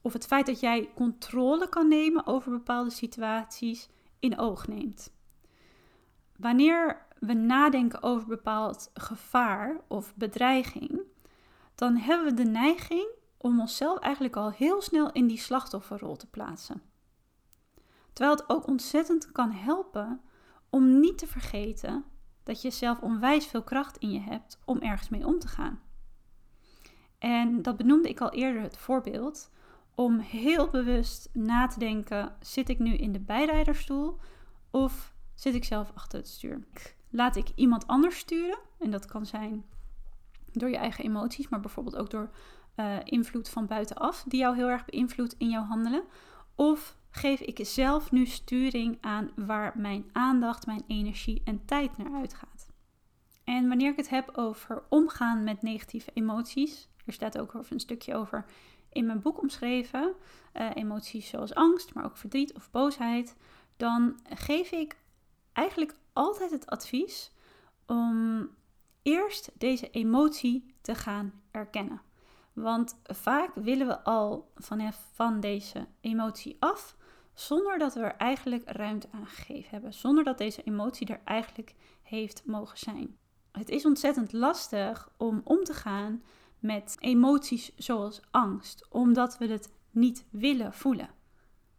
of 0.00 0.12
het 0.12 0.26
feit 0.26 0.46
dat 0.46 0.60
jij 0.60 0.90
controle 0.94 1.68
kan 1.68 1.88
nemen 1.88 2.26
over 2.26 2.50
bepaalde 2.50 2.90
situaties 2.90 3.88
in 4.18 4.38
oog 4.38 4.66
neemt. 4.66 5.12
Wanneer 6.36 7.06
we 7.18 7.32
nadenken 7.32 8.02
over 8.02 8.26
bepaald 8.26 8.90
gevaar 8.94 9.80
of 9.88 10.14
bedreiging, 10.14 11.00
dan 11.74 11.96
hebben 11.96 12.26
we 12.26 12.34
de 12.34 12.50
neiging 12.50 13.08
om 13.36 13.60
onszelf 13.60 13.98
eigenlijk 13.98 14.36
al 14.36 14.50
heel 14.50 14.82
snel 14.82 15.12
in 15.12 15.26
die 15.26 15.38
slachtofferrol 15.38 16.16
te 16.16 16.26
plaatsen. 16.26 16.82
Terwijl 18.12 18.36
het 18.36 18.48
ook 18.48 18.66
ontzettend 18.66 19.32
kan 19.32 19.50
helpen 19.50 20.20
om 20.70 21.00
niet 21.00 21.18
te 21.18 21.26
vergeten 21.26 22.04
dat 22.44 22.62
je 22.62 22.70
zelf 22.70 23.00
onwijs 23.00 23.46
veel 23.46 23.62
kracht 23.62 23.96
in 23.96 24.10
je 24.10 24.20
hebt 24.20 24.58
om 24.64 24.78
ergens 24.78 25.08
mee 25.08 25.26
om 25.26 25.38
te 25.38 25.48
gaan. 25.48 25.80
En 27.18 27.62
dat 27.62 27.76
benoemde 27.76 28.08
ik 28.08 28.20
al 28.20 28.32
eerder 28.32 28.62
het 28.62 28.76
voorbeeld 28.76 29.50
om 29.94 30.18
heel 30.18 30.70
bewust 30.70 31.30
na 31.32 31.66
te 31.66 31.78
denken: 31.78 32.36
zit 32.40 32.68
ik 32.68 32.78
nu 32.78 32.94
in 32.94 33.12
de 33.12 33.20
bijrijderstoel 33.20 34.18
of 34.70 35.14
zit 35.34 35.54
ik 35.54 35.64
zelf 35.64 35.92
achter 35.94 36.18
het 36.18 36.28
stuur? 36.28 36.66
Laat 37.10 37.36
ik 37.36 37.48
iemand 37.54 37.86
anders 37.86 38.18
sturen? 38.18 38.58
En 38.78 38.90
dat 38.90 39.06
kan 39.06 39.26
zijn 39.26 39.64
door 40.52 40.68
je 40.68 40.76
eigen 40.76 41.04
emoties, 41.04 41.48
maar 41.48 41.60
bijvoorbeeld 41.60 41.96
ook 41.96 42.10
door 42.10 42.30
uh, 42.76 42.96
invloed 43.04 43.48
van 43.48 43.66
buitenaf, 43.66 44.24
die 44.28 44.40
jou 44.40 44.56
heel 44.56 44.68
erg 44.68 44.84
beïnvloedt 44.84 45.34
in 45.38 45.50
jouw 45.50 45.64
handelen. 45.64 46.04
Of 46.54 46.96
geef 47.14 47.40
ik 47.40 47.66
zelf 47.66 48.10
nu 48.10 48.26
sturing 48.26 48.98
aan 49.00 49.30
waar 49.36 49.72
mijn 49.76 50.10
aandacht, 50.12 50.66
mijn 50.66 50.84
energie 50.86 51.42
en 51.44 51.64
tijd 51.64 51.96
naar 51.96 52.12
uitgaat. 52.14 52.66
En 53.44 53.68
wanneer 53.68 53.90
ik 53.90 53.96
het 53.96 54.08
heb 54.08 54.30
over 54.36 54.82
omgaan 54.88 55.44
met 55.44 55.62
negatieve 55.62 56.10
emoties, 56.14 56.88
er 57.06 57.12
staat 57.12 57.38
ook 57.38 57.54
een 57.54 57.80
stukje 57.80 58.14
over 58.14 58.44
in 58.92 59.06
mijn 59.06 59.20
boek 59.20 59.40
omschreven, 59.40 60.14
uh, 60.54 60.70
emoties 60.74 61.28
zoals 61.28 61.54
angst, 61.54 61.94
maar 61.94 62.04
ook 62.04 62.16
verdriet 62.16 62.54
of 62.54 62.70
boosheid, 62.70 63.36
dan 63.76 64.20
geef 64.24 64.70
ik 64.70 64.96
eigenlijk 65.52 65.94
altijd 66.12 66.50
het 66.50 66.66
advies 66.66 67.30
om 67.86 68.48
eerst 69.02 69.50
deze 69.54 69.90
emotie 69.90 70.74
te 70.80 70.94
gaan 70.94 71.32
erkennen. 71.50 72.00
Want 72.52 72.96
vaak 73.02 73.54
willen 73.54 73.86
we 73.86 74.04
al 74.04 74.52
van 75.10 75.40
deze 75.40 75.86
emotie 76.00 76.56
af, 76.58 76.96
zonder 77.34 77.78
dat 77.78 77.94
we 77.94 78.00
er 78.00 78.16
eigenlijk 78.16 78.70
ruimte 78.70 79.08
aan 79.10 79.26
gegeven 79.26 79.70
hebben, 79.70 79.94
zonder 79.94 80.24
dat 80.24 80.38
deze 80.38 80.62
emotie 80.62 81.06
er 81.06 81.20
eigenlijk 81.24 81.74
heeft 82.02 82.42
mogen 82.44 82.78
zijn. 82.78 83.16
Het 83.52 83.68
is 83.68 83.84
ontzettend 83.84 84.32
lastig 84.32 85.10
om 85.16 85.40
om 85.44 85.64
te 85.64 85.74
gaan 85.74 86.22
met 86.58 86.96
emoties 86.98 87.72
zoals 87.76 88.20
angst, 88.30 88.86
omdat 88.90 89.38
we 89.38 89.46
het 89.46 89.72
niet 89.90 90.24
willen 90.30 90.72
voelen. 90.72 91.08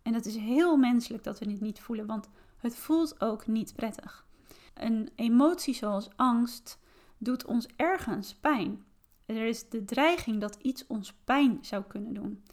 En 0.01 0.14
dat 0.14 0.26
is 0.26 0.36
heel 0.36 0.78
menselijk 0.78 1.24
dat 1.24 1.39
we 1.39 1.49
het 1.51 1.62
niet 1.62 1.80
voelen, 1.80 2.06
want 2.06 2.30
het 2.58 2.76
voelt 2.76 3.22
ook 3.22 3.47
niet 3.47 3.76
prettig. 3.76 4.26
Een 4.74 5.10
emotie 5.16 5.74
zoals 5.74 6.10
angst 6.16 6.80
doet 7.18 7.45
ons 7.45 7.68
ergens 7.76 8.36
pijn. 8.36 8.84
Er 9.26 9.45
is 9.47 9.70
de 9.70 9.86
dreiging 9.86 10.41
dat 10.41 10.58
iets 10.62 10.88
ons 10.88 11.14
pijn 11.14 11.58
zou 11.62 11.84
kunnen 11.84 12.14
doen. 12.14 12.43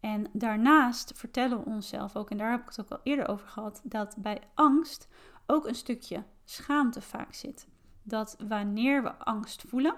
En 0.00 0.26
daarnaast 0.32 1.12
vertellen 1.14 1.58
we 1.58 1.64
onszelf 1.64 2.16
ook, 2.16 2.30
en 2.30 2.38
daar 2.38 2.50
heb 2.50 2.60
ik 2.60 2.66
het 2.66 2.80
ook 2.80 2.90
al 2.90 3.00
eerder 3.02 3.28
over 3.28 3.48
gehad, 3.48 3.80
dat 3.84 4.14
bij 4.18 4.42
angst 4.54 5.08
ook 5.46 5.66
een 5.66 5.74
stukje 5.74 6.24
schaamte 6.44 7.00
vaak 7.00 7.34
zit. 7.34 7.68
Dat 8.02 8.36
wanneer 8.48 9.02
we 9.02 9.14
angst 9.14 9.64
voelen, 9.66 9.94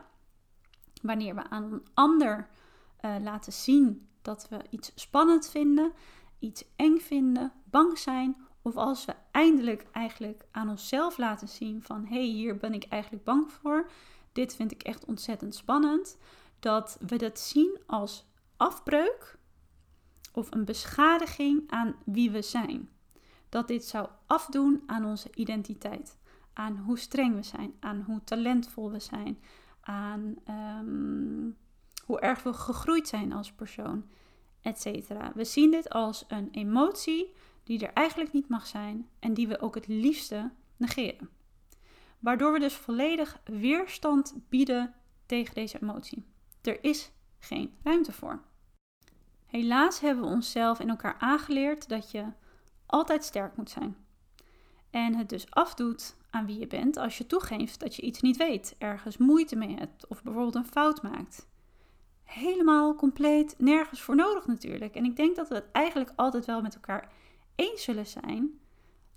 wanneer 1.03 1.35
we 1.35 1.51
aan 1.51 1.73
een 1.73 1.87
ander 1.95 2.49
uh, 3.01 3.17
laten 3.21 3.53
zien 3.53 4.09
dat 4.23 4.49
we 4.49 4.59
iets 4.71 4.93
spannend 4.95 5.49
vinden, 5.49 5.93
iets 6.39 6.65
eng 6.77 6.99
vinden, 6.99 7.53
bang 7.65 7.99
zijn, 7.99 8.37
of 8.63 8.77
als 8.77 9.05
we 9.05 9.15
eindelijk 9.31 9.87
eigenlijk 9.93 10.45
aan 10.51 10.69
onszelf 10.69 11.19
laten 11.19 11.49
zien 11.49 11.83
van 11.83 12.05
hé, 12.05 12.15
hey, 12.15 12.25
hier 12.25 12.57
ben 12.57 12.75
ik 12.75 12.85
eigenlijk 12.85 13.25
bang 13.25 13.53
voor, 13.53 13.91
dit 14.33 14.55
vind 14.55 14.73
ik 14.73 14.83
echt 14.83 15.05
ontzettend 15.05 15.55
spannend, 15.55 16.19
dat 16.59 16.99
we 17.07 17.17
dat 17.17 17.39
zien 17.39 17.79
als 17.87 18.27
afbreuk 18.57 19.39
of 20.31 20.51
een 20.51 20.65
beschadiging 20.65 21.71
aan 21.71 21.95
wie 22.05 22.31
we 22.31 22.43
zijn. 22.43 22.89
Dat 23.49 23.69
dit 23.69 23.85
zou 23.85 24.09
afdoen 24.27 24.83
aan 24.87 25.05
onze 25.05 25.29
identiteit, 25.35 26.19
aan 26.53 26.77
hoe 26.77 26.99
streng 26.99 27.35
we 27.35 27.43
zijn, 27.43 27.73
aan 27.81 28.01
hoe 28.07 28.25
talentvol 28.25 28.91
we 28.91 29.01
zijn, 29.01 29.39
aan 29.81 30.37
um, 30.49 31.57
hoe 32.05 32.21
erg 32.21 32.43
we 32.43 32.53
gegroeid 32.53 33.09
zijn 33.09 33.33
als 33.33 33.53
persoon. 33.53 34.05
etc. 34.61 34.85
We 35.35 35.45
zien 35.45 35.71
dit 35.71 35.91
als 35.91 36.25
een 36.29 36.49
emotie 36.51 37.33
die 37.65 37.87
er 37.87 37.93
eigenlijk 37.93 38.33
niet 38.33 38.49
mag 38.49 38.67
zijn 38.67 39.09
en 39.19 39.35
die 39.35 39.49
we 39.49 39.61
ook 39.61 39.75
het 39.75 39.87
liefste 39.87 40.51
negeren. 40.77 41.29
Waardoor 42.19 42.53
we 42.53 42.59
dus 42.59 42.75
volledig 42.75 43.41
weerstand 43.45 44.35
bieden 44.49 44.95
tegen 45.27 45.55
deze 45.55 45.83
emotie. 45.83 46.25
Er 46.63 46.85
is 46.85 47.13
geen 47.39 47.75
ruimte 47.83 48.13
voor. 48.13 48.43
Helaas 49.51 50.01
hebben 50.01 50.25
we 50.25 50.31
onszelf 50.31 50.81
in 50.81 50.89
elkaar 50.89 51.17
aangeleerd 51.19 51.89
dat 51.89 52.11
je 52.11 52.25
altijd 52.87 53.25
sterk 53.25 53.57
moet 53.57 53.71
zijn. 53.71 53.97
En 54.91 55.15
het 55.15 55.29
dus 55.29 55.51
afdoet 55.51 56.17
aan 56.31 56.47
wie 56.47 56.59
je 56.59 56.67
bent 56.67 56.97
als 56.97 57.19
je 57.19 57.27
toegeeft 57.27 57.81
dat 57.81 57.97
je 57.97 58.03
iets 58.03 58.21
niet 58.21 58.37
weet, 58.37 58.75
ergens 58.79 59.17
moeite 59.17 59.57
mee 59.57 59.77
hebt 59.79 60.07
of 60.07 60.23
bijvoorbeeld 60.23 60.55
een 60.55 60.67
fout 60.67 61.03
maakt. 61.03 61.49
Helemaal 62.25 62.95
compleet 62.95 63.55
nergens 63.59 64.03
voor 64.03 64.17
nodig 64.17 64.47
natuurlijk. 64.47 64.95
En 64.95 65.05
ik 65.05 65.17
denk 65.17 65.37
dat 65.37 65.49
we 65.49 65.55
het 65.55 65.71
eigenlijk 65.73 66.13
altijd 66.17 66.45
wel 66.45 66.63
met 66.63 66.75
elkaar 66.75 67.13
eens 67.55 67.83
zullen 67.83 68.07
zijn 68.07 68.61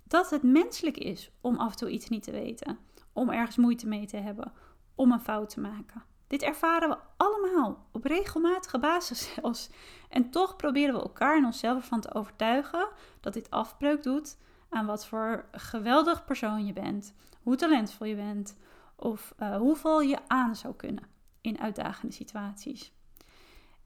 dat 0.04 0.30
het 0.30 0.42
menselijk 0.42 0.96
is 0.96 1.30
om 1.40 1.56
af 1.56 1.70
en 1.70 1.76
toe 1.76 1.90
iets 1.90 2.08
niet 2.08 2.22
te 2.22 2.30
weten, 2.30 2.78
om 3.12 3.30
ergens 3.30 3.56
moeite 3.56 3.86
mee 3.86 4.06
te 4.06 4.16
hebben, 4.16 4.52
om 4.94 5.12
een 5.12 5.20
fout 5.20 5.50
te 5.50 5.60
maken. 5.60 6.02
Dit 6.26 6.42
ervaren 6.42 6.88
we 6.88 6.96
allemaal 7.16 7.88
op 7.92 8.04
regelmatige 8.04 8.78
basis 8.78 9.28
zelfs. 9.34 9.70
En 10.14 10.30
toch 10.30 10.56
proberen 10.56 10.94
we 10.94 11.00
elkaar 11.00 11.36
en 11.36 11.44
onszelf 11.44 11.76
ervan 11.76 12.00
te 12.00 12.14
overtuigen 12.14 12.88
dat 13.20 13.32
dit 13.32 13.50
afbreuk 13.50 14.02
doet 14.02 14.36
aan 14.68 14.86
wat 14.86 15.06
voor 15.06 15.44
geweldig 15.52 16.24
persoon 16.24 16.66
je 16.66 16.72
bent, 16.72 17.14
hoe 17.42 17.56
talentvol 17.56 18.06
je 18.06 18.14
bent 18.14 18.56
of 18.96 19.34
uh, 19.40 19.56
hoeveel 19.56 20.00
je 20.00 20.18
aan 20.26 20.56
zou 20.56 20.74
kunnen 20.74 21.04
in 21.40 21.60
uitdagende 21.60 22.14
situaties. 22.14 22.92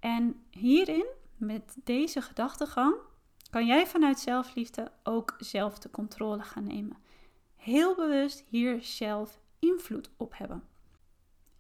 En 0.01 0.43
hierin, 0.51 1.07
met 1.37 1.76
deze 1.85 2.22
gedachtegang, 2.22 2.95
kan 3.51 3.66
jij 3.66 3.87
vanuit 3.87 4.18
zelfliefde 4.18 4.93
ook 5.03 5.35
zelf 5.39 5.79
de 5.79 5.91
controle 5.91 6.43
gaan 6.43 6.66
nemen. 6.66 6.97
Heel 7.57 7.95
bewust 7.95 8.45
hier 8.49 8.85
zelf 8.85 9.41
invloed 9.59 10.11
op 10.16 10.37
hebben. 10.37 10.67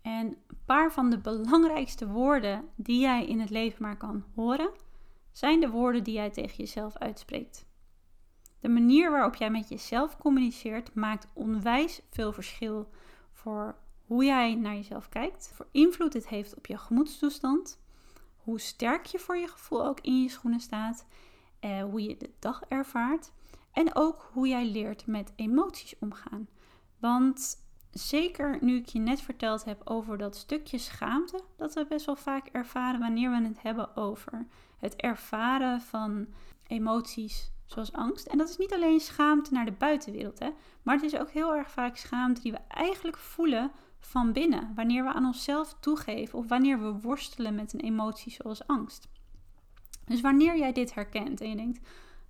En 0.02 0.26
een 0.26 0.58
paar 0.64 0.92
van 0.92 1.10
de 1.10 1.18
belangrijkste 1.18 2.08
woorden 2.08 2.68
die 2.76 3.00
jij 3.00 3.26
in 3.26 3.40
het 3.40 3.50
leven 3.50 3.82
maar 3.82 3.96
kan 3.96 4.24
horen, 4.34 4.70
zijn 5.30 5.60
de 5.60 5.70
woorden 5.70 6.04
die 6.04 6.14
jij 6.14 6.30
tegen 6.30 6.56
jezelf 6.56 6.96
uitspreekt. 6.96 7.66
De 8.60 8.68
manier 8.68 9.10
waarop 9.10 9.34
jij 9.34 9.50
met 9.50 9.68
jezelf 9.68 10.18
communiceert 10.18 10.94
maakt 10.94 11.28
onwijs 11.32 12.00
veel 12.10 12.32
verschil 12.32 12.88
voor 13.32 13.76
hoe 14.06 14.24
jij 14.24 14.54
naar 14.54 14.74
jezelf 14.74 15.08
kijkt, 15.08 15.52
voor 15.54 15.68
invloed 15.70 16.12
het 16.12 16.28
heeft 16.28 16.56
op 16.56 16.66
je 16.66 16.78
gemoedstoestand, 16.78 17.80
hoe 18.36 18.60
sterk 18.60 19.06
je 19.06 19.18
voor 19.18 19.36
je 19.36 19.48
gevoel 19.48 19.86
ook 19.86 20.00
in 20.00 20.22
je 20.22 20.28
schoenen 20.28 20.60
staat, 20.60 21.06
eh, 21.60 21.82
hoe 21.82 22.02
je 22.02 22.16
de 22.16 22.30
dag 22.38 22.62
ervaart 22.68 23.32
en 23.72 23.94
ook 23.94 24.30
hoe 24.32 24.48
jij 24.48 24.66
leert 24.66 25.06
met 25.06 25.32
emoties 25.36 25.98
omgaan. 25.98 26.48
Want 26.98 27.67
zeker 27.98 28.58
nu 28.60 28.76
ik 28.76 28.86
je 28.86 28.98
net 28.98 29.20
verteld 29.20 29.64
heb 29.64 29.80
over 29.84 30.18
dat 30.18 30.36
stukje 30.36 30.78
schaamte 30.78 31.40
dat 31.56 31.74
we 31.74 31.86
best 31.86 32.06
wel 32.06 32.16
vaak 32.16 32.46
ervaren 32.46 33.00
wanneer 33.00 33.30
we 33.30 33.46
het 33.46 33.62
hebben 33.62 33.96
over 33.96 34.46
het 34.78 34.96
ervaren 34.96 35.80
van 35.80 36.26
emoties 36.66 37.50
zoals 37.66 37.92
angst. 37.92 38.26
En 38.26 38.38
dat 38.38 38.48
is 38.48 38.56
niet 38.56 38.74
alleen 38.74 39.00
schaamte 39.00 39.52
naar 39.52 39.64
de 39.64 39.72
buitenwereld, 39.72 40.38
hè, 40.38 40.48
maar 40.82 40.94
het 40.94 41.04
is 41.04 41.16
ook 41.16 41.30
heel 41.30 41.54
erg 41.54 41.70
vaak 41.70 41.96
schaamte 41.96 42.40
die 42.40 42.52
we 42.52 42.60
eigenlijk 42.68 43.16
voelen 43.16 43.70
van 44.00 44.32
binnen, 44.32 44.72
wanneer 44.74 45.04
we 45.04 45.12
aan 45.12 45.26
onszelf 45.26 45.76
toegeven 45.80 46.38
of 46.38 46.48
wanneer 46.48 46.80
we 46.80 47.00
worstelen 47.00 47.54
met 47.54 47.72
een 47.72 47.80
emotie 47.80 48.32
zoals 48.32 48.66
angst. 48.66 49.08
Dus 50.04 50.20
wanneer 50.20 50.58
jij 50.58 50.72
dit 50.72 50.94
herkent 50.94 51.40
en 51.40 51.48
je 51.48 51.56
denkt, 51.56 51.80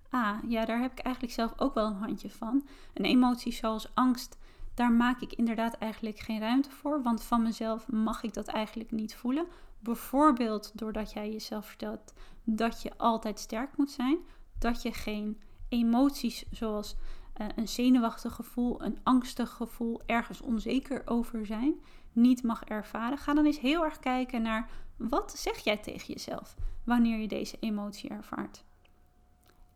ah 0.09 0.37
ja, 0.47 0.65
daar 0.65 0.81
heb 0.81 0.91
ik 0.91 0.99
eigenlijk 0.99 1.33
zelf 1.33 1.53
ook 1.57 1.73
wel 1.73 1.85
een 1.85 1.93
handje 1.93 2.29
van. 2.29 2.67
Een 2.93 3.05
emotie 3.05 3.51
zoals 3.51 3.95
angst 3.95 4.37
daar 4.79 4.91
maak 4.91 5.21
ik 5.21 5.33
inderdaad 5.33 5.73
eigenlijk 5.73 6.19
geen 6.19 6.39
ruimte 6.39 6.69
voor, 6.71 7.03
want 7.03 7.23
van 7.23 7.43
mezelf 7.43 7.87
mag 7.87 8.23
ik 8.23 8.33
dat 8.33 8.47
eigenlijk 8.47 8.91
niet 8.91 9.15
voelen. 9.15 9.45
Bijvoorbeeld 9.79 10.71
doordat 10.73 11.13
jij 11.13 11.31
jezelf 11.31 11.65
vertelt 11.65 12.13
dat 12.43 12.81
je 12.81 12.97
altijd 12.97 13.39
sterk 13.39 13.77
moet 13.77 13.91
zijn, 13.91 14.17
dat 14.59 14.81
je 14.81 14.91
geen 14.91 15.41
emoties 15.69 16.45
zoals 16.51 16.95
uh, 17.41 17.47
een 17.55 17.67
zenuwachtig 17.67 18.33
gevoel, 18.33 18.83
een 18.83 18.97
angstig 19.03 19.49
gevoel, 19.49 20.01
ergens 20.05 20.41
onzeker 20.41 21.01
over 21.05 21.45
zijn, 21.45 21.73
niet 22.13 22.43
mag 22.43 22.63
ervaren. 22.63 23.17
Ga 23.17 23.33
dan 23.33 23.45
eens 23.45 23.59
heel 23.59 23.83
erg 23.83 23.99
kijken 23.99 24.41
naar 24.41 24.69
wat 24.97 25.31
zeg 25.37 25.57
jij 25.57 25.77
tegen 25.77 26.13
jezelf 26.13 26.55
wanneer 26.83 27.17
je 27.17 27.27
deze 27.27 27.57
emotie 27.59 28.09
ervaart. 28.09 28.63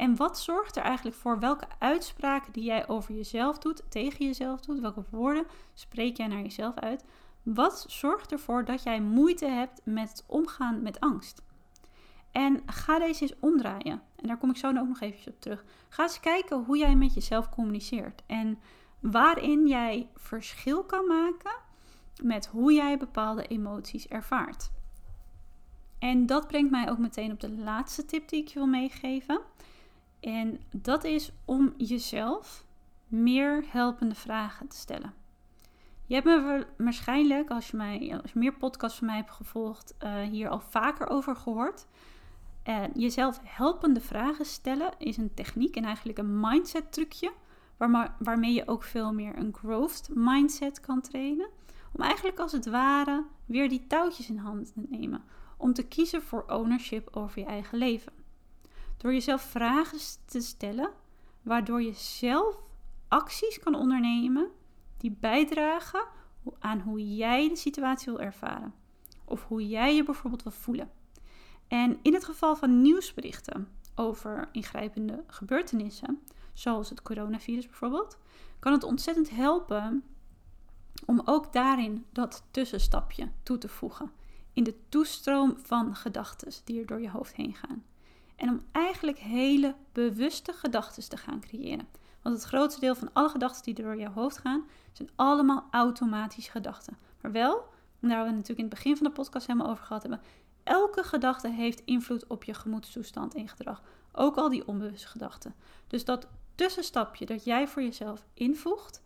En 0.03 0.15
wat 0.15 0.39
zorgt 0.39 0.75
er 0.75 0.83
eigenlijk 0.83 1.15
voor 1.15 1.39
welke 1.39 1.67
uitspraken 1.79 2.53
die 2.53 2.63
jij 2.63 2.87
over 2.87 3.13
jezelf 3.15 3.57
doet, 3.57 3.83
tegen 3.89 4.25
jezelf 4.25 4.61
doet, 4.61 4.79
welke 4.79 5.03
woorden 5.09 5.45
spreek 5.73 6.17
jij 6.17 6.27
naar 6.27 6.41
jezelf 6.41 6.75
uit? 6.75 7.03
Wat 7.43 7.85
zorgt 7.87 8.31
ervoor 8.31 8.65
dat 8.65 8.83
jij 8.83 9.01
moeite 9.01 9.45
hebt 9.45 9.81
met 9.83 10.09
het 10.09 10.23
omgaan 10.27 10.81
met 10.81 10.99
angst? 10.99 11.41
En 12.31 12.61
ga 12.65 12.99
deze 12.99 13.21
eens 13.21 13.39
omdraaien. 13.39 14.01
En 14.15 14.27
daar 14.27 14.37
kom 14.37 14.49
ik 14.49 14.57
zo 14.57 14.67
ook 14.67 14.87
nog 14.87 15.01
even 15.01 15.31
op 15.31 15.41
terug. 15.41 15.63
Ga 15.89 16.03
eens 16.03 16.19
kijken 16.19 16.63
hoe 16.63 16.77
jij 16.77 16.95
met 16.95 17.13
jezelf 17.13 17.49
communiceert. 17.49 18.21
En 18.25 18.59
waarin 18.99 19.67
jij 19.67 20.09
verschil 20.15 20.83
kan 20.83 21.07
maken 21.07 21.55
met 22.23 22.45
hoe 22.45 22.73
jij 22.73 22.97
bepaalde 22.97 23.47
emoties 23.47 24.07
ervaart. 24.07 24.71
En 25.99 26.25
dat 26.25 26.47
brengt 26.47 26.71
mij 26.71 26.89
ook 26.89 26.97
meteen 26.97 27.31
op 27.31 27.39
de 27.39 27.51
laatste 27.51 28.05
tip 28.05 28.29
die 28.29 28.41
ik 28.41 28.47
je 28.47 28.59
wil 28.59 28.67
meegeven. 28.67 29.41
En 30.23 30.59
dat 30.71 31.03
is 31.03 31.31
om 31.45 31.73
jezelf 31.77 32.65
meer 33.07 33.63
helpende 33.67 34.15
vragen 34.15 34.67
te 34.67 34.75
stellen. 34.75 35.13
Je 36.05 36.13
hebt 36.13 36.25
me 36.25 36.67
waarschijnlijk, 36.77 37.49
als 37.49 37.67
je, 37.67 37.77
mij, 37.77 38.19
als 38.21 38.31
je 38.31 38.39
meer 38.39 38.53
podcasts 38.53 38.97
van 38.97 39.07
mij 39.07 39.15
hebt 39.15 39.31
gevolgd, 39.31 39.95
uh, 40.03 40.21
hier 40.21 40.49
al 40.49 40.59
vaker 40.59 41.07
over 41.07 41.35
gehoord. 41.35 41.87
En 42.63 42.91
jezelf 42.95 43.39
helpende 43.43 44.01
vragen 44.01 44.45
stellen 44.45 44.91
is 44.97 45.17
een 45.17 45.33
techniek 45.33 45.75
en 45.75 45.83
eigenlijk 45.83 46.17
een 46.17 46.39
mindset 46.39 46.91
trucje. 46.91 47.31
waarmee 48.17 48.53
je 48.53 48.67
ook 48.67 48.83
veel 48.83 49.13
meer 49.13 49.37
een 49.37 49.53
growth 49.53 50.09
mindset 50.09 50.79
kan 50.79 51.01
trainen. 51.01 51.49
Om 51.93 52.01
eigenlijk 52.01 52.39
als 52.39 52.51
het 52.51 52.65
ware 52.65 53.25
weer 53.45 53.69
die 53.69 53.87
touwtjes 53.87 54.29
in 54.29 54.37
handen 54.37 54.65
te 54.65 54.85
nemen. 54.89 55.23
Om 55.57 55.73
te 55.73 55.87
kiezen 55.87 56.21
voor 56.21 56.43
ownership 56.47 57.09
over 57.11 57.39
je 57.39 57.45
eigen 57.45 57.77
leven. 57.77 58.22
Door 59.03 59.13
jezelf 59.13 59.41
vragen 59.41 59.99
te 60.25 60.41
stellen, 60.41 60.91
waardoor 61.41 61.81
je 61.81 61.93
zelf 61.93 62.61
acties 63.07 63.59
kan 63.59 63.75
ondernemen 63.75 64.49
die 64.97 65.17
bijdragen 65.19 66.05
aan 66.59 66.79
hoe 66.79 67.15
jij 67.15 67.49
de 67.49 67.55
situatie 67.55 68.11
wil 68.11 68.21
ervaren. 68.21 68.73
Of 69.25 69.47
hoe 69.47 69.67
jij 69.67 69.95
je 69.95 70.03
bijvoorbeeld 70.03 70.43
wil 70.43 70.51
voelen. 70.51 70.91
En 71.67 71.99
in 72.01 72.13
het 72.13 72.23
geval 72.23 72.55
van 72.55 72.81
nieuwsberichten 72.81 73.67
over 73.95 74.49
ingrijpende 74.51 75.23
gebeurtenissen, 75.27 76.19
zoals 76.53 76.89
het 76.89 77.01
coronavirus 77.01 77.67
bijvoorbeeld, 77.67 78.17
kan 78.59 78.71
het 78.71 78.83
ontzettend 78.83 79.29
helpen 79.29 80.03
om 81.05 81.21
ook 81.25 81.53
daarin 81.53 82.05
dat 82.11 82.43
tussenstapje 82.51 83.31
toe 83.43 83.57
te 83.57 83.67
voegen. 83.67 84.11
In 84.53 84.63
de 84.63 84.75
toestroom 84.89 85.57
van 85.57 85.95
gedachten 85.95 86.51
die 86.63 86.79
er 86.79 86.85
door 86.85 87.01
je 87.01 87.09
hoofd 87.09 87.35
heen 87.35 87.55
gaan. 87.55 87.83
En 88.35 88.49
om 88.49 88.61
eigenlijk 88.71 89.17
hele 89.17 89.75
bewuste 89.91 90.53
gedachten 90.53 91.09
te 91.09 91.17
gaan 91.17 91.39
creëren. 91.39 91.87
Want 92.21 92.35
het 92.35 92.45
grootste 92.45 92.79
deel 92.79 92.95
van 92.95 93.09
alle 93.13 93.29
gedachten 93.29 93.63
die 93.63 93.83
door 93.83 93.97
jouw 93.97 94.11
hoofd 94.11 94.37
gaan, 94.37 94.67
zijn 94.91 95.09
allemaal 95.15 95.67
automatische 95.71 96.51
gedachten. 96.51 96.97
Maar 97.21 97.31
wel, 97.31 97.53
daar 97.99 98.09
hebben 98.09 98.25
we 98.25 98.31
natuurlijk 98.31 98.59
in 98.59 98.65
het 98.65 98.73
begin 98.73 98.97
van 98.97 99.05
de 99.05 99.11
podcast 99.11 99.47
helemaal 99.47 99.69
over 99.69 99.85
gehad 99.85 100.01
hebben, 100.01 100.21
elke 100.63 101.03
gedachte 101.03 101.49
heeft 101.49 101.81
invloed 101.85 102.27
op 102.27 102.43
je 102.43 102.53
gemoedstoestand 102.53 103.35
en 103.35 103.47
gedrag. 103.47 103.81
Ook 104.11 104.35
al 104.35 104.49
die 104.49 104.67
onbewuste 104.67 105.07
gedachten. 105.07 105.55
Dus 105.87 106.05
dat 106.05 106.27
tussenstapje 106.55 107.25
dat 107.25 107.43
jij 107.43 107.67
voor 107.67 107.81
jezelf 107.81 108.25
invoegt, 108.33 109.01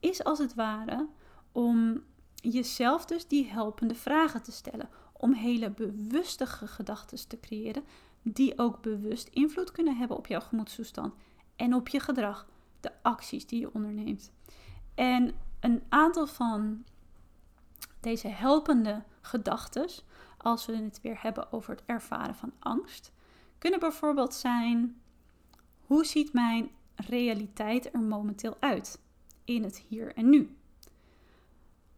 is 0.00 0.24
als 0.24 0.38
het 0.38 0.54
ware 0.54 1.08
om 1.52 2.02
jezelf 2.34 3.04
dus 3.04 3.26
die 3.26 3.46
helpende 3.46 3.94
vragen 3.94 4.42
te 4.42 4.52
stellen. 4.52 4.88
Om 5.12 5.32
hele 5.32 5.70
bewuste 5.70 6.46
gedachten 6.46 7.28
te 7.28 7.40
creëren 7.40 7.84
die 8.22 8.58
ook 8.58 8.82
bewust 8.82 9.28
invloed 9.28 9.70
kunnen 9.70 9.96
hebben 9.96 10.16
op 10.16 10.26
jouw 10.26 10.40
gemoedstoestand 10.40 11.14
en 11.56 11.74
op 11.74 11.88
je 11.88 12.00
gedrag, 12.00 12.46
de 12.80 12.92
acties 13.02 13.46
die 13.46 13.60
je 13.60 13.74
onderneemt. 13.74 14.32
En 14.94 15.34
een 15.60 15.82
aantal 15.88 16.26
van 16.26 16.84
deze 18.00 18.28
helpende 18.28 19.02
gedachten, 19.20 19.88
als 20.38 20.66
we 20.66 20.76
het 20.76 21.00
weer 21.02 21.22
hebben 21.22 21.52
over 21.52 21.74
het 21.74 21.82
ervaren 21.86 22.34
van 22.34 22.52
angst, 22.58 23.12
kunnen 23.58 23.80
bijvoorbeeld 23.80 24.34
zijn: 24.34 25.00
hoe 25.86 26.04
ziet 26.04 26.32
mijn 26.32 26.70
realiteit 26.94 27.94
er 27.94 28.00
momenteel 28.00 28.56
uit 28.60 29.00
in 29.44 29.62
het 29.62 29.84
hier 29.88 30.14
en 30.14 30.28
nu? 30.28 30.56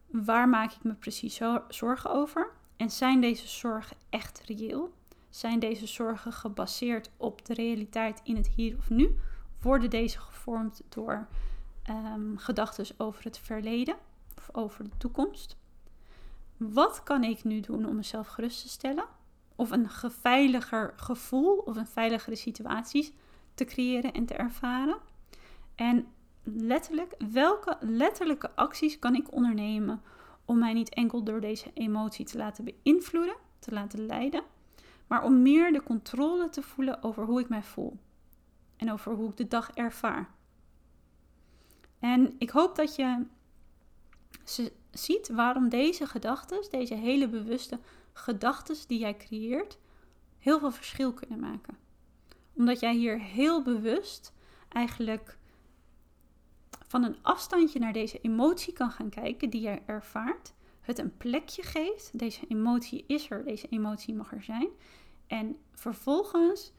Waar 0.05 0.49
maak 0.49 0.71
ik 0.71 0.83
me 0.83 0.93
precies 0.93 1.41
zorgen 1.67 2.11
over? 2.11 2.51
En 2.77 2.89
zijn 2.91 3.21
deze 3.21 3.47
zorgen 3.47 3.97
echt 4.09 4.41
reëel? 4.45 4.93
Zijn 5.33 5.59
deze 5.59 5.87
zorgen 5.87 6.33
gebaseerd 6.33 7.09
op 7.17 7.45
de 7.45 7.53
realiteit 7.53 8.21
in 8.23 8.35
het 8.35 8.47
hier 8.47 8.77
of 8.77 8.89
nu? 8.89 9.15
Worden 9.61 9.89
deze 9.89 10.19
gevormd 10.19 10.81
door 10.89 11.27
um, 11.89 12.37
gedachten 12.37 12.85
over 12.97 13.23
het 13.23 13.37
verleden 13.37 13.95
of 14.37 14.49
over 14.51 14.83
de 14.83 14.97
toekomst? 14.97 15.57
Wat 16.57 17.03
kan 17.03 17.23
ik 17.23 17.43
nu 17.43 17.59
doen 17.59 17.85
om 17.85 17.95
mezelf 17.95 18.27
gerust 18.27 18.61
te 18.61 18.69
stellen? 18.69 19.05
Of 19.55 19.71
een 19.71 19.89
veiliger 20.21 20.93
gevoel 20.95 21.57
of 21.57 21.75
een 21.75 21.87
veiligere 21.87 22.35
situaties 22.35 23.11
te 23.53 23.65
creëren 23.65 24.13
en 24.13 24.25
te 24.25 24.33
ervaren? 24.33 24.97
En 25.75 26.07
letterlijk, 26.43 27.15
welke 27.31 27.77
letterlijke 27.79 28.55
acties 28.55 28.99
kan 28.99 29.15
ik 29.15 29.33
ondernemen 29.33 30.01
om 30.45 30.59
mij 30.59 30.73
niet 30.73 30.93
enkel 30.93 31.23
door 31.23 31.41
deze 31.41 31.71
emotie 31.73 32.25
te 32.25 32.37
laten 32.37 32.63
beïnvloeden, 32.63 33.35
te 33.59 33.71
laten 33.71 34.05
leiden, 34.05 34.43
maar 35.07 35.23
om 35.23 35.41
meer 35.41 35.71
de 35.71 35.83
controle 35.83 36.49
te 36.49 36.61
voelen 36.61 37.03
over 37.03 37.25
hoe 37.25 37.39
ik 37.39 37.49
mij 37.49 37.63
voel 37.63 37.99
en 38.77 38.91
over 38.91 39.13
hoe 39.13 39.29
ik 39.29 39.37
de 39.37 39.47
dag 39.47 39.71
ervaar. 39.71 40.29
En 41.99 42.35
ik 42.37 42.49
hoop 42.49 42.75
dat 42.75 42.95
je 42.95 43.25
ziet 44.91 45.27
waarom 45.27 45.69
deze 45.69 46.07
gedachten, 46.07 46.67
deze 46.69 46.95
hele 46.95 47.29
bewuste 47.29 47.79
gedachten 48.13 48.75
die 48.87 48.99
jij 48.99 49.17
creëert, 49.17 49.77
heel 50.37 50.59
veel 50.59 50.71
verschil 50.71 51.13
kunnen 51.13 51.39
maken. 51.39 51.77
Omdat 52.53 52.79
jij 52.79 52.95
hier 52.95 53.19
heel 53.19 53.61
bewust 53.61 54.33
eigenlijk 54.69 55.37
van 56.87 57.03
een 57.03 57.17
afstandje 57.21 57.79
naar 57.79 57.93
deze 57.93 58.19
emotie 58.21 58.73
kan 58.73 58.91
gaan 58.91 59.09
kijken 59.09 59.49
die 59.49 59.61
jij 59.61 59.83
ervaart, 59.85 60.53
het 60.83 60.99
een 60.99 61.17
plekje 61.17 61.61
geeft. 61.63 62.19
Deze 62.19 62.47
emotie 62.47 63.03
is 63.07 63.29
er, 63.29 63.43
deze 63.43 63.67
emotie 63.69 64.15
mag 64.15 64.33
er 64.33 64.43
zijn. 64.43 64.67
En 65.27 65.57
vervolgens 65.71 66.71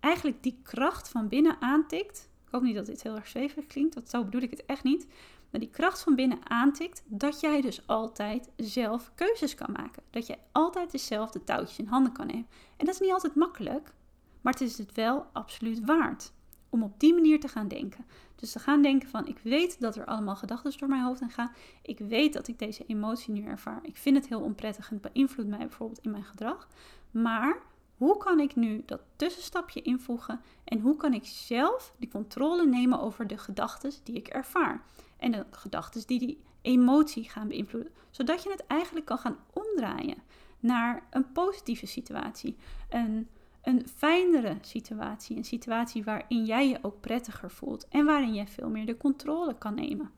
eigenlijk 0.00 0.42
die 0.42 0.60
kracht 0.62 1.08
van 1.08 1.28
binnen 1.28 1.60
aantikt. 1.60 2.30
Ik 2.46 2.52
hoop 2.52 2.62
niet 2.62 2.74
dat 2.74 2.86
dit 2.86 3.02
heel 3.02 3.14
erg 3.14 3.26
zweverig 3.26 3.66
klinkt, 3.66 3.94
dat 3.94 4.10
zo 4.10 4.24
bedoel 4.24 4.42
ik 4.42 4.50
het 4.50 4.66
echt 4.66 4.84
niet. 4.84 5.06
Maar 5.50 5.60
die 5.60 5.70
kracht 5.70 6.02
van 6.02 6.14
binnen 6.14 6.50
aantikt 6.50 7.02
dat 7.06 7.40
jij 7.40 7.60
dus 7.60 7.86
altijd 7.86 8.50
zelf 8.56 9.12
keuzes 9.14 9.54
kan 9.54 9.72
maken. 9.72 10.02
Dat 10.10 10.26
jij 10.26 10.38
altijd 10.52 10.90
dezelfde 10.90 11.44
touwtjes 11.44 11.78
in 11.78 11.86
handen 11.86 12.12
kan 12.12 12.26
nemen. 12.26 12.46
En 12.76 12.86
dat 12.86 12.94
is 12.94 13.00
niet 13.00 13.12
altijd 13.12 13.34
makkelijk, 13.34 13.92
maar 14.40 14.52
het 14.52 14.62
is 14.62 14.78
het 14.78 14.92
wel 14.92 15.26
absoluut 15.32 15.84
waard 15.84 16.32
om 16.70 16.82
op 16.82 17.00
die 17.00 17.14
manier 17.14 17.40
te 17.40 17.48
gaan 17.48 17.68
denken. 17.68 18.04
Dus 18.34 18.52
te 18.52 18.58
gaan 18.58 18.82
denken 18.82 19.08
van 19.08 19.26
ik 19.26 19.38
weet 19.42 19.80
dat 19.80 19.96
er 19.96 20.04
allemaal 20.04 20.36
gedachten 20.36 20.78
door 20.78 20.88
mijn 20.88 21.02
hoofd 21.02 21.22
gaan. 21.28 21.52
Ik 21.82 21.98
weet 21.98 22.32
dat 22.32 22.48
ik 22.48 22.58
deze 22.58 22.84
emotie 22.86 23.32
nu 23.32 23.44
ervaar. 23.44 23.78
Ik 23.82 23.96
vind 23.96 24.16
het 24.16 24.28
heel 24.28 24.40
onprettig 24.40 24.90
en 24.90 24.98
het 25.02 25.12
beïnvloedt 25.12 25.48
mij 25.48 25.58
bijvoorbeeld 25.58 26.04
in 26.04 26.10
mijn 26.10 26.24
gedrag. 26.24 26.68
Maar 27.10 27.58
hoe 27.96 28.16
kan 28.16 28.40
ik 28.40 28.56
nu 28.56 28.82
dat 28.86 29.00
tussenstapje 29.16 29.82
invoegen 29.82 30.40
en 30.64 30.80
hoe 30.80 30.96
kan 30.96 31.14
ik 31.14 31.24
zelf 31.24 31.94
die 31.98 32.08
controle 32.08 32.66
nemen 32.66 33.00
over 33.00 33.26
de 33.26 33.38
gedachten 33.38 33.92
die 34.04 34.14
ik 34.14 34.28
ervaar? 34.28 34.84
En 35.16 35.30
de 35.30 35.46
gedachten 35.50 36.06
die 36.06 36.18
die 36.18 36.40
emotie 36.62 37.28
gaan 37.30 37.48
beïnvloeden. 37.48 37.92
Zodat 38.10 38.42
je 38.42 38.50
het 38.50 38.66
eigenlijk 38.66 39.06
kan 39.06 39.18
gaan 39.18 39.38
omdraaien 39.52 40.22
naar 40.60 41.02
een 41.10 41.32
positieve 41.32 41.86
situatie. 41.86 42.56
Een 42.88 43.28
een 43.62 43.88
fijnere 43.88 44.58
situatie. 44.60 45.36
Een 45.36 45.44
situatie 45.44 46.04
waarin 46.04 46.44
jij 46.44 46.68
je 46.68 46.78
ook 46.82 47.00
prettiger 47.00 47.50
voelt 47.50 47.88
en 47.88 48.04
waarin 48.04 48.34
jij 48.34 48.46
veel 48.46 48.68
meer 48.68 48.86
de 48.86 48.96
controle 48.96 49.58
kan 49.58 49.74
nemen. 49.74 50.10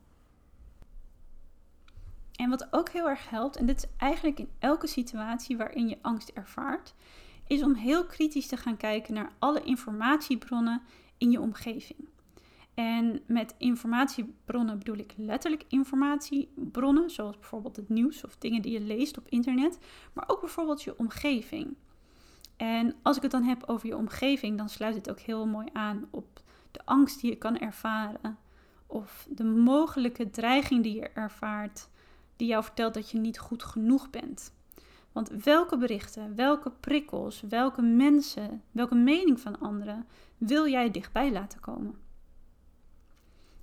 En 2.35 2.49
wat 2.49 2.67
ook 2.71 2.89
heel 2.89 3.09
erg 3.09 3.29
helpt, 3.29 3.55
en 3.55 3.65
dit 3.65 3.77
is 3.77 3.89
eigenlijk 3.97 4.39
in 4.39 4.49
elke 4.59 4.87
situatie 4.87 5.57
waarin 5.57 5.87
je 5.87 5.97
angst 6.01 6.29
ervaart, 6.29 6.93
is 7.47 7.63
om 7.63 7.73
heel 7.73 8.05
kritisch 8.05 8.47
te 8.47 8.57
gaan 8.57 8.77
kijken 8.77 9.13
naar 9.13 9.31
alle 9.39 9.63
informatiebronnen 9.63 10.81
in 11.17 11.31
je 11.31 11.41
omgeving. 11.41 12.09
En 12.73 13.21
met 13.27 13.55
informatiebronnen 13.57 14.77
bedoel 14.77 14.97
ik 14.97 15.13
letterlijk 15.17 15.63
informatiebronnen, 15.67 17.09
zoals 17.09 17.37
bijvoorbeeld 17.37 17.75
het 17.75 17.89
nieuws 17.89 18.25
of 18.25 18.37
dingen 18.37 18.61
die 18.61 18.71
je 18.71 18.81
leest 18.81 19.17
op 19.17 19.27
internet, 19.29 19.77
maar 20.13 20.23
ook 20.27 20.39
bijvoorbeeld 20.39 20.83
je 20.83 20.97
omgeving. 20.97 21.75
En 22.61 22.95
als 23.01 23.15
ik 23.15 23.21
het 23.21 23.31
dan 23.31 23.43
heb 23.43 23.63
over 23.65 23.87
je 23.87 23.97
omgeving, 23.97 24.57
dan 24.57 24.69
sluit 24.69 24.95
het 24.95 25.09
ook 25.09 25.19
heel 25.19 25.45
mooi 25.45 25.67
aan 25.73 26.07
op 26.11 26.41
de 26.71 26.85
angst 26.85 27.21
die 27.21 27.29
je 27.29 27.37
kan 27.37 27.57
ervaren. 27.57 28.37
Of 28.87 29.27
de 29.29 29.43
mogelijke 29.43 30.29
dreiging 30.29 30.83
die 30.83 30.95
je 30.95 31.09
ervaart, 31.09 31.89
die 32.35 32.47
jou 32.47 32.63
vertelt 32.63 32.93
dat 32.93 33.09
je 33.09 33.17
niet 33.17 33.39
goed 33.39 33.63
genoeg 33.63 34.09
bent. 34.09 34.53
Want 35.11 35.29
welke 35.29 35.77
berichten, 35.77 36.35
welke 36.35 36.71
prikkels, 36.71 37.41
welke 37.49 37.81
mensen, 37.81 38.63
welke 38.71 38.95
mening 38.95 39.39
van 39.39 39.59
anderen 39.59 40.07
wil 40.37 40.67
jij 40.67 40.91
dichtbij 40.91 41.31
laten 41.31 41.59
komen? 41.59 41.95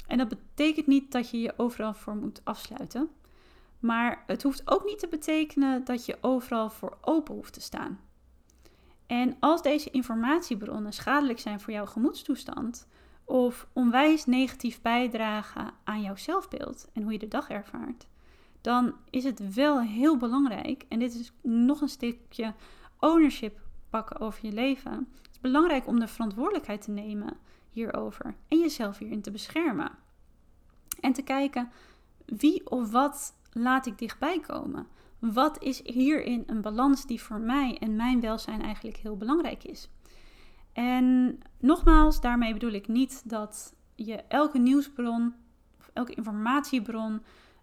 En 0.07 0.19
dat 0.19 0.29
betekent 0.29 0.87
niet 0.87 1.13
dat 1.13 1.31
je 1.31 1.41
je 1.41 1.55
overal 1.57 1.95
voor 1.95 2.17
moet 2.17 2.41
afsluiten. 2.45 3.11
Maar 3.79 4.25
het 4.27 4.43
hoeft 4.43 4.71
ook 4.71 4.85
niet 4.85 4.99
te 4.99 5.09
betekenen 5.09 5.85
dat 5.85 6.07
je 6.07 6.19
overal 6.21 6.71
voor 6.71 6.99
open 7.01 7.35
hoeft 7.35 7.53
te 7.53 7.61
staan. 7.61 8.08
En 9.09 9.37
als 9.41 9.63
deze 9.63 9.91
informatiebronnen 9.91 10.93
schadelijk 10.93 11.39
zijn 11.39 11.61
voor 11.61 11.73
jouw 11.73 11.87
gemoedstoestand 11.87 12.89
of 13.25 13.69
onwijs 13.73 14.27
negatief 14.27 14.81
bijdragen 14.81 15.71
aan 15.85 16.03
jouw 16.03 16.17
zelfbeeld 16.17 16.89
en 16.93 17.03
hoe 17.03 17.13
je 17.13 17.19
de 17.19 17.29
dag 17.29 17.49
ervaart, 17.49 18.07
dan 18.61 18.95
is 19.11 19.25
het 19.25 19.55
wel 19.55 19.81
heel 19.81 20.17
belangrijk, 20.17 20.85
en 20.89 20.99
dit 20.99 21.15
is 21.15 21.33
nog 21.43 21.81
een 21.81 21.89
stukje 21.89 22.55
ownership 22.99 23.61
pakken 23.91 24.21
over 24.21 24.47
je 24.47 24.53
leven. 24.53 24.93
Het 24.93 25.31
is 25.31 25.41
belangrijk 25.41 25.87
om 25.87 26.01
de 26.01 26.09
verantwoordelijkheid 26.09 26.83
te 26.83 26.91
nemen 26.91 27.37
hierover 27.71 28.35
en 28.49 28.59
jezelf 28.59 28.99
hierin 28.99 29.23
te 29.23 29.31
beschermen. 29.31 29.91
En 31.01 31.13
te 31.13 31.23
kijken 31.23 31.71
wie 32.25 32.71
of 32.71 32.91
wat 32.91 33.35
laat 33.53 33.87
ik 33.87 33.99
dichtbij 33.99 34.41
komen. 34.41 34.87
Wat 35.19 35.63
is 35.63 35.81
hierin 35.85 36.45
een 36.47 36.61
balans 36.61 37.07
die 37.07 37.23
voor 37.23 37.41
mij 37.41 37.79
en 37.79 37.97
mijn 37.97 38.21
welzijn 38.21 38.63
eigenlijk 38.63 38.97
heel 38.97 39.17
belangrijk 39.17 39.65
is? 39.65 39.91
En 40.73 41.39
nogmaals, 41.59 42.21
daarmee 42.21 42.53
bedoel 42.53 42.73
ik 42.73 42.89
niet 42.89 43.23
dat 43.29 43.75
je 43.95 44.17
elke 44.17 44.59
nieuwsbron 44.59 45.35
of 45.79 45.91
elke 45.93 46.15
informatiebron 46.15 47.23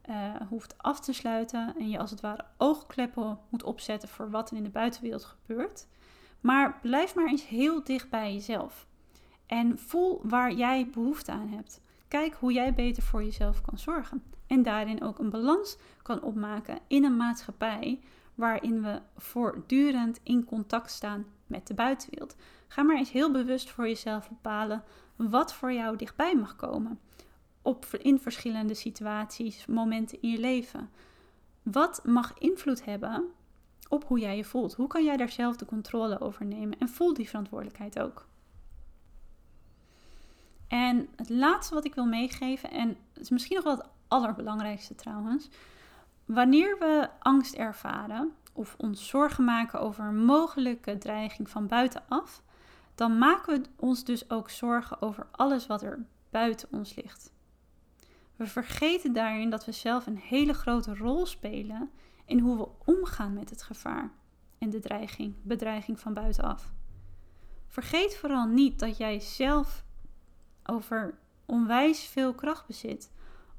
uh, 0.09 0.35
hoeft 0.49 0.77
af 0.77 0.99
te 0.99 1.13
sluiten 1.13 1.75
en 1.77 1.89
je 1.89 1.99
als 1.99 2.11
het 2.11 2.21
ware 2.21 2.45
oogkleppen 2.57 3.39
moet 3.49 3.63
opzetten 3.63 4.09
voor 4.09 4.29
wat 4.29 4.51
er 4.51 4.57
in 4.57 4.63
de 4.63 4.69
buitenwereld 4.69 5.23
gebeurt. 5.23 5.87
Maar 6.41 6.79
blijf 6.81 7.15
maar 7.15 7.27
eens 7.27 7.47
heel 7.47 7.83
dicht 7.83 8.09
bij 8.09 8.33
jezelf. 8.33 8.87
En 9.45 9.79
voel 9.79 10.21
waar 10.23 10.53
jij 10.53 10.89
behoefte 10.89 11.31
aan 11.31 11.49
hebt. 11.49 11.81
Kijk 12.07 12.33
hoe 12.33 12.53
jij 12.53 12.73
beter 12.73 13.03
voor 13.03 13.23
jezelf 13.23 13.61
kan 13.61 13.77
zorgen. 13.77 14.23
En 14.47 14.63
daarin 14.63 15.03
ook 15.03 15.19
een 15.19 15.29
balans 15.29 15.77
kan 16.01 16.21
opmaken 16.21 16.79
in 16.87 17.03
een 17.03 17.17
maatschappij 17.17 17.99
waarin 18.35 18.81
we 18.81 19.01
voortdurend 19.17 20.19
in 20.23 20.45
contact 20.45 20.91
staan 20.91 21.25
met 21.47 21.67
de 21.67 21.73
buitenwereld. 21.73 22.35
Ga 22.67 22.83
maar 22.83 22.97
eens 22.97 23.11
heel 23.11 23.31
bewust 23.31 23.69
voor 23.69 23.87
jezelf 23.87 24.29
bepalen 24.29 24.83
wat 25.15 25.53
voor 25.53 25.73
jou 25.73 25.97
dichtbij 25.97 26.35
mag 26.35 26.55
komen. 26.55 26.99
Op, 27.61 27.85
in 27.85 28.19
verschillende 28.19 28.73
situaties, 28.73 29.65
momenten 29.65 30.21
in 30.21 30.29
je 30.29 30.39
leven. 30.39 30.89
Wat 31.63 32.01
mag 32.05 32.33
invloed 32.37 32.85
hebben 32.85 33.23
op 33.89 34.03
hoe 34.07 34.19
jij 34.19 34.37
je 34.37 34.43
voelt? 34.43 34.73
Hoe 34.73 34.87
kan 34.87 35.03
jij 35.03 35.17
daar 35.17 35.29
zelf 35.29 35.55
de 35.55 35.65
controle 35.65 36.19
over 36.19 36.45
nemen? 36.45 36.79
En 36.79 36.89
voel 36.89 37.13
die 37.13 37.29
verantwoordelijkheid 37.29 37.99
ook. 37.99 38.27
En 40.67 41.07
het 41.15 41.29
laatste 41.29 41.73
wat 41.73 41.85
ik 41.85 41.95
wil 41.95 42.05
meegeven, 42.05 42.71
en 42.71 42.87
het 43.13 43.21
is 43.21 43.29
misschien 43.29 43.55
nog 43.55 43.65
wel 43.65 43.77
het 43.77 43.87
allerbelangrijkste 44.07 44.95
trouwens. 44.95 45.49
Wanneer 46.25 46.77
we 46.79 47.09
angst 47.19 47.53
ervaren 47.53 48.33
of 48.53 48.75
ons 48.77 49.07
zorgen 49.07 49.43
maken 49.43 49.79
over 49.79 50.05
een 50.05 50.25
mogelijke 50.25 50.97
dreiging 50.97 51.49
van 51.49 51.67
buitenaf, 51.67 52.43
dan 52.95 53.17
maken 53.17 53.61
we 53.61 53.69
ons 53.75 54.03
dus 54.03 54.29
ook 54.29 54.49
zorgen 54.49 55.01
over 55.01 55.27
alles 55.31 55.67
wat 55.67 55.81
er 55.81 56.05
buiten 56.29 56.67
ons 56.71 56.95
ligt. 56.95 57.33
We 58.35 58.47
vergeten 58.47 59.13
daarin 59.13 59.49
dat 59.49 59.65
we 59.65 59.71
zelf 59.71 60.05
een 60.05 60.17
hele 60.17 60.53
grote 60.53 60.95
rol 60.95 61.25
spelen 61.25 61.89
in 62.25 62.39
hoe 62.39 62.57
we 62.57 62.91
omgaan 62.91 63.33
met 63.33 63.49
het 63.49 63.63
gevaar 63.63 64.11
en 64.57 64.69
de 64.69 64.79
dreiging, 64.79 65.35
bedreiging 65.41 65.99
van 65.99 66.13
buitenaf. 66.13 66.73
Vergeet 67.67 68.17
vooral 68.17 68.45
niet 68.45 68.79
dat 68.79 68.97
jij 68.97 69.19
zelf 69.19 69.83
over 70.63 71.17
onwijs 71.45 72.03
veel 72.03 72.33
kracht 72.33 72.67
bezit 72.67 73.11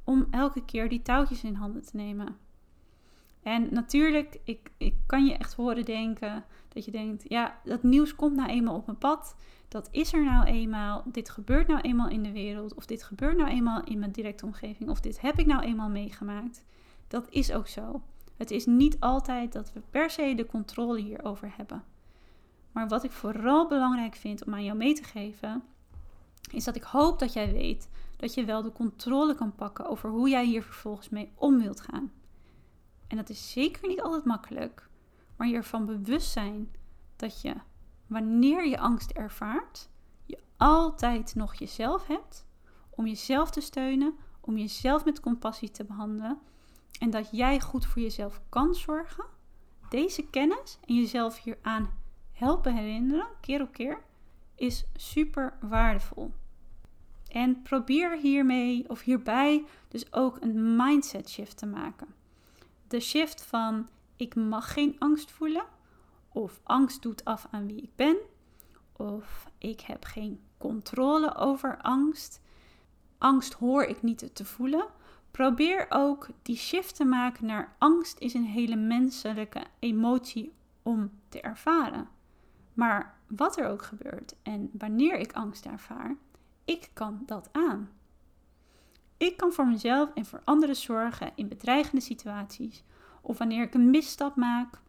om 0.07 0.27
elke 0.31 0.65
keer 0.65 0.89
die 0.89 1.03
touwtjes 1.03 1.45
in 1.45 1.55
handen 1.55 1.83
te 1.83 1.97
nemen. 1.97 2.37
En 3.43 3.69
natuurlijk, 3.71 4.39
ik, 4.45 4.71
ik 4.77 4.95
kan 5.07 5.25
je 5.27 5.37
echt 5.37 5.55
horen 5.55 5.85
denken 5.85 6.45
dat 6.69 6.85
je 6.85 6.91
denkt, 6.91 7.25
ja, 7.29 7.61
dat 7.65 7.83
nieuws 7.83 8.15
komt 8.15 8.37
nou 8.37 8.49
eenmaal 8.49 8.75
op 8.75 8.87
mijn 8.87 8.99
pad. 8.99 9.37
Dat 9.69 9.89
is 9.91 10.13
er 10.13 10.25
nou 10.25 10.47
eenmaal. 10.47 11.03
Dit 11.07 11.31
gebeurt 11.31 11.67
nou 11.67 11.81
eenmaal 11.81 12.09
in 12.09 12.23
de 12.23 12.33
wereld. 12.33 12.75
Of 12.75 12.87
dit 12.87 13.03
gebeurt 13.03 13.37
nou 13.37 13.51
eenmaal 13.51 13.85
in 13.85 13.99
mijn 13.99 14.11
directe 14.11 14.45
omgeving. 14.45 14.91
Of 14.91 15.01
dit 15.01 15.21
heb 15.21 15.39
ik 15.39 15.47
nou 15.47 15.63
eenmaal 15.63 15.89
meegemaakt. 15.89 16.65
Dat 17.09 17.27
is 17.31 17.53
ook 17.53 17.69
zo. 17.69 18.03
Het 18.37 18.51
is 18.51 18.67
niet 18.67 19.01
altijd 19.01 19.53
dat 19.53 19.73
we 19.73 19.81
per 19.91 20.11
se 20.11 20.35
de 20.35 20.47
controle 20.47 21.01
hierover 21.01 21.53
hebben. 21.57 21.85
Maar 22.73 22.89
wat 22.89 23.05
ik 23.05 23.11
vooral 23.11 23.69
belangrijk 23.69 24.15
vind 24.15 24.45
om 24.45 24.55
aan 24.55 24.65
jou 24.65 24.77
mee 24.77 24.95
te 24.95 25.05
geven, 25.05 25.63
is 26.53 26.65
dat 26.65 26.77
ik 26.77 26.83
hoop 26.83 27.19
dat 27.19 27.33
jij 27.33 27.53
weet 27.53 27.89
dat 28.17 28.35
je 28.35 28.45
wel 28.45 28.63
de 28.63 28.73
controle 28.73 29.35
kan 29.35 29.55
pakken 29.55 29.87
over 29.89 30.11
hoe 30.11 30.29
jij 30.29 30.45
hier 30.47 30.63
vervolgens 30.63 31.09
mee 31.09 31.33
om 31.35 31.59
wilt 31.59 31.81
gaan. 31.81 32.13
En 33.07 33.17
dat 33.17 33.29
is 33.29 33.51
zeker 33.51 33.89
niet 33.89 34.03
altijd 34.03 34.25
makkelijk, 34.25 34.89
maar 35.37 35.49
je 35.49 35.55
ervan 35.55 35.87
bewust 35.87 36.33
zijn 36.33 36.71
dat 37.17 37.41
je, 37.41 37.55
wanneer 38.07 38.67
je 38.67 38.79
angst 38.79 39.11
ervaart, 39.11 39.89
je 40.25 40.39
altijd 40.57 41.35
nog 41.35 41.55
jezelf 41.55 42.07
hebt 42.07 42.47
om 42.91 43.07
jezelf 43.07 43.51
te 43.51 43.61
steunen, 43.61 44.15
om 44.41 44.59
jezelf 44.59 45.05
met 45.05 45.21
compassie 45.21 45.71
te 45.71 45.85
behandelen 45.85 46.39
en 46.99 47.11
dat 47.11 47.29
jij 47.33 47.61
goed 47.61 47.87
voor 47.87 48.03
jezelf 48.03 48.41
kan 48.49 48.75
zorgen. 48.75 49.25
Deze 49.89 50.27
kennis 50.31 50.79
en 50.85 50.95
jezelf 50.95 51.43
hieraan 51.43 51.91
helpen 52.33 52.75
herinneren, 52.75 53.27
keer 53.41 53.63
op 53.63 53.73
keer, 53.73 54.03
is 54.55 54.85
super 54.95 55.59
waardevol. 55.61 56.33
En 57.29 57.63
probeer 57.63 58.19
hiermee 58.19 58.89
of 58.89 59.01
hierbij 59.01 59.65
dus 59.89 60.13
ook 60.13 60.37
een 60.41 60.77
mindset 60.77 61.31
shift 61.31 61.57
te 61.59 61.67
maken. 61.67 62.07
De 62.89 63.01
shift 63.01 63.43
van 63.43 63.89
ik 64.17 64.35
mag 64.35 64.73
geen 64.73 64.97
angst 64.99 65.31
voelen, 65.31 65.65
of 66.29 66.61
angst 66.63 67.03
doet 67.03 67.25
af 67.25 67.47
aan 67.51 67.67
wie 67.67 67.83
ik 67.83 67.97
ben, 67.97 68.17
of 68.93 69.51
ik 69.59 69.81
heb 69.81 70.05
geen 70.05 70.41
controle 70.59 71.35
over 71.35 71.79
angst. 71.81 72.41
Angst 73.19 73.53
hoor 73.53 73.83
ik 73.83 74.03
niet 74.03 74.35
te 74.35 74.45
voelen. 74.45 74.87
Probeer 75.31 75.87
ook 75.89 76.29
die 76.43 76.57
shift 76.57 76.97
te 76.97 77.05
maken 77.05 77.47
naar 77.47 77.75
angst 77.79 78.19
is 78.19 78.35
een 78.35 78.45
hele 78.45 78.77
menselijke 78.77 79.63
emotie 79.79 80.53
om 80.83 81.11
te 81.29 81.41
ervaren. 81.41 82.09
Maar 82.75 83.19
wat 83.27 83.59
er 83.59 83.69
ook 83.69 83.83
gebeurt 83.83 84.35
en 84.43 84.71
wanneer 84.73 85.19
ik 85.19 85.33
angst 85.33 85.67
ervaar, 85.67 86.17
ik 86.67 86.91
kan 86.93 87.23
dat 87.27 87.49
aan. 87.53 87.91
Ik 89.17 89.37
kan 89.37 89.53
voor 89.53 89.67
mezelf 89.67 90.11
en 90.15 90.25
voor 90.25 90.41
anderen 90.45 90.77
zorgen 90.77 91.33
in 91.35 91.49
bedreigende 91.49 92.01
situaties. 92.01 92.85
Of 93.21 93.39
wanneer 93.39 93.63
ik 93.63 93.75
een 93.75 93.91
misstap 93.91 94.37
maak, 94.37 94.81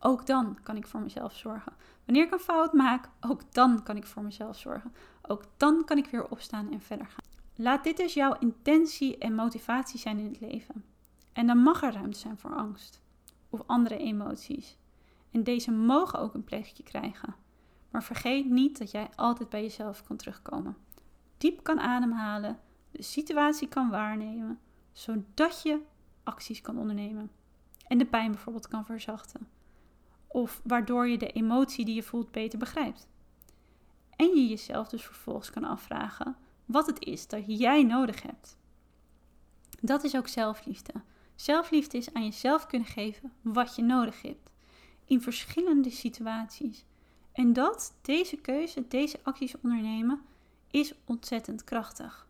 ook 0.00 0.26
dan 0.26 0.58
kan 0.62 0.76
ik 0.76 0.86
voor 0.86 1.00
mezelf 1.00 1.36
zorgen. 1.36 1.72
Wanneer 2.04 2.24
ik 2.24 2.32
een 2.32 2.38
fout 2.38 2.72
maak, 2.72 3.08
ook 3.20 3.54
dan 3.54 3.82
kan 3.82 3.96
ik 3.96 4.06
voor 4.06 4.22
mezelf 4.22 4.58
zorgen. 4.58 4.92
Ook 5.22 5.44
dan 5.56 5.84
kan 5.84 5.98
ik 5.98 6.06
weer 6.06 6.30
opstaan 6.30 6.72
en 6.72 6.80
verder 6.80 7.06
gaan. 7.06 7.26
Laat 7.54 7.84
dit 7.84 7.96
dus 7.96 8.14
jouw 8.14 8.36
intentie 8.38 9.18
en 9.18 9.34
motivatie 9.34 9.98
zijn 9.98 10.18
in 10.18 10.26
het 10.26 10.40
leven. 10.40 10.84
En 11.32 11.46
dan 11.46 11.58
mag 11.58 11.82
er 11.82 11.92
ruimte 11.92 12.18
zijn 12.18 12.38
voor 12.38 12.54
angst 12.54 13.00
of 13.50 13.62
andere 13.66 13.98
emoties. 13.98 14.76
En 15.30 15.42
deze 15.42 15.70
mogen 15.70 16.18
ook 16.18 16.34
een 16.34 16.44
plekje 16.44 16.82
krijgen. 16.82 17.34
Maar 17.90 18.02
vergeet 18.02 18.50
niet 18.50 18.78
dat 18.78 18.90
jij 18.90 19.08
altijd 19.14 19.48
bij 19.48 19.62
jezelf 19.62 20.02
kan 20.02 20.16
terugkomen. 20.16 20.76
Diep 21.38 21.62
kan 21.62 21.80
ademhalen, 21.80 22.58
de 22.90 23.02
situatie 23.02 23.68
kan 23.68 23.90
waarnemen, 23.90 24.60
zodat 24.92 25.62
je 25.62 25.80
acties 26.22 26.60
kan 26.60 26.78
ondernemen. 26.78 27.30
En 27.86 27.98
de 27.98 28.06
pijn 28.06 28.30
bijvoorbeeld 28.30 28.68
kan 28.68 28.84
verzachten. 28.84 29.48
Of 30.26 30.60
waardoor 30.64 31.08
je 31.08 31.18
de 31.18 31.32
emotie 31.32 31.84
die 31.84 31.94
je 31.94 32.02
voelt 32.02 32.30
beter 32.30 32.58
begrijpt. 32.58 33.08
En 34.16 34.26
je 34.26 34.48
jezelf 34.48 34.88
dus 34.88 35.04
vervolgens 35.04 35.50
kan 35.50 35.64
afvragen 35.64 36.36
wat 36.66 36.86
het 36.86 37.04
is 37.04 37.26
dat 37.26 37.42
jij 37.46 37.82
nodig 37.82 38.22
hebt. 38.22 38.56
Dat 39.80 40.04
is 40.04 40.16
ook 40.16 40.28
zelfliefde. 40.28 40.92
Zelfliefde 41.34 41.98
is 41.98 42.12
aan 42.12 42.24
jezelf 42.24 42.66
kunnen 42.66 42.88
geven 42.88 43.32
wat 43.42 43.76
je 43.76 43.82
nodig 43.82 44.22
hebt. 44.22 44.50
In 45.04 45.20
verschillende 45.20 45.90
situaties. 45.90 46.84
En 47.38 47.52
dat, 47.52 47.94
deze 48.02 48.36
keuze, 48.36 48.88
deze 48.88 49.18
acties 49.22 49.54
ondernemen, 49.62 50.22
is 50.70 50.94
ontzettend 51.04 51.64
krachtig. 51.64 52.26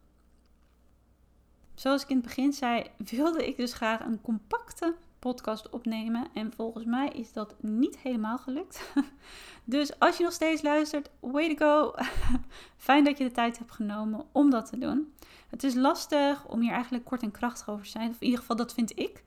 Zoals 1.75 2.03
ik 2.03 2.09
in 2.09 2.17
het 2.17 2.25
begin 2.25 2.53
zei, 2.53 2.91
wilde 2.97 3.47
ik 3.47 3.57
dus 3.57 3.73
graag 3.73 4.01
een 4.01 4.21
compacte 4.21 4.95
podcast 5.19 5.71
opnemen. 5.71 6.29
En 6.35 6.53
volgens 6.53 6.85
mij 6.85 7.09
is 7.09 7.33
dat 7.33 7.55
niet 7.61 7.99
helemaal 7.99 8.39
gelukt. 8.39 8.93
Dus 9.65 9.99
als 9.99 10.17
je 10.17 10.25
nog 10.25 10.33
steeds 10.33 10.63
luistert, 10.63 11.11
way 11.21 11.55
to 11.55 11.67
go. 11.67 11.95
Fijn 12.77 13.05
dat 13.05 13.19
je 13.19 13.25
de 13.25 13.31
tijd 13.31 13.59
hebt 13.59 13.73
genomen 13.73 14.27
om 14.33 14.51
dat 14.51 14.67
te 14.67 14.79
doen. 14.79 15.15
Het 15.49 15.65
is 15.65 15.75
lastig 15.75 16.47
om 16.47 16.61
hier 16.61 16.73
eigenlijk 16.73 17.05
kort 17.05 17.23
en 17.23 17.31
krachtig 17.31 17.69
over 17.69 17.85
te 17.85 17.91
zijn. 17.91 18.11
Of 18.11 18.17
in 18.19 18.25
ieder 18.25 18.41
geval, 18.41 18.57
dat 18.57 18.75
vind 18.75 18.99
ik. 18.99 19.25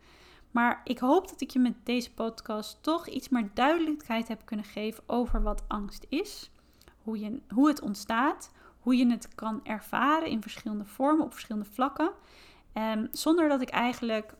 Maar 0.52 0.82
ik 0.84 1.00
hoop 1.00 1.30
dat 1.30 1.42
ik 1.42 1.50
je 1.50 1.60
met 1.60 1.76
deze 1.84 2.14
podcast 2.14 2.84
toch 2.84 3.08
iets 3.08 3.30
meer 3.30 3.50
duidelijkheid 3.54 4.28
heb 4.28 4.42
kunnen 4.46 4.66
geven 4.66 5.04
over 5.08 5.42
wat 5.42 5.64
angst 5.68 6.06
is. 6.10 6.52
Hoe, 7.04 7.20
je, 7.20 7.42
hoe 7.50 7.68
het 7.68 7.82
ontstaat. 7.82 8.52
Hoe 8.80 8.96
je 8.96 9.10
het 9.10 9.36
kan 9.36 9.66
ervaren 9.66 10.28
in 10.28 10.42
verschillende 10.42 10.86
vormen, 10.86 11.26
op 11.26 11.32
verschillende 11.32 11.70
vlakken. 11.70 12.12
Um, 12.74 13.08
zonder 13.12 13.50
dat 13.50 13.62
ik 13.62 13.70
eigenlijk 13.70 14.34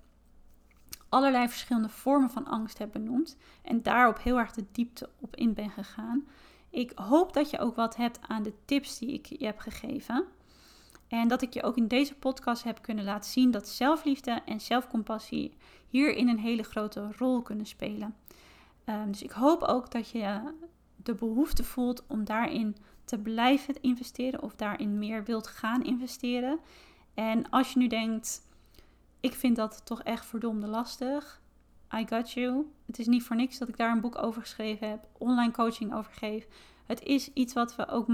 allerlei 1.10 1.50
verschillende 1.50 1.90
vormen 1.90 2.30
van 2.30 2.48
angst 2.48 2.78
heb 2.78 2.92
benoemd. 2.92 3.38
En 3.62 3.82
daarop 3.82 4.22
heel 4.22 4.40
erg 4.40 4.52
de 4.52 4.66
diepte 4.72 5.10
op 5.20 5.36
in 5.36 5.54
ben 5.54 5.70
gegaan. 5.70 6.28
Ik 6.70 6.92
hoop 6.96 7.34
dat 7.34 7.50
je 7.50 7.60
ook 7.60 7.76
wat 7.76 7.96
hebt 7.96 8.20
aan 8.28 8.44
de 8.44 8.54
tips 8.66 9.00
die 9.00 9.14
ik 9.14 9.26
je 9.26 9.46
heb 9.46 9.60
gegeven. 9.60 10.26
En 11.08 11.28
dat 11.28 11.42
ik 11.42 11.54
je 11.54 11.64
ook 11.64 11.78
in 11.78 11.88
deze 11.88 12.16
podcast 12.16 12.64
heb 12.64 12.82
kunnen 12.82 13.04
laten 13.04 13.32
zien 13.32 13.52
dat 13.52 13.68
zelfliefde 13.68 14.42
en 14.46 14.62
zelfcompassie 14.62 15.58
hierin 15.92 16.28
een 16.28 16.40
hele 16.40 16.64
grote 16.64 17.10
rol 17.18 17.42
kunnen 17.42 17.66
spelen. 17.66 18.16
Um, 18.86 19.12
dus 19.12 19.24
ik 19.24 19.32
hoop 19.32 19.62
ook 19.62 19.92
dat 19.92 20.10
je 20.10 20.54
de 20.96 21.16
behoefte 21.16 21.64
voelt 21.64 22.04
om 22.08 22.24
daarin 22.24 22.76
te 23.06 23.18
blijven 23.18 23.82
investeren 23.82 24.42
of 24.42 24.56
daarin 24.56 25.00
meer 25.00 25.24
wilt 25.24 25.48
gaan 25.48 25.84
investeren. 25.84 26.60
En 27.14 27.50
als 27.50 27.74
je 27.74 27.80
nu 27.80 27.88
denkt, 27.88 28.48
ik 29.20 29.34
vind 29.34 29.56
dat 29.56 29.86
toch 29.86 30.04
echt 30.04 30.26
verdomde 30.26 30.68
lastig. 30.68 31.42
I 31.96 32.06
got 32.08 32.32
you. 32.32 32.72
Het 32.86 33.00
is 33.00 33.08
niet 33.08 33.24
voor 33.24 33.36
niks 33.36 33.58
dat 33.58 33.68
ik 33.68 33.78
daar 33.78 33.92
een 33.92 34.02
boek 34.02 34.24
over 34.24 34.42
geschreven 34.42 34.90
heb, 34.90 35.08
online 35.18 35.52
coaching 35.52 35.94
over 35.94 36.14
geef. 36.14 36.48
Het 36.86 37.04
is 37.04 37.34
iets 37.34 37.54
wat 37.54 37.76
we 37.76 37.88
ook 37.88 38.08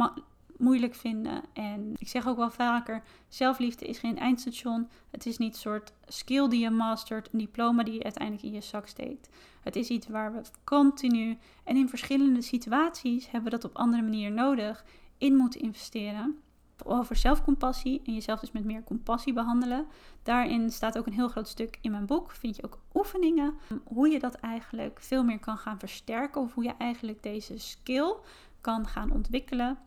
moeilijk 0.58 0.96
vinden. 0.96 1.44
En 1.54 1.94
ik 1.98 2.08
zeg 2.08 2.28
ook 2.28 2.38
wel 2.38 2.52
vaker: 2.52 3.04
zelfliefde 3.28 3.86
is 3.86 4.00
geen 4.00 4.18
eindstation. 4.18 4.90
Het 5.12 5.26
is 5.26 5.38
niet 5.38 5.54
een 5.54 5.60
soort 5.60 5.94
skill 6.06 6.48
die 6.48 6.60
je 6.60 6.70
mastert, 6.70 7.30
een 7.32 7.40
diploma 7.40 7.84
die 7.84 7.94
je 7.94 8.04
uiteindelijk 8.04 8.46
in 8.46 8.54
je 8.54 8.62
zak 8.62 8.88
steekt. 8.88 9.30
Het 9.64 9.76
is 9.76 9.90
iets 9.90 10.08
waar 10.08 10.34
we 10.34 10.42
continu 10.64 11.38
en 11.64 11.76
in 11.76 11.90
verschillende 11.90 12.42
situaties 12.42 13.26
hebben 13.26 13.52
we 13.52 13.58
dat 13.58 13.70
op 13.70 13.78
andere 13.78 14.04
manieren 14.04 14.34
nodig 14.34 14.86
in 15.18 15.36
moeten 15.36 15.62
investeren 15.62 16.40
over 16.84 17.16
zelfcompassie 17.16 18.02
en 18.06 18.14
jezelf 18.14 18.40
dus 18.40 18.52
met 18.52 18.66
meer 18.66 18.84
compassie 18.84 19.34
behandelen. 19.34 19.88
Daarin 20.24 20.72
staat 20.72 20.98
ook 20.98 21.06
een 21.06 21.14
heel 21.14 21.28
groot 21.28 21.48
stuk 21.48 21.78
in 21.82 21.92
mijn 21.92 22.06
boek. 22.06 22.32
Vind 22.32 22.56
je 22.56 22.64
ook 22.64 22.80
oefeningen 22.94 23.54
hoe 23.84 24.10
je 24.10 24.20
dat 24.20 24.36
eigenlijk 24.36 25.00
veel 25.02 25.24
meer 25.24 25.40
kan 25.40 25.58
gaan 25.58 25.80
versterken 25.80 26.42
of 26.42 26.54
hoe 26.54 26.64
je 26.64 26.74
eigenlijk 26.78 27.24
deze 27.24 27.58
skill 27.58 28.16
kan 28.62 28.88
gaan 28.88 29.12
ontwikkelen. 29.12 29.78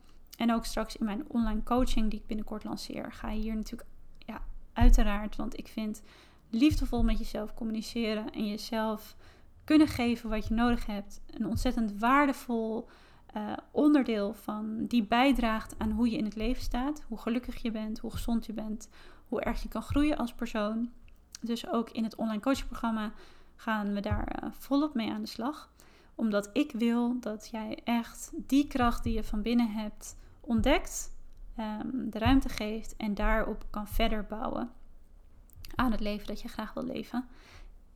En 0.41 0.53
ook 0.53 0.65
straks 0.65 0.97
in 0.97 1.05
mijn 1.05 1.25
online 1.29 1.63
coaching 1.63 2.11
die 2.11 2.19
ik 2.19 2.27
binnenkort 2.27 2.65
lanceer, 2.65 3.13
ga 3.13 3.31
je 3.31 3.41
hier 3.41 3.55
natuurlijk 3.55 3.89
ja, 4.19 4.43
uiteraard, 4.73 5.37
want 5.37 5.59
ik 5.59 5.69
vind 5.69 6.03
liefdevol 6.51 7.05
met 7.05 7.19
jezelf 7.19 7.55
communiceren 7.55 8.31
en 8.31 8.49
jezelf 8.49 9.17
kunnen 9.65 9.89
geven 9.89 10.31
wat 10.31 10.47
je 10.47 10.55
nodig 10.55 10.87
hebt 10.87 11.21
een 11.27 11.47
ontzettend 11.47 11.99
waardevol 11.99 12.89
uh, 13.37 13.53
onderdeel 13.71 14.35
van 14.35 14.85
die 14.87 15.03
bijdraagt 15.03 15.75
aan 15.79 15.91
hoe 15.91 16.11
je 16.11 16.17
in 16.17 16.25
het 16.25 16.37
leven 16.37 16.63
staat, 16.63 17.05
hoe 17.09 17.19
gelukkig 17.19 17.63
je 17.63 17.71
bent, 17.71 17.99
hoe 17.99 18.11
gezond 18.11 18.47
je 18.47 18.53
bent, 18.53 18.89
hoe 19.29 19.41
erg 19.41 19.63
je 19.63 19.69
kan 19.69 19.83
groeien 19.83 20.17
als 20.17 20.35
persoon. 20.35 20.91
Dus 21.41 21.69
ook 21.69 21.91
in 21.91 22.05
het 22.05 22.17
online 22.17 22.41
coachingprogramma 22.41 23.13
gaan 23.57 23.95
we 23.95 24.01
daar 24.01 24.43
uh, 24.43 24.51
volop 24.53 24.95
mee 24.95 25.11
aan 25.11 25.23
de 25.23 25.29
slag. 25.29 25.71
Omdat 26.15 26.51
ik 26.53 26.73
wil 26.73 27.21
dat 27.21 27.49
jij 27.51 27.81
echt 27.85 28.31
die 28.35 28.67
kracht 28.67 29.03
die 29.03 29.15
je 29.15 29.25
van 29.25 29.43
binnen 29.43 29.71
hebt 29.71 30.19
ontdekt, 30.51 31.17
um, 31.59 32.11
de 32.11 32.19
ruimte 32.19 32.49
geeft 32.49 32.97
en 32.97 33.15
daarop 33.15 33.65
kan 33.71 33.89
verder 33.89 34.25
bouwen 34.25 34.71
aan 35.75 35.91
het 35.91 36.01
leven 36.01 36.27
dat 36.27 36.41
je 36.41 36.49
graag 36.49 36.73
wil 36.73 36.85
leven. 36.85 37.29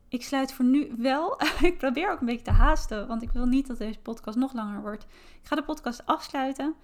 Ik 0.07 0.23
sluit 0.23 0.53
voor 0.53 0.65
nu 0.65 0.93
wel. 0.97 1.41
ik 1.69 1.77
probeer 1.77 2.11
ook 2.11 2.19
een 2.19 2.25
beetje 2.25 2.41
te 2.41 2.51
haasten, 2.51 3.07
want 3.07 3.21
ik 3.21 3.31
wil 3.31 3.45
niet 3.45 3.67
dat 3.67 3.77
deze 3.77 3.99
podcast 3.99 4.37
nog 4.37 4.53
langer 4.53 4.81
wordt. 4.81 5.03
Ik 5.41 5.47
ga 5.47 5.55
de 5.55 5.63
podcast 5.63 6.05
afsluiten. 6.05 6.75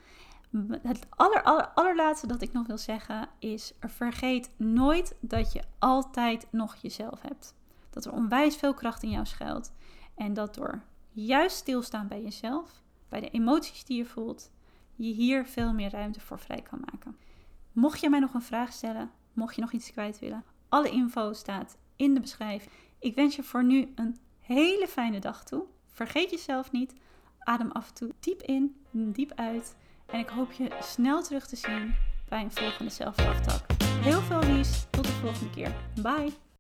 Het 0.82 1.06
aller, 1.10 1.44
aller, 1.44 1.68
allerlaatste 1.68 2.28
dat 2.28 2.42
ik 2.42 2.54
nog 2.54 2.68
wil 2.68 2.78
zeggen 2.78 3.30
is: 3.40 3.74
vergeet 3.80 4.52
nooit 4.58 5.16
dat 5.20 5.52
je 5.54 5.64
altijd 5.80 6.48
nog 6.52 6.76
jezelf 6.76 7.22
hebt. 7.22 7.56
Dat 7.90 8.06
er 8.06 8.12
onwijs 8.12 8.56
veel 8.56 8.74
kracht 8.74 9.04
in 9.04 9.10
jou 9.10 9.26
schuilt. 9.26 9.74
En 10.16 10.34
dat 10.34 10.56
door 10.56 10.82
juist 11.12 11.56
stilstaan 11.56 12.08
bij 12.08 12.22
jezelf, 12.22 12.82
bij 13.10 13.20
de 13.20 13.30
emoties 13.30 13.84
die 13.84 13.98
je 13.98 14.06
voelt, 14.06 14.52
je 15.08 15.14
hier 15.14 15.46
veel 15.46 15.74
meer 15.74 15.90
ruimte 15.90 16.20
voor 16.20 16.40
vrij 16.40 16.62
kan 16.62 16.80
maken. 16.92 17.18
Mocht 17.72 18.00
je 18.00 18.10
mij 18.10 18.20
nog 18.20 18.34
een 18.34 18.42
vraag 18.42 18.74
stellen, 18.74 19.12
mocht 19.34 19.56
je 19.56 19.62
nog 19.62 19.72
iets 19.72 19.92
kwijt 19.92 20.20
willen, 20.20 20.44
alle 20.70 20.90
info 20.90 21.34
staat 21.34 21.78
in 21.96 22.14
de 22.14 22.20
beschrijving. 22.20 22.72
Ik 23.00 23.16
wens 23.16 23.36
je 23.36 23.44
voor 23.44 23.64
nu 23.64 23.92
een 23.96 24.18
hele 24.40 24.88
fijne 24.88 25.20
dag 25.20 25.44
toe. 25.44 25.64
Vergeet 25.88 26.30
jezelf 26.30 26.72
niet. 26.72 26.94
Adem 27.40 27.72
af 27.72 27.88
en 27.88 27.94
toe 27.94 28.12
diep 28.20 28.42
in, 28.42 28.76
diep 28.92 29.32
uit. 29.36 29.76
En 30.06 30.20
ik 30.20 30.30
hoop 30.30 30.52
je 30.52 30.78
snel 30.82 31.24
terug 31.24 31.48
te 31.48 31.56
zien 31.56 31.96
bij 32.30 32.44
een 32.44 32.52
volgende 32.52 32.92
zelflaftak. 32.92 33.66
Heel 33.84 34.22
veel 34.22 34.40
liefs. 34.40 34.86
Tot 34.90 35.06
de 35.06 35.12
volgende 35.12 35.50
keer. 35.50 35.76
Bye. 36.02 36.51